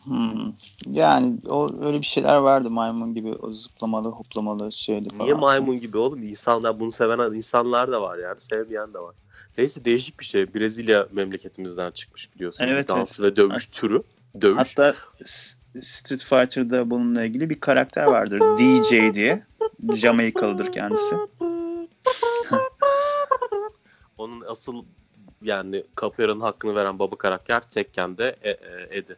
Hmm. 0.03 0.53
Yani 0.87 1.37
o 1.49 1.85
öyle 1.85 1.99
bir 1.99 2.05
şeyler 2.05 2.37
vardı 2.37 2.69
maymun 2.69 3.13
gibi 3.13 3.33
o 3.33 3.53
zıplamalı 3.53 4.09
hoplamalı 4.09 4.71
şeyli 4.71 5.09
falan. 5.09 5.23
Niye 5.23 5.33
maymun 5.33 5.79
gibi 5.79 5.97
oğlum? 5.97 6.23
İnsanlar 6.23 6.79
bunu 6.79 6.91
seven 6.91 7.33
insanlar 7.33 7.91
da 7.91 8.01
var 8.01 8.17
yani. 8.17 8.39
Sevmeyen 8.39 8.93
de 8.93 8.99
var. 8.99 9.15
Neyse 9.57 9.85
değişik 9.85 10.19
bir 10.19 10.25
şey. 10.25 10.53
Brezilya 10.53 11.07
memleketimizden 11.11 11.91
çıkmış 11.91 12.35
biliyorsun. 12.35 12.65
Evet, 12.67 12.87
Dans 12.87 13.21
ve 13.21 13.35
dövüş 13.35 13.67
türü. 13.67 14.03
Dövüş. 14.41 14.77
Hatta 14.77 14.95
Street 15.81 16.23
Fighter'da 16.23 16.89
bununla 16.89 17.23
ilgili 17.23 17.49
bir 17.49 17.59
karakter 17.59 18.05
vardır. 18.05 18.41
DJ 18.57 19.13
diye. 19.15 19.41
Jamaikalıdır 19.93 20.71
kendisi. 20.71 21.15
Onun 24.17 24.41
asıl 24.41 24.85
yani 25.41 25.83
Capoeira'nın 26.01 26.39
hakkını 26.39 26.75
veren 26.75 26.99
baba 26.99 27.15
karakter 27.15 27.61
Tekken'de 27.61 28.35
e, 28.41 28.49
e, 28.49 28.87
Eddie. 28.97 29.15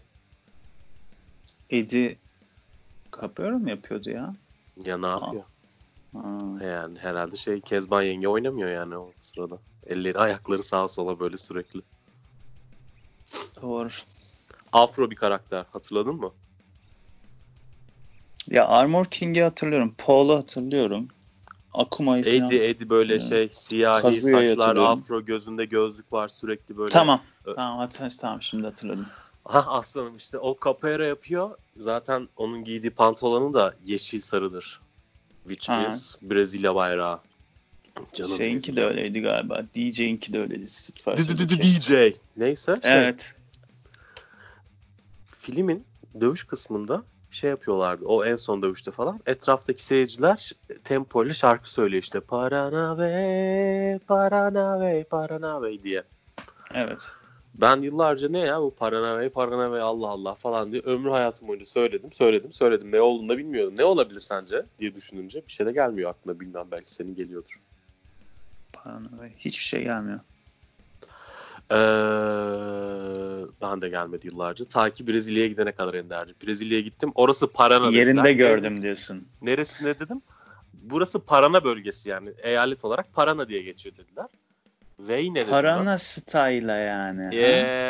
Eddie 1.69 2.17
Capoeira 3.21 3.57
mı 3.57 3.69
yapıyordu 3.69 4.09
ya? 4.09 4.35
Ya 4.85 4.97
ne 4.97 5.07
yapıyor? 5.07 5.43
Ha. 6.13 6.65
Yani 6.65 6.99
herhalde 6.99 7.35
şey 7.35 7.61
Kezban 7.61 8.01
yenge 8.01 8.27
oynamıyor 8.27 8.69
yani 8.69 8.97
o 8.97 9.11
sırada. 9.19 9.57
Elleri 9.87 10.17
ayakları 10.17 10.63
sağa 10.63 10.87
sola 10.87 11.19
böyle 11.19 11.37
sürekli. 11.37 11.81
Doğru. 13.61 13.89
Afro 14.73 15.11
bir 15.11 15.15
karakter 15.15 15.65
hatırladın 15.71 16.15
mı? 16.15 16.31
Ya 18.47 18.67
Armor 18.67 19.05
King'i 19.05 19.43
hatırlıyorum. 19.43 19.95
Paul'u 19.97 20.33
hatırlıyorum. 20.35 21.07
Akuma'yı 21.73 22.23
falan. 22.23 22.35
Eddie 22.35 22.69
Eddie 22.69 22.89
böyle 22.89 23.13
Ya. 23.13 23.19
şey 23.19 23.49
siyahi 23.51 24.01
Kazuyo'yu 24.01 24.49
saçlar 24.49 24.75
afro 24.75 25.25
gözünde 25.25 25.65
gözlük 25.65 26.13
var 26.13 26.27
sürekli 26.27 26.77
böyle. 26.77 26.89
Tamam. 26.89 27.21
Ö- 27.45 27.55
Tamam, 27.55 27.77
hatır, 27.79 28.13
tamam 28.21 28.41
şimdi 28.41 28.63
hatırladım. 28.63 29.05
Ha 29.45 29.65
aslanım 29.67 30.17
işte 30.17 30.37
o 30.37 30.57
capoeira 30.65 31.05
yapıyor. 31.07 31.57
Zaten 31.77 32.29
onun 32.35 32.63
giydiği 32.63 32.91
pantolonu 32.91 33.53
da 33.53 33.73
yeşil 33.85 34.21
sarıdır. 34.21 34.81
Which 35.43 35.69
Ha. 35.69 35.85
is 35.85 36.15
Brezilya 36.21 36.75
bayrağı. 36.75 37.19
Canım 38.13 38.37
Şeyinki 38.37 38.63
de 38.63 38.75
Brezilya. 38.75 38.87
öyleydi 38.87 39.21
galiba. 39.21 39.63
DJ'inki 39.75 40.33
de 40.33 40.39
öyleydi. 40.39 40.65
DJ. 41.61 42.13
Neyse. 42.37 42.79
şey, 42.83 42.93
Evet. 42.93 43.33
filmin 45.25 45.85
dövüş 46.21 46.43
kısmında 46.43 47.03
şey 47.37 47.49
yapıyorlardı. 47.49 48.05
O 48.05 48.25
en 48.25 48.35
son 48.35 48.61
dövüşte 48.61 48.91
falan. 48.91 49.19
Etraftaki 49.25 49.83
seyirciler 49.83 50.51
tempoyla 50.83 51.33
şarkı 51.33 51.71
söylüyor 51.71 52.03
işte. 52.03 52.19
Paranave, 52.19 53.99
Paranave, 54.07 55.03
Paranave 55.03 55.83
diye. 55.83 56.03
Evet. 56.73 56.99
Ben 57.53 57.77
yıllarca 57.81 58.29
ne 58.29 58.39
ya 58.39 58.61
bu 58.61 58.75
Paranave, 58.75 59.29
Paranave 59.29 59.81
Allah 59.81 60.07
Allah 60.07 60.35
falan 60.35 60.71
diye 60.71 60.81
ömrü 60.81 61.09
hayatım 61.09 61.47
boyunca 61.47 61.65
söyledim, 61.65 62.11
söyledim, 62.11 62.51
söyledim. 62.51 62.91
Ne 62.91 63.01
olduğunu 63.01 63.29
da 63.29 63.37
bilmiyordum. 63.37 63.77
Ne 63.77 63.83
olabilir 63.83 64.19
sence 64.19 64.65
diye 64.79 64.95
düşününce 64.95 65.47
bir 65.47 65.51
şey 65.51 65.65
de 65.65 65.71
gelmiyor 65.71 66.09
aklına 66.09 66.39
bilmem 66.39 66.67
belki 66.71 66.93
senin 66.93 67.15
geliyordur. 67.15 67.61
Paranoya. 68.73 69.29
Hiçbir 69.37 69.63
şey 69.63 69.83
gelmiyor. 69.83 70.19
Ee, 71.71 71.75
ben 73.61 73.81
de 73.81 73.89
gelmedi 73.89 74.27
yıllarca. 74.27 74.65
Ta 74.65 74.89
ki 74.89 75.07
Brezilya'ya 75.07 75.47
gidene 75.47 75.71
kadar 75.71 75.93
Ender'ci. 75.93 76.33
Brezilya'ya 76.47 76.83
gittim. 76.83 77.11
Orası 77.15 77.53
Parana 77.53 77.89
Yerinde 77.89 78.23
dediler. 78.23 78.35
gördüm 78.35 78.81
diyorsun. 78.81 79.27
Neresinde 79.41 79.99
dedim? 79.99 80.21
Burası 80.73 81.19
Parana 81.19 81.63
bölgesi 81.63 82.09
yani. 82.09 82.29
Eyalet 82.43 82.85
olarak 82.85 83.13
Parana 83.13 83.49
diye 83.49 83.61
geçiyor 83.61 83.95
dediler. 83.97 84.25
Ve 84.99 85.21
yine 85.21 85.35
dedim 85.35 85.49
Parana 85.49 85.97
style'a 85.97 86.77
yani. 86.77 87.35
Yeah. 87.35 87.87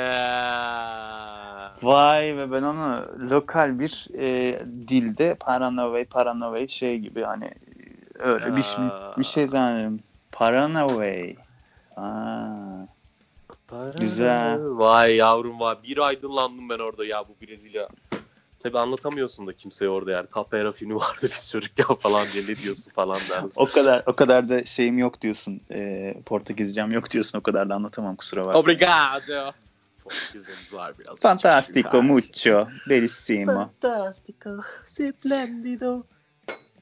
Vay 1.84 2.38
be 2.38 2.52
ben 2.52 2.64
onu 2.64 3.06
lokal 3.32 3.80
bir 3.80 4.08
e, 4.18 4.60
dilde 4.88 5.36
Paranavay 5.40 6.06
Paranavay 6.06 6.68
şey 6.68 7.00
gibi 7.00 7.24
hani 7.24 7.52
öyle 8.20 8.56
bir, 8.56 8.64
şey, 8.64 8.84
bir 9.18 9.24
şey 9.24 9.48
zannediyorum. 9.48 10.00
Paranavay. 10.32 11.36
Aa. 11.96 12.97
Güzel. 14.00 14.60
Vay 14.62 15.16
yavrum 15.16 15.60
vay. 15.60 15.84
Bir 15.84 15.98
aydınlandım 15.98 16.70
ben 16.70 16.80
orada 16.80 17.06
ya 17.06 17.24
bu 17.28 17.38
Brezilya. 17.42 17.90
Tabi 18.60 18.80
anlatamıyorsun 18.80 19.48
da 19.48 19.54
kimseye 19.54 19.90
orada 19.90 20.12
yani. 20.12 20.28
Capoeira 20.36 20.72
filmi 20.72 20.96
vardı 20.96 21.22
biz 21.24 21.52
çocukken 21.52 21.96
falan 21.96 22.28
diye 22.34 22.44
ne 22.44 22.56
diyorsun 22.56 22.92
falan 22.92 23.20
derdim. 23.30 23.52
o 23.56 23.66
kadar 23.66 24.04
o 24.06 24.14
kadar 24.16 24.50
da 24.50 24.64
şeyim 24.64 24.98
yok 24.98 25.22
diyorsun. 25.22 25.62
E, 25.72 26.14
Portekizcem 26.26 26.92
yok 26.92 27.12
diyorsun. 27.12 27.40
O 27.40 27.42
kadar 27.42 27.70
da 27.70 27.76
anlatamam 27.76 28.16
kusura 28.16 28.46
bakma. 28.46 28.60
Obrigado. 28.60 29.52
Portekizcemiz 30.04 30.74
var 30.74 30.94
biraz. 31.00 31.20
Fantastico, 31.20 32.04
mucho, 32.04 32.68
bellissimo. 32.90 33.54
Fantastico, 33.82 34.50
splendido, 34.86 36.06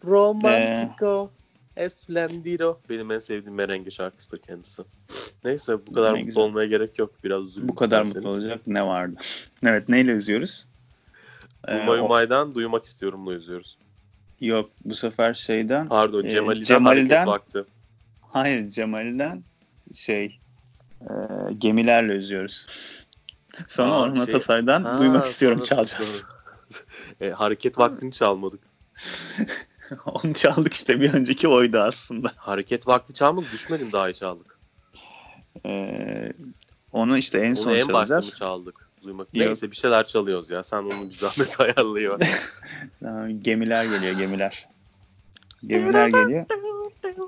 romantico, 0.04 1.32
esplendido. 1.78 2.80
Benim 2.90 3.12
en 3.12 3.20
sevdiğim 3.20 3.56
merengue 3.56 3.92
şarkısıdır 3.92 4.38
kendisi. 4.38 4.84
Neyse 5.44 5.88
bu 5.88 5.94
kadar 5.94 6.08
Ne 6.10 6.14
mutlu 6.14 6.26
güzel. 6.26 6.44
olmaya 6.44 6.68
gerek 6.68 7.00
yok. 7.00 7.12
Biraz 7.24 7.44
üzülün 7.44 7.70
Bu 7.70 7.76
kadar 7.76 8.06
isterseniz. 8.06 8.26
mutlu 8.36 8.38
olacak 8.48 8.62
ne 8.68 8.86
vardı? 8.86 9.16
Evet 9.64 9.90
neyle 9.90 10.12
üzüyoruz? 10.12 10.66
Ee, 11.68 11.78
Umay 11.82 12.00
Umay'dan 12.00 12.56
duymak 12.56 12.86
istiyorumla 12.86 13.34
üzüyoruz. 13.34 13.78
yok 14.42 14.70
bu 14.86 14.94
sefer 14.94 15.34
şeyden 15.34 15.88
Pardon 15.88 16.24
Ee, 16.24 16.30
Cemal'den, 16.30 16.64
Cemal'den- 16.64 16.96
hareket 17.10 17.28
vakti. 17.28 17.64
hayır 18.22 18.70
Cemal'den 18.70 19.44
şey 19.94 20.40
e, 21.02 21.14
gemilerle 21.58 22.14
üzüyoruz. 22.14 22.66
Sonra 23.68 23.92
Aa, 23.92 24.02
Orhan 24.02 24.16
şey- 24.16 24.24
Atasay'dan 24.24 24.84
Ha, 24.84 25.00
duymak 25.00 25.26
istiyorum 25.26 25.62
çalacağız. 25.62 26.24
e, 27.22 27.30
hareket 27.30 27.80
vaktini 27.80 28.12
çalmadık. 28.12 28.60
Onu 30.06 30.34
çaldık 30.34 30.74
işte 30.74 31.02
bir 31.02 31.14
önceki 31.14 31.48
oydu 31.48 31.80
aslında. 31.80 32.32
Hareket 32.36 32.88
vakti 32.88 33.14
çalmadık. 33.14 33.52
Düşmedim 33.54 33.92
daha 33.92 34.10
iyi 34.10 34.14
çaldık. 34.14 34.60
Ee, 35.66 36.34
onu 36.92 37.18
işte 37.18 37.40
en 37.40 37.50
Onu 37.50 37.56
son 37.56 37.76
en 37.76 37.88
çalacağız. 37.88 38.36
çaldık? 38.36 38.90
Duymak. 39.04 39.28
Yok. 39.34 39.46
Neyse 39.48 39.72
bir 39.72 39.76
şeyler 39.76 40.04
çalıyoruz 40.08 40.52
ya. 40.52 40.64
Sen 40.64 40.78
onu 40.78 41.06
bir 41.10 41.12
zahmet 41.12 41.60
ayarlayıver. 41.62 42.20
Ee, 43.04 43.32
Gemiler 43.42 43.84
geliyor 43.86 44.14
gemiler. 44.14 44.68
Gemiler 45.68 46.08
geliyor. 46.08 46.46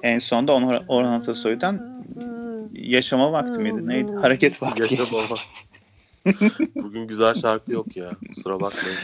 En 0.03 0.19
sonda 0.19 0.53
Orhan, 0.53 0.83
Orhan 0.87 1.13
Atasoy'dan 1.13 2.03
yaşama 2.73 3.31
vakti 3.31 3.59
miydi? 3.59 3.87
Neydi? 3.87 4.13
Hareket 4.13 4.61
vakti. 4.63 4.81
Yaşa 4.81 4.95
gelecek. 4.95 5.13
baba. 5.29 5.39
Bugün 6.75 7.07
güzel 7.07 7.33
şarkı 7.33 7.71
yok 7.71 7.97
ya. 7.97 8.11
Kusura 8.29 8.59
bakmayın. 8.59 8.97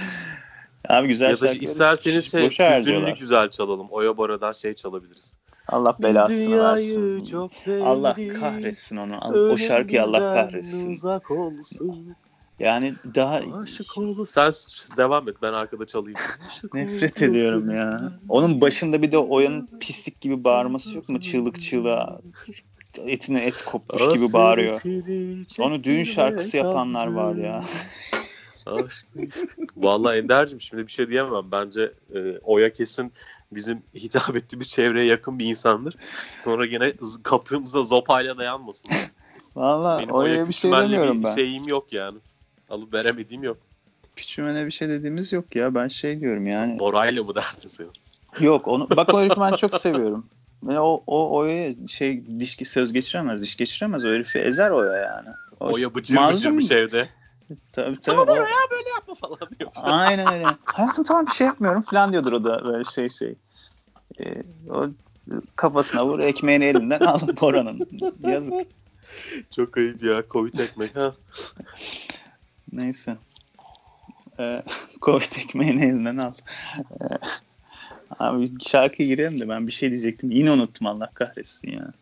Abi 0.90 1.08
güzel 1.08 1.30
ya 1.30 1.42
da 1.42 1.54
isterseniz 1.54 2.32
şey 2.32 2.50
hüzünlü 2.80 3.16
güzel 3.20 3.50
çalalım. 3.50 3.88
Oya 3.90 4.18
Bora'dan 4.18 4.52
şey 4.52 4.74
çalabiliriz. 4.74 5.38
Allah 5.68 5.98
belasını 6.02 6.64
versin. 6.64 7.24
çok 7.24 7.56
sevdik. 7.56 7.84
Allah 7.88 8.16
kahretsin 8.40 8.98
onu. 8.98 9.26
Al- 9.26 9.34
O 9.34 9.58
şarkıyı 9.58 10.04
Allah 10.04 10.20
kahretsin. 10.20 10.92
Uzak 10.92 11.32
olsun. 11.32 12.16
Yani 12.60 12.94
daha 13.16 13.42
Aşık 13.64 13.98
olsun. 13.98 14.24
Sen 14.26 14.52
devam 14.98 15.30
et. 15.30 15.36
Ben 15.42 15.54
arkada 15.54 15.86
çalayım. 15.86 16.20
Aşık 16.48 16.74
nefret 16.74 17.16
olsun. 17.16 17.26
ediyorum 17.26 17.72
ya. 17.72 18.12
Onun 18.30 18.62
başında 18.62 19.02
bir 19.02 19.12
de 19.12 19.18
Oya'nın 19.18 19.70
pislik 19.80 20.22
gibi 20.22 20.44
bağırması 20.44 20.96
yok 20.96 21.10
mu? 21.10 21.20
Çığlık 21.22 21.60
çığlığa 21.62 22.20
etine 22.98 23.46
et 23.46 23.66
kopmuş 23.66 24.14
gibi 24.14 24.34
bağırıyor. 24.34 24.82
Onu 25.60 25.84
düğün 25.84 26.04
şarkısı 26.04 26.58
yapanlar 26.58 27.08
var 27.08 27.36
ya. 27.36 27.64
Vallahi 29.78 30.18
Ender'cim 30.18 30.61
şimdi 30.61 30.88
bir 30.88 30.91
şey 30.91 31.09
diyemem. 31.09 31.51
Bence 31.51 31.91
e, 32.16 32.38
Oya 32.38 32.74
kesin 32.74 33.14
bizim 33.51 33.84
hitap 33.95 34.36
ettiğimiz 34.36 34.70
çevreye 34.72 35.05
yakın 35.05 35.39
bir 35.39 35.45
insandır. 35.45 35.97
Sonra 36.39 36.66
z- 36.66 37.24
kapımıza 37.24 37.84
zopayla 37.84 38.38
dayanmasın. 38.38 38.91
Valla 39.55 39.99
Benim 39.99 40.09
Oya'ya 40.14 40.36
Oya 40.38 40.49
bir 40.49 40.53
şey 40.53 40.72
demiyorum 40.72 41.20
bir 41.20 41.24
ben. 41.24 41.36
şeyim 41.36 41.68
yok 41.68 41.93
yani. 41.93 42.18
Alıp 42.70 42.93
veremediğim 42.93 43.43
yok. 43.43 43.57
Küçümene 44.16 44.66
bir 44.66 44.72
şey 44.72 44.89
dediğimiz 44.89 45.34
yok 45.34 45.55
ya. 45.55 45.76
Ben 45.76 45.88
şey 45.88 46.20
diyorum 46.20 46.47
yani. 46.47 46.80
Bora'yla 46.80 47.24
mı 47.24 47.36
derdin 47.36 47.68
sen? 47.68 47.86
Yok 48.39 48.68
onu 48.68 48.89
bak 48.89 49.14
o 49.14 49.22
herifi 49.22 49.39
ben 49.41 49.55
çok 49.55 49.76
seviyorum. 49.80 50.26
Yani 50.68 50.80
o 50.80 51.03
o 51.07 51.38
Oya'ya 51.38 51.74
şey 51.88 52.24
diş 52.39 52.57
söz 52.66 52.93
geçiremez, 52.93 53.41
diş 53.41 53.55
geçiremez. 53.57 54.05
O 54.05 54.07
herifi 54.07 54.39
ezer 54.39 54.70
Oya 54.70 54.97
yani. 54.97 55.30
O, 55.59 55.74
Oya 55.74 55.95
bıcır 55.95 56.16
mazlum- 56.16 56.57
bir 56.59 56.72
evde. 56.72 57.07
Tabii 57.72 57.99
tabii. 57.99 58.16
Ama 58.16 58.24
o- 58.24 58.28
Bora 58.28 58.49
ya 58.49 58.56
böyle 58.72 58.89
yapma 58.89 59.14
falan 59.14 59.38
diyor. 59.60 59.72
Aynen 59.76 60.30
öyle. 60.32 60.45
Hayatım 60.66 61.04
tamam 61.04 61.26
bir 61.28 61.32
şey 61.32 61.47
yapmıyorum 61.47 61.82
falan 61.82 62.12
diyordur 62.12 62.32
o 62.34 62.43
da 62.43 62.64
böyle 62.66 62.84
şey 62.84 63.10
şey. 63.10 63.36
Ee, 64.20 64.43
o 64.70 64.88
kafasına 65.56 66.06
vur 66.06 66.20
ekmeğini 66.20 66.66
elinden 66.66 66.99
al 66.99 67.20
Bora'nın. 67.41 67.88
Yazık. 68.24 68.54
Çok 69.56 69.78
ayıp 69.78 70.04
ya. 70.04 70.24
Covid 70.30 70.58
ekmek 70.60 70.95
ha. 70.95 71.12
Neyse. 72.72 73.18
Ee, 74.39 74.64
Covid 75.01 75.39
ekmeğini 75.39 75.86
elinden 75.86 76.18
al. 76.18 76.34
Ee, 77.01 77.06
abi 78.20 78.51
şarkıya 78.64 79.08
girelim 79.08 79.39
de 79.39 79.49
ben 79.49 79.68
bir 79.68 79.72
şey 79.72 79.89
diyecektim. 79.89 80.32
Yine 80.32 80.51
unuttum 80.51 80.88
Allah 80.88 81.12
kahretsin 81.14 81.72
ya. 81.72 81.93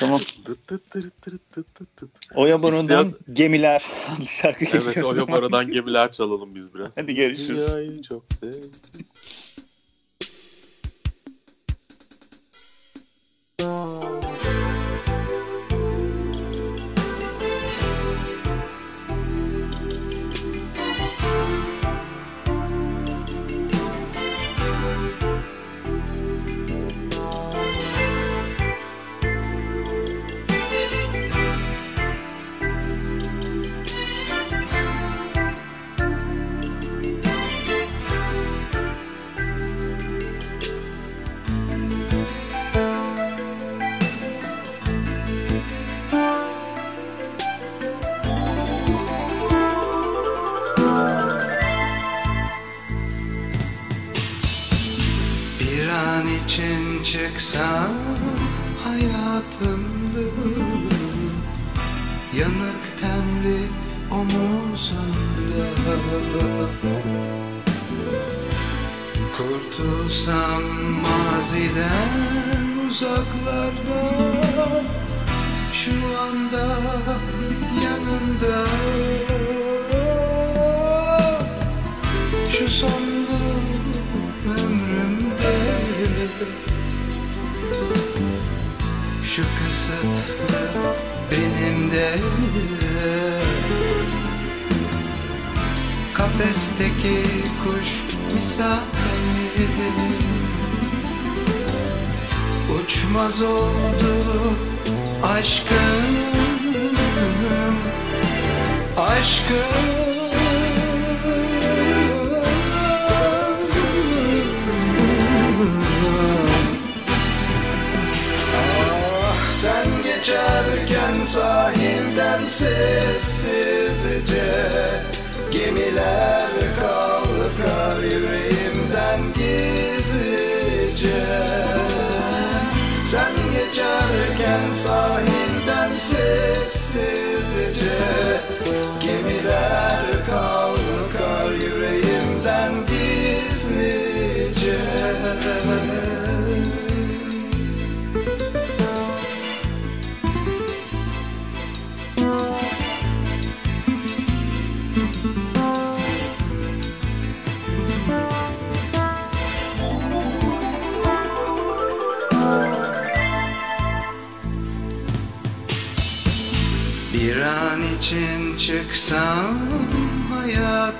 Tamam. 0.00 0.20
Dıt 0.46 0.68
dıt 0.68 0.94
dırıt 0.94 1.26
dırıt 1.26 1.56
dıt 1.56 1.80
dıt 1.80 2.00
dıt. 2.00 2.10
Oya 2.34 2.62
Bono'dan 2.62 2.82
İstiyorsan- 3.04 3.34
Gemiler 3.34 3.84
adlı 4.16 4.26
şarkı 4.28 4.64
geliyor. 4.64 4.82
Evet 4.86 5.04
Oya. 5.04 5.28
Bora'dan 5.28 5.70
gemiler 5.70 6.12
çalalım 6.12 6.54
biz 6.54 6.74
biraz. 6.74 6.96
Hadi 6.96 7.14
görüşürüz. 7.14 7.74
Dünyayı 7.74 8.02
çok 8.02 8.24
sevdim. 8.40 8.70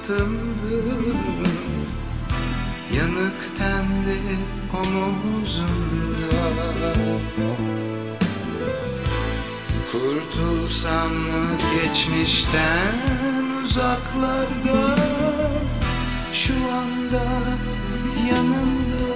Hayatımdı 0.08 0.82
Yanık 2.96 3.56
tenli 3.58 4.18
omuzumda. 4.72 6.44
Kurtulsam 9.92 11.12
mı 11.12 11.56
geçmişten 11.82 12.94
uzaklarda? 13.64 14.96
Şu 16.32 16.54
anda 16.54 17.24
yanımda. 18.30 19.08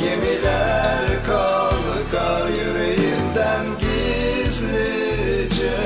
Gemiler 0.00 1.06
kalkar 1.26 2.48
yüreğimden 2.48 3.66
gizlice. 3.80 5.78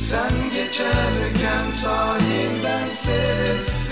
Sen 0.00 0.32
geçerken 0.54 1.70
sahilden 1.72 2.84
sessizce 2.92 3.83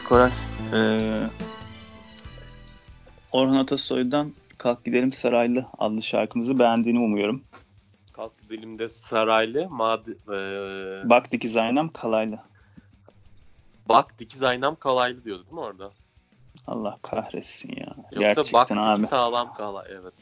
Koray. 0.08 0.30
Ee, 0.74 1.22
Orhan 3.32 3.54
Atasoy'dan 3.54 4.32
Kalk 4.58 4.84
Gidelim 4.84 5.12
Saraylı 5.12 5.66
adlı 5.78 6.02
şarkımızı 6.02 6.58
beğendiğini 6.58 6.98
umuyorum. 6.98 7.44
Kalk 8.12 8.32
dilimde 8.50 8.88
saraylı, 8.88 9.70
madi, 9.70 10.10
eee, 10.30 11.02
Bak 11.10 11.32
dikiz 11.32 11.56
aynam 11.56 11.88
kalaylı. 11.88 12.38
bak 13.88 14.18
dikiz 14.18 14.42
aynam 14.42 14.76
kalaylı 14.76 15.24
diyordu 15.24 15.42
değil 15.42 15.52
mi 15.54 15.60
orada? 15.60 15.90
Allah 16.66 16.98
kahretsin 17.02 17.76
ya. 17.76 17.94
Yoksa 18.12 18.20
Gerçekten 18.20 18.76
bak 18.76 18.86
abi. 18.98 19.06
sağlam 19.06 19.54
kalay, 19.54 19.86
evet. 19.90 20.14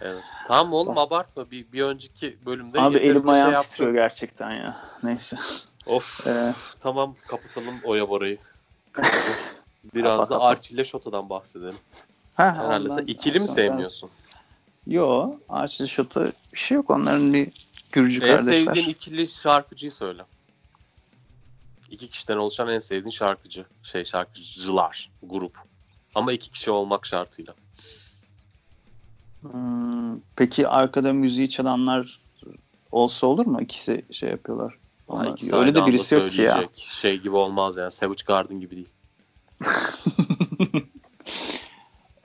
Evet. 0.00 0.24
Tamam 0.46 0.72
oğlum 0.72 0.98
abartma. 0.98 1.50
Bir, 1.50 1.72
bir 1.72 1.82
önceki 1.82 2.38
bölümde 2.46 2.80
Abi 2.80 2.98
elim 2.98 3.28
ayağım 3.28 3.52
şey 3.54 3.62
titriyor 3.62 3.92
gerçekten 3.94 4.50
ya. 4.50 4.76
Neyse. 5.02 5.36
Of. 5.86 6.26
Ee, 6.26 6.52
Tamam 6.80 7.14
kapatalım 7.28 7.74
Oya 7.84 8.08
Bora'yı. 8.08 8.38
Biraz 9.94 10.30
da. 10.30 10.40
Archie 10.40 10.74
ile 10.74 10.84
Shota'dan 10.84 11.30
bahsedelim. 11.30 11.74
ha, 12.34 12.54
Herhalde 12.54 12.88
sen 12.88 13.02
ikili 13.04 13.40
mi 13.40 13.48
sevmiyorsun? 13.48 14.10
Yo. 14.86 15.30
Archie 15.48 15.86
Shot'a 15.86 16.32
bir 16.52 16.58
şey 16.58 16.74
yok. 16.76 16.90
Onların 16.90 17.32
bir 17.32 17.52
Gürcü 17.92 18.20
En 18.20 18.36
kardeşler. 18.36 18.64
sevdiğin 18.66 18.88
ikili 18.88 19.26
şarkıcıyı 19.26 19.92
söyle. 19.92 20.22
İki 21.90 22.08
kişiden 22.08 22.36
oluşan 22.36 22.68
en 22.68 22.78
sevdiğin 22.78 23.10
şarkıcı. 23.10 23.64
Şey 23.82 24.04
şarkıcılar. 24.04 25.10
Grup. 25.22 25.56
Ama 26.14 26.32
iki 26.32 26.50
kişi 26.50 26.70
olmak 26.70 27.06
şartıyla. 27.06 27.54
Hmm, 29.42 30.20
peki 30.36 30.68
arkada 30.68 31.12
müziği 31.12 31.50
çalanlar 31.50 32.20
olsa 32.92 33.26
olur 33.26 33.46
mu? 33.46 33.60
İkisi 33.62 34.04
şey 34.10 34.30
yapıyorlar. 34.30 34.78
Ha, 35.08 35.14
Onlar- 35.14 35.26
ikisi 35.32 35.56
öyle 35.56 35.74
de 35.74 35.86
birisi 35.86 36.14
yok 36.14 36.30
ki 36.30 36.42
ya. 36.42 36.64
Şey 36.74 37.18
gibi 37.20 37.36
olmaz 37.36 37.76
yani. 37.76 37.90
Savage 37.90 38.22
Garden 38.26 38.60
gibi 38.60 38.76
değil. 38.76 38.92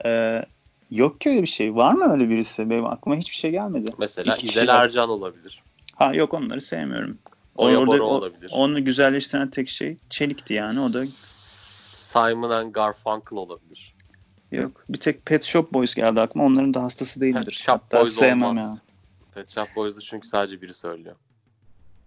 Ee, 0.06 0.44
yok 0.90 1.20
ki 1.20 1.28
öyle 1.30 1.42
bir 1.42 1.46
şey. 1.46 1.74
Var 1.74 1.92
mı 1.92 2.12
öyle 2.12 2.28
birisi? 2.28 2.70
Benim 2.70 2.86
aklıma 2.86 3.16
hiçbir 3.16 3.36
şey 3.36 3.50
gelmedi. 3.50 3.92
Mesela 3.98 4.34
İki 4.34 4.46
İzel. 4.46 4.68
Ercan 4.68 5.08
olabilir. 5.10 5.62
Ha 5.94 6.14
yok 6.14 6.34
onları 6.34 6.60
sevmiyorum. 6.60 7.18
Oya 7.56 7.78
Orada- 7.78 7.86
Bora 7.92 8.02
o- 8.02 8.06
olabilir. 8.06 8.50
Onu 8.54 8.84
güzelleştiren 8.84 9.50
tek 9.50 9.68
şey 9.68 9.96
Çelik'ti 10.10 10.54
yani. 10.54 10.80
O 10.80 10.92
da 10.92 11.04
Simon 11.06 12.50
and 12.50 12.72
Garfunkel 12.74 13.38
olabilir. 13.38 13.94
yok. 14.52 14.84
Bir 14.88 14.98
tek 15.00 15.26
Pet 15.26 15.44
Shop 15.44 15.72
Boys 15.72 15.94
geldi 15.94 16.20
aklıma. 16.20 16.46
Onların 16.46 16.74
da 16.74 16.82
hastası 16.82 17.20
değildir. 17.20 17.44
Pet 17.44 17.54
Shop 17.54 17.72
Hatta 17.82 18.00
Boys 18.00 18.12
sevmem 18.12 18.42
olmaz. 18.48 18.80
ya. 18.86 18.94
Pet 19.34 19.50
Shop 19.54 19.68
Boys'da 19.76 20.00
çünkü 20.00 20.28
sadece 20.28 20.62
biri 20.62 20.74
söylüyor. 20.74 21.16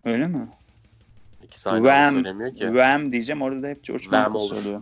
Öyle 0.06 0.26
mi? 0.26 0.48
Aynı 1.66 1.78
anda 1.78 1.90
Wham, 1.90 2.14
söylemiyor 2.14 2.54
ki. 2.54 2.60
Wham 2.60 3.12
diyeceğim. 3.12 3.42
Orada 3.42 3.64
da 3.64 3.68
hep 3.68 3.84
George 3.84 4.04
Wham 4.04 4.32
Michael 4.32 4.46
olur. 4.46 4.56
söylüyor. 4.56 4.82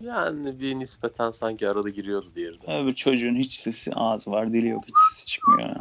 Yani 0.00 0.60
bir 0.60 0.74
nispeten 0.78 1.30
sanki 1.30 1.68
arada 1.68 1.88
giriyordu 1.88 2.26
diğeri 2.34 2.60
de. 2.62 2.78
Öbür 2.82 2.94
çocuğun 2.94 3.36
hiç 3.36 3.52
sesi 3.54 3.92
ağzı 3.94 4.30
var, 4.30 4.52
dili 4.52 4.68
yok. 4.68 4.84
Hiç 4.88 4.94
sesi 5.14 5.26
çıkmıyor. 5.26 5.68
ya. 5.68 5.76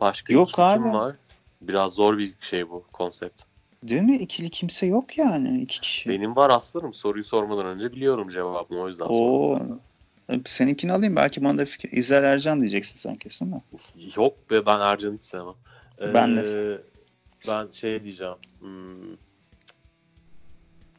Başka 0.00 0.32
Yok 0.32 0.48
iki 0.48 0.62
abi. 0.62 0.82
kim 0.82 0.92
var? 0.94 1.16
Biraz 1.60 1.94
zor 1.94 2.18
bir 2.18 2.34
şey 2.40 2.70
bu 2.70 2.84
konsept. 2.92 3.42
Değil 3.82 4.02
mi? 4.02 4.16
İkili 4.16 4.50
kimse 4.50 4.86
yok 4.86 5.18
yani. 5.18 5.62
iki 5.62 5.80
kişi. 5.80 6.10
Benim 6.10 6.36
var 6.36 6.50
aslanım. 6.50 6.94
Soruyu 6.94 7.24
sormadan 7.24 7.66
önce 7.66 7.92
biliyorum 7.92 8.28
cevabını 8.28 8.80
o 8.80 8.88
yüzden 8.88 9.04
Oo. 9.04 9.12
sordum. 9.58 9.80
Seninkini 10.44 10.92
alayım. 10.92 11.16
Belki 11.16 11.44
bana 11.44 11.58
da 11.58 11.64
fikir. 11.64 11.92
İzel 11.92 12.24
Ercan 12.24 12.60
diyeceksin 12.60 12.96
sen 12.96 13.14
kesin 13.16 13.48
mi? 13.48 13.62
Yok 14.16 14.50
be 14.50 14.66
ben 14.66 14.80
Ercan'ı 14.80 15.14
hiç 15.16 15.24
sevmem. 15.24 15.54
Ee, 16.00 16.14
Ben 16.14 16.36
de. 16.36 16.82
Ben 17.48 17.70
şey 17.70 18.04
diyeceğim. 18.04 18.34
Hmm, 18.60 19.16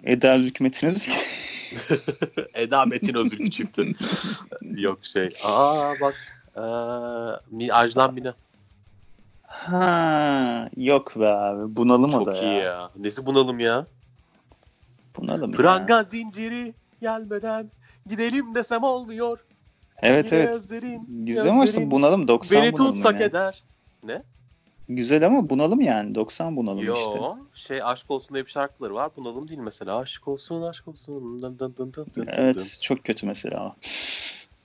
Eda 0.04 0.36
Hükmet'in 0.36 0.88
özgü. 0.88 1.12
Eda 2.54 2.86
Metin 2.86 3.14
Özül 3.14 3.48
çıktı. 3.52 3.86
Yok 4.62 5.06
şey. 5.06 5.34
Aa 5.44 5.94
bak. 6.02 6.16
Ee, 6.56 7.72
Ajlan 7.72 8.14
Mine. 8.14 8.34
Ha, 9.44 10.70
yok 10.78 11.20
be 11.20 11.28
abi. 11.28 11.76
Bunalım 11.76 12.14
o 12.14 12.26
da 12.26 12.34
Çok 12.34 12.44
iyi 12.44 12.54
ya. 12.54 12.64
ya. 12.64 12.90
Nesi 12.96 13.26
bunalım 13.26 13.60
ya? 13.60 13.86
Bunalım 15.18 15.52
ya. 15.52 15.58
Pranga 15.58 16.04
zinciri 16.04 16.74
gelmeden 17.02 17.72
gidelim 18.10 18.56
desem 18.56 18.84
olmuyor. 18.84 19.40
Evet 20.02 20.26
Yine 20.32 20.44
evet. 20.44 20.56
Özlerin, 20.56 21.26
Güzel 21.26 21.52
ama 21.52 21.66
işte 21.66 21.92
bunalım 21.92 22.28
90 22.28 22.62
beni 22.62 22.74
bunalım 22.74 22.94
tutsak 22.94 23.14
yani. 23.14 23.24
eder. 23.24 23.64
Ne? 24.04 24.24
Güzel 24.90 25.26
ama 25.26 25.50
bunalım 25.50 25.82
yani 25.82 26.16
90 26.16 26.56
bunalım 26.56 26.86
Yo, 26.86 26.96
işte. 26.96 27.20
şey 27.54 27.84
aşk 27.84 28.12
olsun 28.12 28.34
diye 28.34 28.46
bir 28.46 28.52
şarkıları 28.52 28.94
var. 28.94 29.12
Bunalım 29.18 29.48
değil 29.48 29.60
mesela. 29.60 29.98
Aşk 29.98 30.28
olsun, 30.28 30.62
aşk 30.62 30.88
olsun. 30.88 31.42
Dın 31.42 31.60
dın 31.60 31.76
dın 31.78 31.94
dın 31.94 31.94
dın 31.94 32.08
dın. 32.16 32.28
Evet 32.32 32.78
çok 32.82 33.04
kötü 33.04 33.26
mesela. 33.26 33.76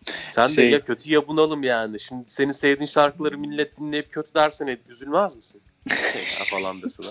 Sen 0.06 0.48
de 0.48 0.54
Şey- 0.54 0.70
ya 0.70 0.84
kötü 0.84 1.12
ya 1.12 1.28
bunalım 1.28 1.62
yani. 1.62 2.00
Şimdi 2.00 2.30
senin 2.30 2.50
sevdiğin 2.50 2.86
şarkıları 2.86 3.38
millet 3.38 3.78
dinleyip 3.80 4.12
kötü 4.12 4.34
dersen 4.34 4.78
üzülmez 4.88 5.36
misin? 5.36 5.62
Şey 5.88 6.46
falan 6.60 6.82
deseler. 6.82 7.10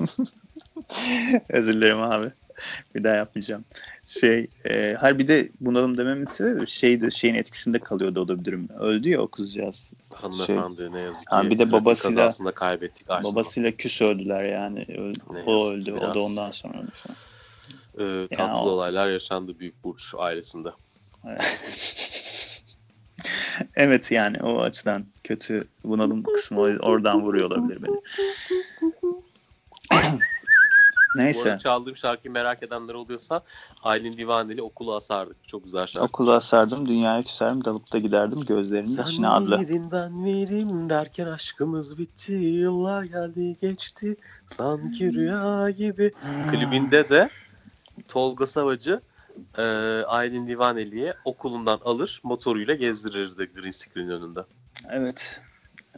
Özür 1.49 1.73
dilerim 1.73 2.01
abi. 2.01 2.31
Bir 2.95 3.03
daha 3.03 3.15
yapmayacağım. 3.15 3.65
Şey, 4.03 4.47
e, 4.69 4.95
her 4.99 5.19
bir 5.19 5.27
de 5.27 5.49
bunalım 5.59 5.97
dememin 5.97 6.25
sebebi 6.25 6.67
şeydi, 6.67 7.11
şeyin 7.11 7.35
etkisinde 7.35 7.79
kalıyordu 7.79 8.19
o 8.21 8.27
da 8.27 8.39
bir 8.39 8.45
durum. 8.45 8.69
Öldü 8.79 9.09
ya 9.09 9.21
o 9.21 9.27
kızcağız. 9.27 9.93
Hanımefendi 10.13 10.93
ne 10.93 10.99
yazık 10.99 11.27
ki. 11.29 11.35
Ha, 11.35 11.49
bir 11.49 11.59
de 11.59 11.71
babasıyla- 11.71 12.15
kazasında 12.15 12.51
kaybettik. 12.51 13.09
Aşkım. 13.09 13.31
Babasıyla 13.31 13.71
küs 13.71 14.01
öldüler 14.01 14.43
yani. 14.43 14.85
Ne 14.89 15.43
o 15.45 15.51
yazık 15.53 15.73
öldü, 15.73 15.83
ki 15.85 15.93
o 15.93 15.97
da 15.97 16.01
biraz. 16.01 16.17
ondan 16.17 16.51
sonra 16.51 16.77
öldü. 16.77 16.91
falan. 16.93 17.17
Ee, 17.99 18.27
tatsız 18.27 18.63
o- 18.63 18.69
olaylar 18.69 19.09
yaşandı 19.09 19.59
Büyük 19.59 19.83
Burç 19.83 20.13
ailesinde. 20.17 20.69
Evet 23.75 24.11
yani 24.11 24.37
o 24.43 24.61
açıdan 24.61 25.05
kötü 25.23 25.67
bunalım 25.83 26.23
kısmı 26.23 26.59
oradan 26.61 27.21
vuruyor 27.21 27.51
olabilir 27.51 27.83
beni. 27.83 27.95
Bu 31.17 31.21
Neyse. 31.21 31.49
arada 31.49 31.57
çaldığım 31.57 31.95
şarkıyı 31.95 32.31
merak 32.31 32.63
edenler 32.63 32.93
oluyorsa 32.93 33.41
Aylin 33.83 34.13
Divaneli 34.13 34.61
Okulu 34.61 34.95
Asardık. 34.95 35.47
Çok 35.47 35.63
güzel 35.63 35.85
şarkı. 35.85 36.07
Okulu 36.07 36.31
asardım, 36.31 36.87
dünyaya 36.87 37.23
küserdim, 37.23 37.65
dalıp 37.65 37.93
da 37.93 37.99
giderdim 37.99 38.41
gözlerinin 38.45 38.85
Sen 38.85 39.03
içine 39.03 39.27
adlı. 39.27 39.57
miydin 39.57 39.91
ben 39.91 40.11
miydim 40.11 40.89
derken 40.89 41.27
aşkımız 41.27 41.97
bitti. 41.97 42.33
Yıllar 42.33 43.03
geldi 43.03 43.57
geçti 43.57 44.15
sanki 44.47 45.13
rüya 45.13 45.69
gibi. 45.69 46.13
Klibinde 46.51 47.09
de 47.09 47.29
Tolga 48.07 48.45
Savacı 48.45 49.01
e, 49.57 49.63
Aylin 50.07 50.47
Divaneli'ye 50.47 51.13
okulundan 51.25 51.79
alır 51.85 52.21
motoruyla 52.23 52.73
gezdirirdi 52.73 53.49
green 53.55 53.71
screen 53.71 54.09
önünde. 54.09 54.39
Evet. 54.89 55.41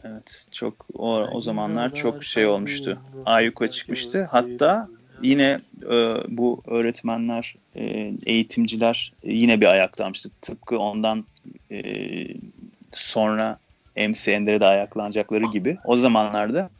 Evet. 0.04 0.46
Çok 0.50 0.86
o, 0.94 1.20
o 1.20 1.40
zamanlar 1.40 1.94
çok 1.94 2.24
şey 2.24 2.46
olmuştu. 2.46 2.98
Ayyuka 3.26 3.68
çıkmıştı. 3.68 4.22
Hatta 4.30 4.88
yine 5.22 5.60
e, 5.92 6.14
bu 6.28 6.62
öğretmenler, 6.66 7.54
e, 7.76 8.14
eğitimciler 8.26 9.12
e, 9.22 9.32
yine 9.32 9.60
bir 9.60 9.66
ayaklanmıştı. 9.66 10.30
Tıpkı 10.42 10.78
ondan 10.78 11.24
e, 11.70 11.80
sonra 12.92 13.58
MC 13.96 14.32
Ender'e 14.32 14.60
de 14.60 14.66
ayaklanacakları 14.66 15.44
gibi. 15.52 15.78
O 15.84 15.96
zamanlarda 15.96 16.70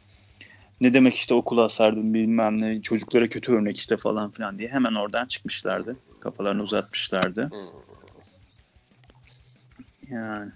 ne 0.81 0.93
demek 0.93 1.15
işte 1.15 1.33
okula 1.33 1.63
asardım 1.63 2.13
bilmem 2.13 2.61
ne 2.61 2.81
çocuklara 2.81 3.29
kötü 3.29 3.51
örnek 3.51 3.77
işte 3.77 3.97
falan 3.97 4.31
filan 4.31 4.59
diye 4.59 4.69
hemen 4.69 4.93
oradan 4.93 5.25
çıkmışlardı. 5.25 5.97
Kafalarını 6.19 6.63
uzatmışlardı. 6.63 7.49
Hmm. 7.49 7.59
Yani 10.09 10.51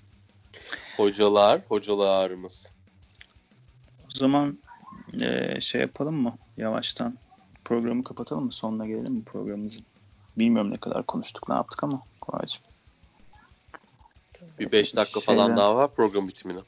Hocalar, 0.98 1.62
hocalarımız. 1.70 2.72
o 4.06 4.18
zaman 4.18 4.60
e, 5.22 5.62
şey 5.62 5.82
yapalım 5.82 6.16
mı 6.16 6.38
yavaştan 6.58 7.18
programı 7.66 8.04
kapatalım 8.04 8.44
mı 8.46 8.52
sonuna 8.52 8.88
gelelim 8.88 9.14
mi 9.14 9.24
programımızın? 9.24 9.86
Bilmiyorum 10.38 10.72
ne 10.72 10.78
kadar 10.78 11.06
konuştuk 11.06 11.50
ne 11.50 11.56
yaptık 11.56 11.84
ama 11.84 12.02
Koraycığım. 12.22 12.64
Bir 14.60 14.72
5 14.72 14.96
dakika 14.96 15.20
falan 15.20 15.44
Şeyden- 15.48 15.58
daha 15.58 15.76
var 15.76 15.94
program 15.96 16.28
bitimine. 16.28 16.60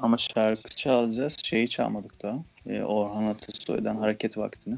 Ama 0.00 0.18
şarkı 0.18 0.68
çalacağız. 0.68 1.36
Şeyi 1.44 1.68
çalmadık 1.68 2.22
daha. 2.22 2.38
E, 2.66 2.82
Orhan 2.82 3.24
Atasoy'dan 3.24 3.96
Hareket 3.96 4.38
Vakti'ni. 4.38 4.76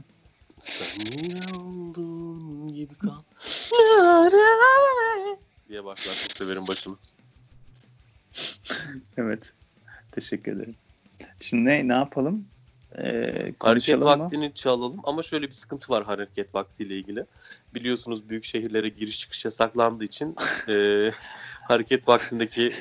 Sen 0.60 1.54
olduğun 1.58 2.74
gibi 2.74 2.94
kal. 2.94 3.22
diye 5.68 5.84
başlar. 5.84 6.14
Çok 6.14 6.32
severim 6.32 6.66
başını. 6.68 6.96
Evet. 9.16 9.52
Teşekkür 10.12 10.56
ederim. 10.56 10.74
Şimdi 11.40 11.64
ne, 11.64 11.88
ne 11.88 11.94
yapalım? 11.94 12.51
E, 12.98 13.52
Hareket 13.60 13.98
mı? 13.98 14.04
vaktini 14.04 14.54
çalalım 14.54 15.00
ama 15.04 15.22
şöyle 15.22 15.46
bir 15.46 15.52
sıkıntı 15.52 15.92
var 15.92 16.04
hareket 16.04 16.54
vaktiyle 16.54 16.96
ilgili. 16.96 17.24
Biliyorsunuz 17.74 18.28
büyük 18.28 18.44
şehirlere 18.44 18.88
giriş 18.88 19.18
çıkış 19.20 19.44
yasaklandığı 19.44 20.04
için 20.04 20.36
e, 20.68 21.10
hareket 21.68 22.08
vaktindeki 22.08 22.72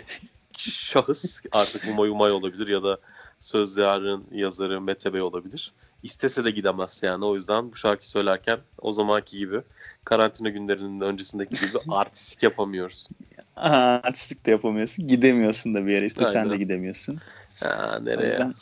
şahıs 0.57 1.41
artık 1.51 1.83
Umay 1.91 2.09
Umay 2.09 2.31
olabilir 2.31 2.67
ya 2.67 2.83
da 2.83 2.97
Sözler'in 3.39 4.27
yazarı 4.31 4.81
Mete 4.81 5.13
Bey 5.13 5.21
olabilir. 5.21 5.71
istese 6.03 6.43
de 6.43 6.51
gidemez 6.51 7.01
yani. 7.03 7.25
O 7.25 7.35
yüzden 7.35 7.71
bu 7.71 7.75
şarkı 7.75 8.09
söylerken 8.09 8.59
o 8.81 8.93
zamanki 8.93 9.37
gibi 9.37 9.61
karantina 10.05 10.49
günlerinin 10.49 11.01
öncesindeki 11.01 11.55
gibi 11.65 11.77
artistik 11.89 12.43
yapamıyoruz. 12.43 13.07
Aha, 13.55 13.99
artistik 14.03 14.45
de 14.45 14.51
yapamıyorsun. 14.51 15.07
Gidemiyorsun 15.07 15.73
da 15.73 15.85
bir 15.85 15.91
yere. 15.91 16.05
İstesen 16.05 16.39
Aynen. 16.39 16.51
de 16.51 16.57
gidemiyorsun. 16.57 17.17
Ha, 17.59 17.97
O 18.01 18.05
nereye? 18.05 18.27
yüzden 18.29 18.53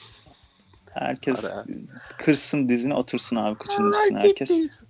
herkes 0.93 1.45
Ara. 1.45 1.65
kırsın 2.17 2.69
dizini 2.69 2.93
otursun 2.93 3.35
abi 3.35 3.57
kıçının 3.57 3.91
üstüne 3.91 4.19
herkes. 4.19 4.81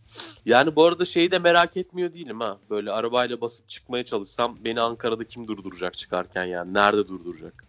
Yani 0.45 0.75
bu 0.75 0.85
arada 0.85 1.05
şeyi 1.05 1.31
de 1.31 1.39
merak 1.39 1.77
etmiyor 1.77 2.13
değilim 2.13 2.39
ha. 2.39 2.57
Böyle 2.69 2.91
arabayla 2.91 3.41
basıp 3.41 3.69
çıkmaya 3.69 4.05
çalışsam 4.05 4.57
beni 4.65 4.81
Ankara'da 4.81 5.23
kim 5.23 5.47
durduracak 5.47 5.93
çıkarken 5.93 6.45
yani? 6.45 6.73
Nerede 6.73 7.07
durduracak? 7.07 7.63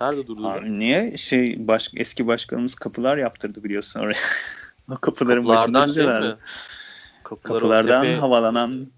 Nerede 0.00 0.26
durduracak? 0.26 0.62
Abi 0.62 0.78
niye 0.78 1.16
şey 1.16 1.68
baş, 1.68 1.90
eski 1.96 2.26
başkanımız 2.26 2.74
kapılar 2.74 3.16
yaptırdı 3.16 3.64
biliyorsun 3.64 4.00
oraya. 4.00 4.18
o 4.90 4.98
kapıların 4.98 5.42
Kapılardan 5.42 5.74
başında 5.74 5.94
şey 5.94 6.30
mi? 6.30 6.36
Kapıları 7.22 7.66
o 7.66 7.68
Kapılardan 7.68 8.06
tepe- 8.06 8.16
havalanan 8.16 8.92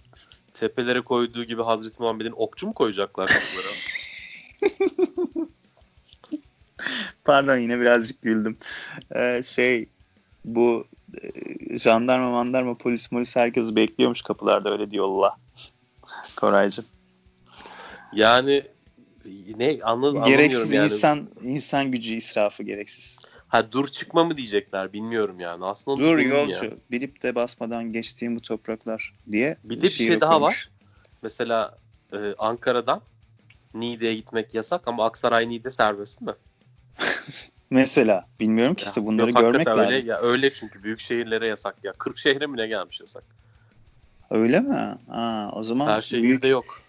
tepelere 0.55 1.01
koyduğu 1.01 1.45
gibi 1.45 1.63
Hazreti 1.63 2.03
Muhammed'in 2.03 2.35
okçu 2.37 2.67
mu 2.67 2.75
koyacaklar 2.75 3.27
kapılara? 3.29 3.75
pardon 7.25 7.57
yine 7.57 7.81
birazcık 7.81 8.23
güldüm. 8.23 8.57
Ee, 9.15 9.43
şey 9.45 9.89
bu 10.45 10.87
e, 11.23 11.79
jandarma 11.79 12.31
mandarma 12.31 12.79
polis 12.79 13.09
polis 13.09 13.37
herkes 13.37 13.77
bekliyormuş 13.77 14.23
kapılarda 14.23 14.73
öyle 14.73 14.91
diyorlar. 14.91 15.33
Koraycığım. 16.37 16.85
yani 18.13 18.63
ne 19.57 19.79
anladım 19.83 20.25
Gereksiz 20.25 20.73
yani. 20.73 20.85
insan 20.85 21.29
insan 21.43 21.91
gücü 21.91 22.15
israfı 22.15 22.63
gereksiz. 22.63 23.19
Ha 23.49 23.73
dur 23.73 23.89
çıkma 23.89 24.25
mı 24.25 24.37
diyecekler 24.37 24.93
bilmiyorum 24.93 25.41
yani. 25.41 25.65
Aslında 25.65 25.97
Dur 25.97 26.19
yolcu 26.19 26.65
ya. 26.65 26.71
bilip 26.91 27.23
de 27.23 27.35
basmadan 27.35 27.93
geçtiğim 27.93 28.37
bu 28.37 28.41
topraklar 28.41 29.15
diye 29.31 29.57
Bir 29.65 29.77
de 29.79 29.83
bir 29.83 29.89
şey 29.89 30.21
daha 30.21 30.41
var. 30.41 30.71
Mesela 31.23 31.79
e, 32.13 32.35
Ankara'dan 32.39 33.01
Niğde'ye 33.75 34.15
gitmek 34.15 34.55
yasak 34.55 34.89
ama 34.89 35.05
Aksaray 35.05 35.49
Niğde 35.49 35.71
serbest 35.71 36.21
mi? 36.21 36.33
Mesela 37.71 38.29
bilmiyorum 38.41 38.75
ki 38.75 38.85
işte 38.87 39.07
bunları 39.07 39.31
yok, 39.31 39.41
görmek 39.41 39.67
lazım. 39.67 39.85
öyle, 39.85 40.07
ya 40.09 40.21
öyle 40.21 40.53
çünkü 40.53 40.83
büyük 40.83 41.01
şehirlere 41.01 41.47
yasak 41.47 41.77
ya. 41.85 41.93
40 41.93 42.19
şehre 42.19 42.47
mi 42.47 42.57
ne 42.57 42.67
gelmiş 42.67 43.01
yasak? 43.01 43.25
Öyle 44.31 44.61
mi? 44.61 44.99
Aa, 45.09 45.51
o 45.53 45.63
zaman 45.63 45.87
Her 45.87 46.03
şehirde 46.03 46.23
büyük 46.23 46.45
yok. 46.45 46.83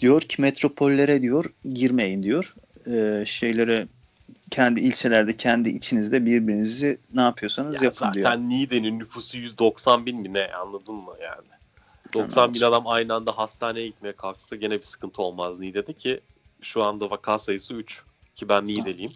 diyor 0.00 0.20
ki 0.20 0.42
metropollere 0.42 1.22
diyor 1.22 1.44
girmeyin 1.74 2.22
diyor. 2.22 2.54
Ee, 2.86 3.24
şeylere 3.26 3.88
kendi 4.50 4.80
ilçelerde 4.80 5.36
kendi 5.36 5.68
içinizde 5.68 6.26
birbirinizi 6.26 6.98
ne 7.14 7.20
yapıyorsanız 7.20 7.76
Ya 7.76 7.84
yapın 7.84 7.96
zaten 7.98 8.14
diyor. 8.14 8.36
Niğde'nin 8.36 8.98
nüfusu 8.98 9.38
190 9.38 10.06
bin 10.06 10.20
mi 10.20 10.32
ne 10.32 10.52
anladın 10.52 10.94
mı 10.94 11.12
yani? 11.22 11.48
90 12.12 12.34
Tamam. 12.34 12.54
bin 12.54 12.60
adam 12.60 12.86
aynı 12.86 13.14
anda 13.14 13.38
hastaneye 13.38 13.86
gitmeye 13.86 14.12
kalksa 14.12 14.56
gene 14.56 14.78
bir 14.78 14.82
sıkıntı 14.82 15.22
olmaz 15.22 15.60
Niğde'de 15.60 15.92
ki 15.92 16.20
şu 16.62 16.82
anda 16.82 17.10
vaka 17.10 17.38
sayısı 17.38 17.74
3 17.74 18.02
ki 18.34 18.48
ben 18.48 18.66
Niğdeliyim. 18.66 19.12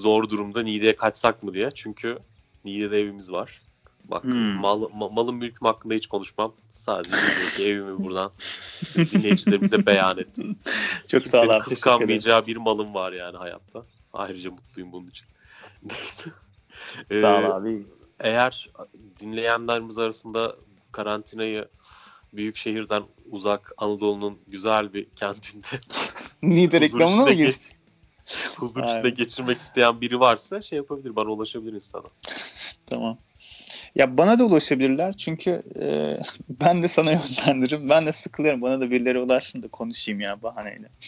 Zor 0.00 0.28
durumda 0.30 0.62
Niğde'ye 0.62 0.96
kaçsak 0.96 1.42
mı 1.42 1.52
diye 1.52 1.70
çünkü 1.70 2.18
Niğde'de 2.64 3.00
evimiz 3.00 3.32
var. 3.32 3.62
Bak 4.04 4.24
Hmm. 4.24 4.32
mal, 4.60 4.82
ma- 4.82 5.14
malım 5.14 5.36
mülküm 5.36 5.66
hakkında 5.66 5.94
hiç 5.94 6.06
konuşmam. 6.06 6.52
Sadece 6.70 7.16
evimi 7.64 8.04
buradan 8.04 8.30
dinleyicilerimize 8.96 9.86
beyan 9.86 10.18
ettim. 10.18 10.56
Çok 11.08 11.22
sağ 11.22 11.30
Kimsenin 11.30 11.48
ol 11.48 11.48
abi. 11.48 11.48
teşekkür 11.48 11.50
ederim. 11.50 11.60
kıskanmayacağı 11.60 12.46
bir 12.46 12.56
malım 12.56 12.94
var 12.94 13.12
yani 13.12 13.36
hayatta. 13.36 13.84
Ayrıca 14.12 14.50
mutluyum 14.50 14.92
bunun 14.92 15.06
için. 15.06 15.26
Neyse. 15.82 16.30
Sağ 17.10 17.38
ol 17.38 17.42
Ee, 17.42 17.46
abi. 17.46 17.86
eğer 18.20 18.70
dinleyenlerimiz 19.20 19.98
arasında 19.98 20.56
karantinayı 20.92 21.68
büyük 22.32 22.56
şehirden 22.56 23.02
uzak 23.30 23.72
Anadolu'nun 23.78 24.38
güzel 24.46 24.92
bir 24.92 25.04
kentinde 25.10 25.66
Niğde 26.42 26.80
reklamına 26.80 27.16
mı 27.24 27.30
içinde 27.30 27.34
girdi? 27.44 27.52
geç- 27.58 27.72
huzur 28.56 28.84
içinde 28.84 29.10
geçirmek 29.10 29.58
isteyen 29.58 30.00
biri 30.00 30.20
varsa 30.20 30.62
şey 30.62 30.76
yapabilir 30.76 31.16
bana 31.16 31.30
ulaşabilir 31.30 31.72
Instagram. 31.72 32.10
Tamam. 32.86 33.18
Ya 33.94 34.18
bana 34.18 34.38
da 34.38 34.44
ulaşabilirler 34.44 35.16
çünkü 35.16 35.62
e, 35.80 36.18
ben 36.48 36.82
de 36.82 36.88
sana 36.88 37.12
yönlendiririm. 37.12 37.88
Ben 37.88 38.06
de 38.06 38.12
sıkılıyorum. 38.12 38.62
Bana 38.62 38.80
da 38.80 38.90
birileri 38.90 39.20
ulaşsın 39.20 39.62
da 39.62 39.68
konuşayım 39.68 40.20
ya 40.20 40.42
bahaneyle. 40.42 40.88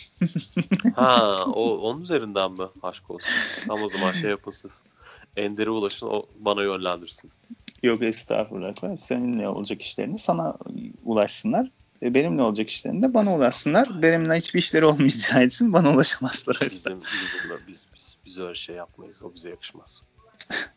Ha 0.96 1.44
o 1.54 1.78
onun 1.78 2.00
üzerinden 2.00 2.52
mi 2.52 2.64
aşk 2.82 3.10
olsun? 3.10 3.30
Tam 3.66 3.82
o 3.82 3.88
zaman 3.88 4.12
şey 4.12 4.30
yapasın. 4.30 4.70
Ender'e 5.36 5.70
ulaşın 5.70 6.06
o 6.06 6.26
bana 6.38 6.62
yönlendirsin. 6.62 7.30
Yok 7.82 8.02
estağfurullah. 8.02 8.96
Senin 8.96 9.38
ne 9.38 9.48
olacak 9.48 9.82
işlerini 9.82 10.18
sana 10.18 10.54
ulaşsınlar. 11.04 11.70
E, 12.02 12.14
benim 12.14 12.36
ne 12.36 12.42
olacak 12.42 12.70
işlerini 12.70 13.02
de 13.02 13.14
bana 13.14 13.34
ulaşsınlar. 13.34 14.02
Benimle 14.02 14.34
hiçbir 14.34 14.58
işleri 14.58 14.84
olmayacağı 14.84 15.44
için 15.44 15.72
bana 15.72 15.94
ulaşamazlar. 15.94 16.58
Bizim, 16.64 17.00
bizim 17.00 17.66
biz, 17.68 17.86
biz, 17.96 18.16
biz 18.26 18.38
öyle 18.38 18.54
şey 18.54 18.76
yapmayız. 18.76 19.22
O 19.22 19.34
bize 19.34 19.50
yakışmaz. 19.50 20.02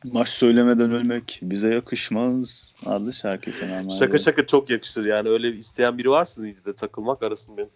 Maç 0.04 0.30
söylemeden 0.30 0.92
ölmek 0.92 1.40
bize 1.42 1.74
yakışmaz 1.74 2.76
adlı 2.86 3.14
şarkı 3.14 3.54
sana 3.54 3.78
ama. 3.78 3.90
Şaka 3.90 4.18
şaka 4.18 4.46
çok 4.46 4.70
yakışır 4.70 5.06
yani 5.06 5.30
öyle 5.30 5.54
isteyen 5.54 5.98
biri 5.98 6.10
varsa 6.10 6.44
de 6.44 6.76
takılmak 6.76 7.24
arasın 7.24 7.58
benim. 7.58 7.70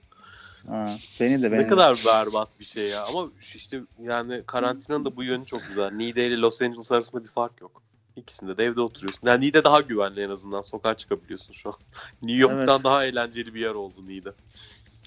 Ha, 0.68 0.86
beni 1.20 1.44
de 1.44 1.52
beni 1.52 1.62
Ne 1.62 1.68
kadar 1.68 2.04
berbat 2.06 2.60
bir 2.60 2.66
şey 2.66 2.88
ya. 2.88 3.06
Ama 3.06 3.30
işte 3.56 3.82
yani 4.04 4.44
karantinanın 4.46 5.06
da 5.06 5.16
bu 5.16 5.24
yönü 5.24 5.46
çok 5.46 5.68
güzel. 5.68 5.92
Niğde 5.92 6.28
ile 6.28 6.38
Los 6.38 6.62
Angeles 6.62 6.92
arasında 6.92 7.24
bir 7.24 7.30
fark 7.30 7.62
yok. 7.62 7.84
İkisinde 8.16 8.58
de 8.58 8.64
evde 8.64 8.82
oturuyorsun. 8.82 9.28
Yani 9.28 9.46
Niğde 9.46 9.64
daha 9.64 9.82
güvenli 9.82 10.22
en 10.22 10.30
azından. 10.30 10.62
Sokağa 10.62 10.94
çıkabiliyorsun 10.94 11.54
şu 11.54 11.70
an. 11.70 11.76
New 12.22 12.42
York'tan 12.42 12.60
Evet. 12.76 12.84
daha 12.84 13.06
eğlenceli 13.06 13.54
bir 13.54 13.62
yer 13.62 13.70
oldu 13.72 14.08
Niğde. 14.08 14.34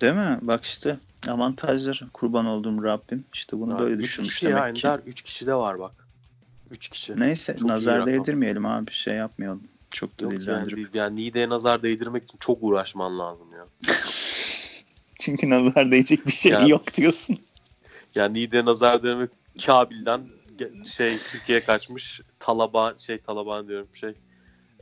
Değil 0.01 0.15
mi? 0.15 0.39
Bak 0.43 0.65
işte 0.65 0.99
avantajlar 1.29 2.03
kurban 2.13 2.47
olduğum 2.47 2.85
Rabbim. 2.85 3.25
İşte 3.35 3.59
bunu 3.61 3.73
Ya 3.73 3.79
böyle 3.79 3.99
düşünmüş 3.99 4.31
kişi 4.35 4.47
demek 4.47 4.63
ya 4.67 4.73
ki. 4.73 4.87
Ender. 4.87 5.01
Üç 5.07 5.23
kişi 5.23 5.47
de 5.47 5.55
var 5.55 5.79
bak. 5.79 5.93
Üç 6.71 6.89
kişi. 6.89 7.21
Neyse 7.21 7.57
Çok 7.57 7.69
nazar 7.69 8.07
değdirmeyelim 8.07 8.67
abi 8.67 8.91
şey 8.93 9.15
yapmayalım. 9.15 9.63
Çok 9.91 10.21
da 10.21 10.25
Yok 10.25 10.33
yani, 10.33 10.43
dillendirip. 10.43 10.77
değil. 10.77 10.89
yani 10.95 11.17
Niğde'ye 11.17 11.49
nazar 11.49 11.83
değdirmek 11.83 12.25
için 12.25 12.39
çok 12.39 12.59
uğraşman 12.61 13.19
lazım 13.19 13.47
ya. 13.53 13.67
Çünkü 15.21 15.51
nazar 15.51 15.91
değecek 15.91 16.27
bir 16.27 16.33
şey 16.33 16.53
Ya- 16.53 16.67
yok 16.67 16.95
diyorsun. 16.95 17.39
Yani 18.15 18.35
Niğde'ye 18.35 18.65
nazar 18.65 19.03
değdirmek 19.03 19.31
Kabil'den 19.67 20.21
şey 20.85 21.19
Türkiye'ye 21.19 21.65
kaçmış 21.65 22.21
Taliban 22.39 22.97
şey 22.97 23.19
Taliban 23.19 23.69
diyorum 23.69 23.89
şey 23.95 24.15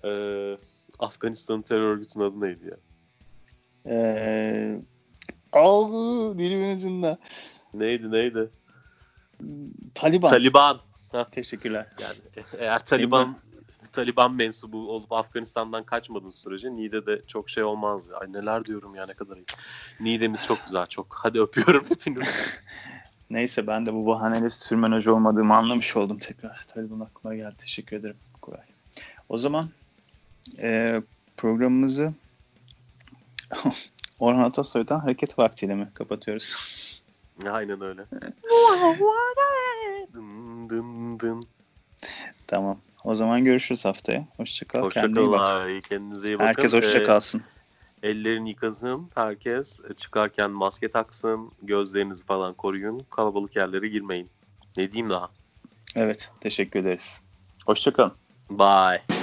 eee 0.05 0.57
Afganistan'ın 0.99 1.63
terör 1.63 1.83
örgütünün 1.83 2.25
adı 2.25 2.41
neydi 2.41 2.69
ya? 2.71 2.77
Ee, 3.87 4.81
Algı 5.53 6.39
dilimin 6.39 6.77
ucunda. 6.77 7.19
Neydi 7.75 8.11
neydi? 8.11 8.51
Taliban. 9.95 10.31
Taliban. 10.31 10.81
Teşekkürler. 11.33 11.87
Yani 12.01 12.19
e- 12.37 12.59
eğer 12.59 12.85
Taliban 12.85 13.41
Taliban 13.93 14.35
mensubu 14.35 14.91
olup 14.91 15.13
Afganistan'dan 15.13 15.85
kaçmadığın 15.85 16.31
sürece 16.31 16.71
Niğde'de 16.75 17.23
çok 17.27 17.51
şey 17.51 17.65
olmaz. 17.65 18.11
Ay 18.11 18.33
neler 18.33 18.65
diyorum 18.65 18.95
ya 18.95 19.07
ne 19.07 19.15
kadar 19.15 19.37
iyi. 19.37 19.47
Niğde'miz 20.01 20.45
çok 20.45 20.65
güzel 20.65 20.87
çok. 20.87 21.17
Hadi 21.23 21.41
öpüyorum 21.41 21.85
hepinizi. 21.89 22.31
Neyse 23.31 23.67
ben 23.67 23.87
de 23.87 23.95
bu 23.95 24.07
bahaneyle 24.07 24.51
sürmenajı 24.51 25.15
olmadığımı 25.15 25.55
anlamış 25.57 25.97
oldum 25.97 26.19
tekrar. 26.19 26.65
Taliban 26.69 27.01
aklıma 27.01 27.35
geldi. 27.35 27.55
Teşekkür 27.59 27.97
ederim 27.97 28.17
Koray. 28.41 28.61
O 29.29 29.39
zaman 29.39 29.69
e, 30.59 31.03
programımızı 31.37 32.13
Orhan 34.19 34.43
Atasoy'dan 34.43 34.99
hareket 34.99 35.39
vaktiyle 35.39 35.75
mi 35.75 35.89
kapatıyoruz? 35.95 36.57
Aynen 37.51 37.81
öyle. 37.81 38.05
dın 40.15 40.69
dın 40.69 41.21
dın. 41.21 41.43
tamam. 42.47 42.79
O 43.05 43.15
zaman 43.15 43.45
görüşürüz 43.45 43.85
haftaya. 43.85 44.27
Hoşçakal. 44.37 44.83
Hoşça 44.83 45.01
Kendine 45.01 45.21
iyi 45.21 45.31
kalın. 45.31 45.33
bak. 45.77 45.85
Kendinize 45.85 46.29
iyi 46.29 46.35
bakın. 46.39 46.47
Herkes 46.47 46.73
hoşça 46.73 46.99
Ee, 46.99 47.05
kalsın. 47.05 47.43
Ellerini 48.03 48.49
yıkasın. 48.49 49.11
Herkes 49.15 49.81
çıkarken 49.97 50.51
maske 50.51 50.91
taksın. 50.91 51.51
Gözlerinizi 51.63 52.25
falan 52.25 52.55
koruyun. 52.55 53.07
Kalabalık 53.11 53.57
yerlere 53.57 53.89
girmeyin. 53.89 54.31
Ne 54.77 54.93
diyeyim 54.93 55.11
daha? 55.11 55.31
Evet. 55.97 56.31
Teşekkür 56.41 56.81
ederiz. 56.81 57.23
Hoşçakalın. 57.67 58.13
Bye. 58.51 59.20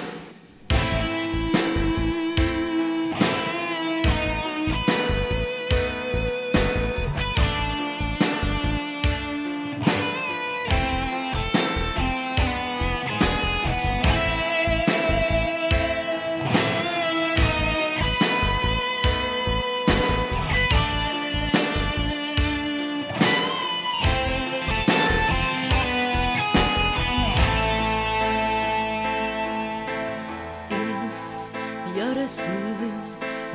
Yarası 31.97 32.51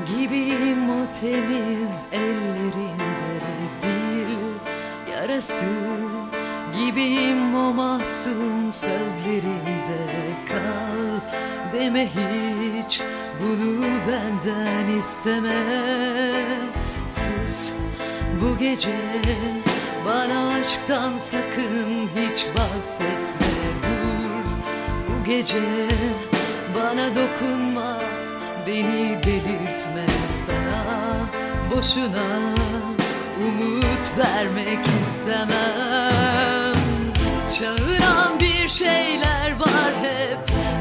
gibiyim 0.07 0.91
o 0.91 1.13
temiz 1.21 2.03
ellerinde 2.13 3.33
değil. 3.83 4.39
Yarası 5.13 5.65
gibiyim 6.79 7.55
o 7.55 7.73
masum 7.75 8.73
sözlerinde 8.73 10.03
kal 10.49 11.21
deme 11.73 12.09
hiç 12.09 13.01
bunu 13.41 13.85
benden 14.09 14.99
isteme. 14.99 15.63
Sus 17.11 17.73
bu 18.41 18.59
gece 18.59 18.99
bana 20.07 20.49
aşktan 20.49 21.13
sakın 21.19 22.09
hiç 22.17 22.47
bahsetme. 22.47 23.53
Dur 23.83 24.45
bu 25.09 25.25
gece 25.25 25.63
bana 26.75 27.09
dokunma 27.09 27.72
beni 28.67 29.19
delirtme 29.23 30.07
sana. 30.47 30.85
Boşuna 31.71 32.55
umut 33.41 34.19
vermek 34.19 34.87
istemem. 34.87 36.73
Çağıran 37.59 38.41
bir 38.41 38.69
şeyler 38.69 39.51
var 39.61 39.93
hep. 40.03 40.39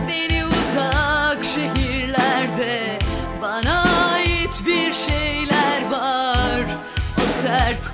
Beni 0.08 0.46
uzak 0.46 1.46
şehirlerde 1.46 3.00
bana 3.42 3.84
ait 4.14 4.62
bir 4.66 4.94
şeyler 4.94 5.92
var. 5.92 6.62
O 7.18 7.22
sert 7.22 7.91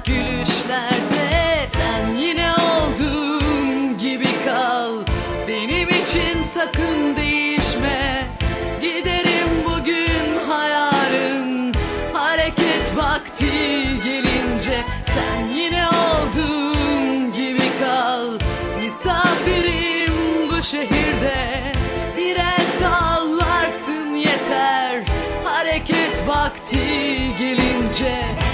Yeah. 28.08 28.47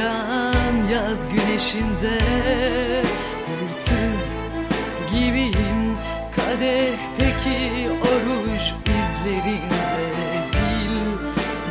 Yakan 0.00 0.76
yaz 0.92 1.28
güneşinde 1.28 2.18
hırsız 3.46 4.24
gibiyim. 5.12 5.96
Kadehteki 6.36 7.90
oruç 8.02 8.72
izlerinde 8.86 10.12
dil 10.52 10.94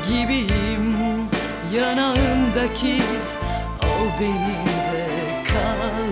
gibiyim. 0.08 0.96
Yanağımdaki 1.76 3.02
o 3.82 4.22
benim 4.22 4.66
de 4.66 5.08
kal 5.48 6.08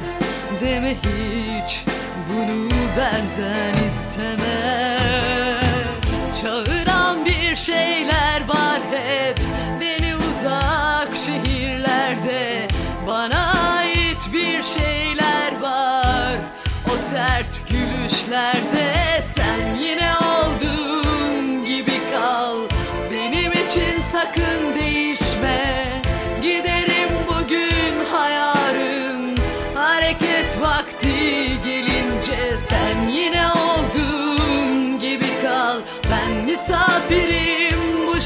deme 0.61 0.95
hiç. 0.95 1.83
Bunu 2.29 2.69
benden 2.97 3.73
isteme. 3.73 4.97
Çağıran 6.41 7.25
bir 7.25 7.55
şeyler 7.55 8.47
var 8.47 8.79
hep 8.91 9.39
beni 9.81 10.02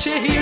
bu 0.08 0.37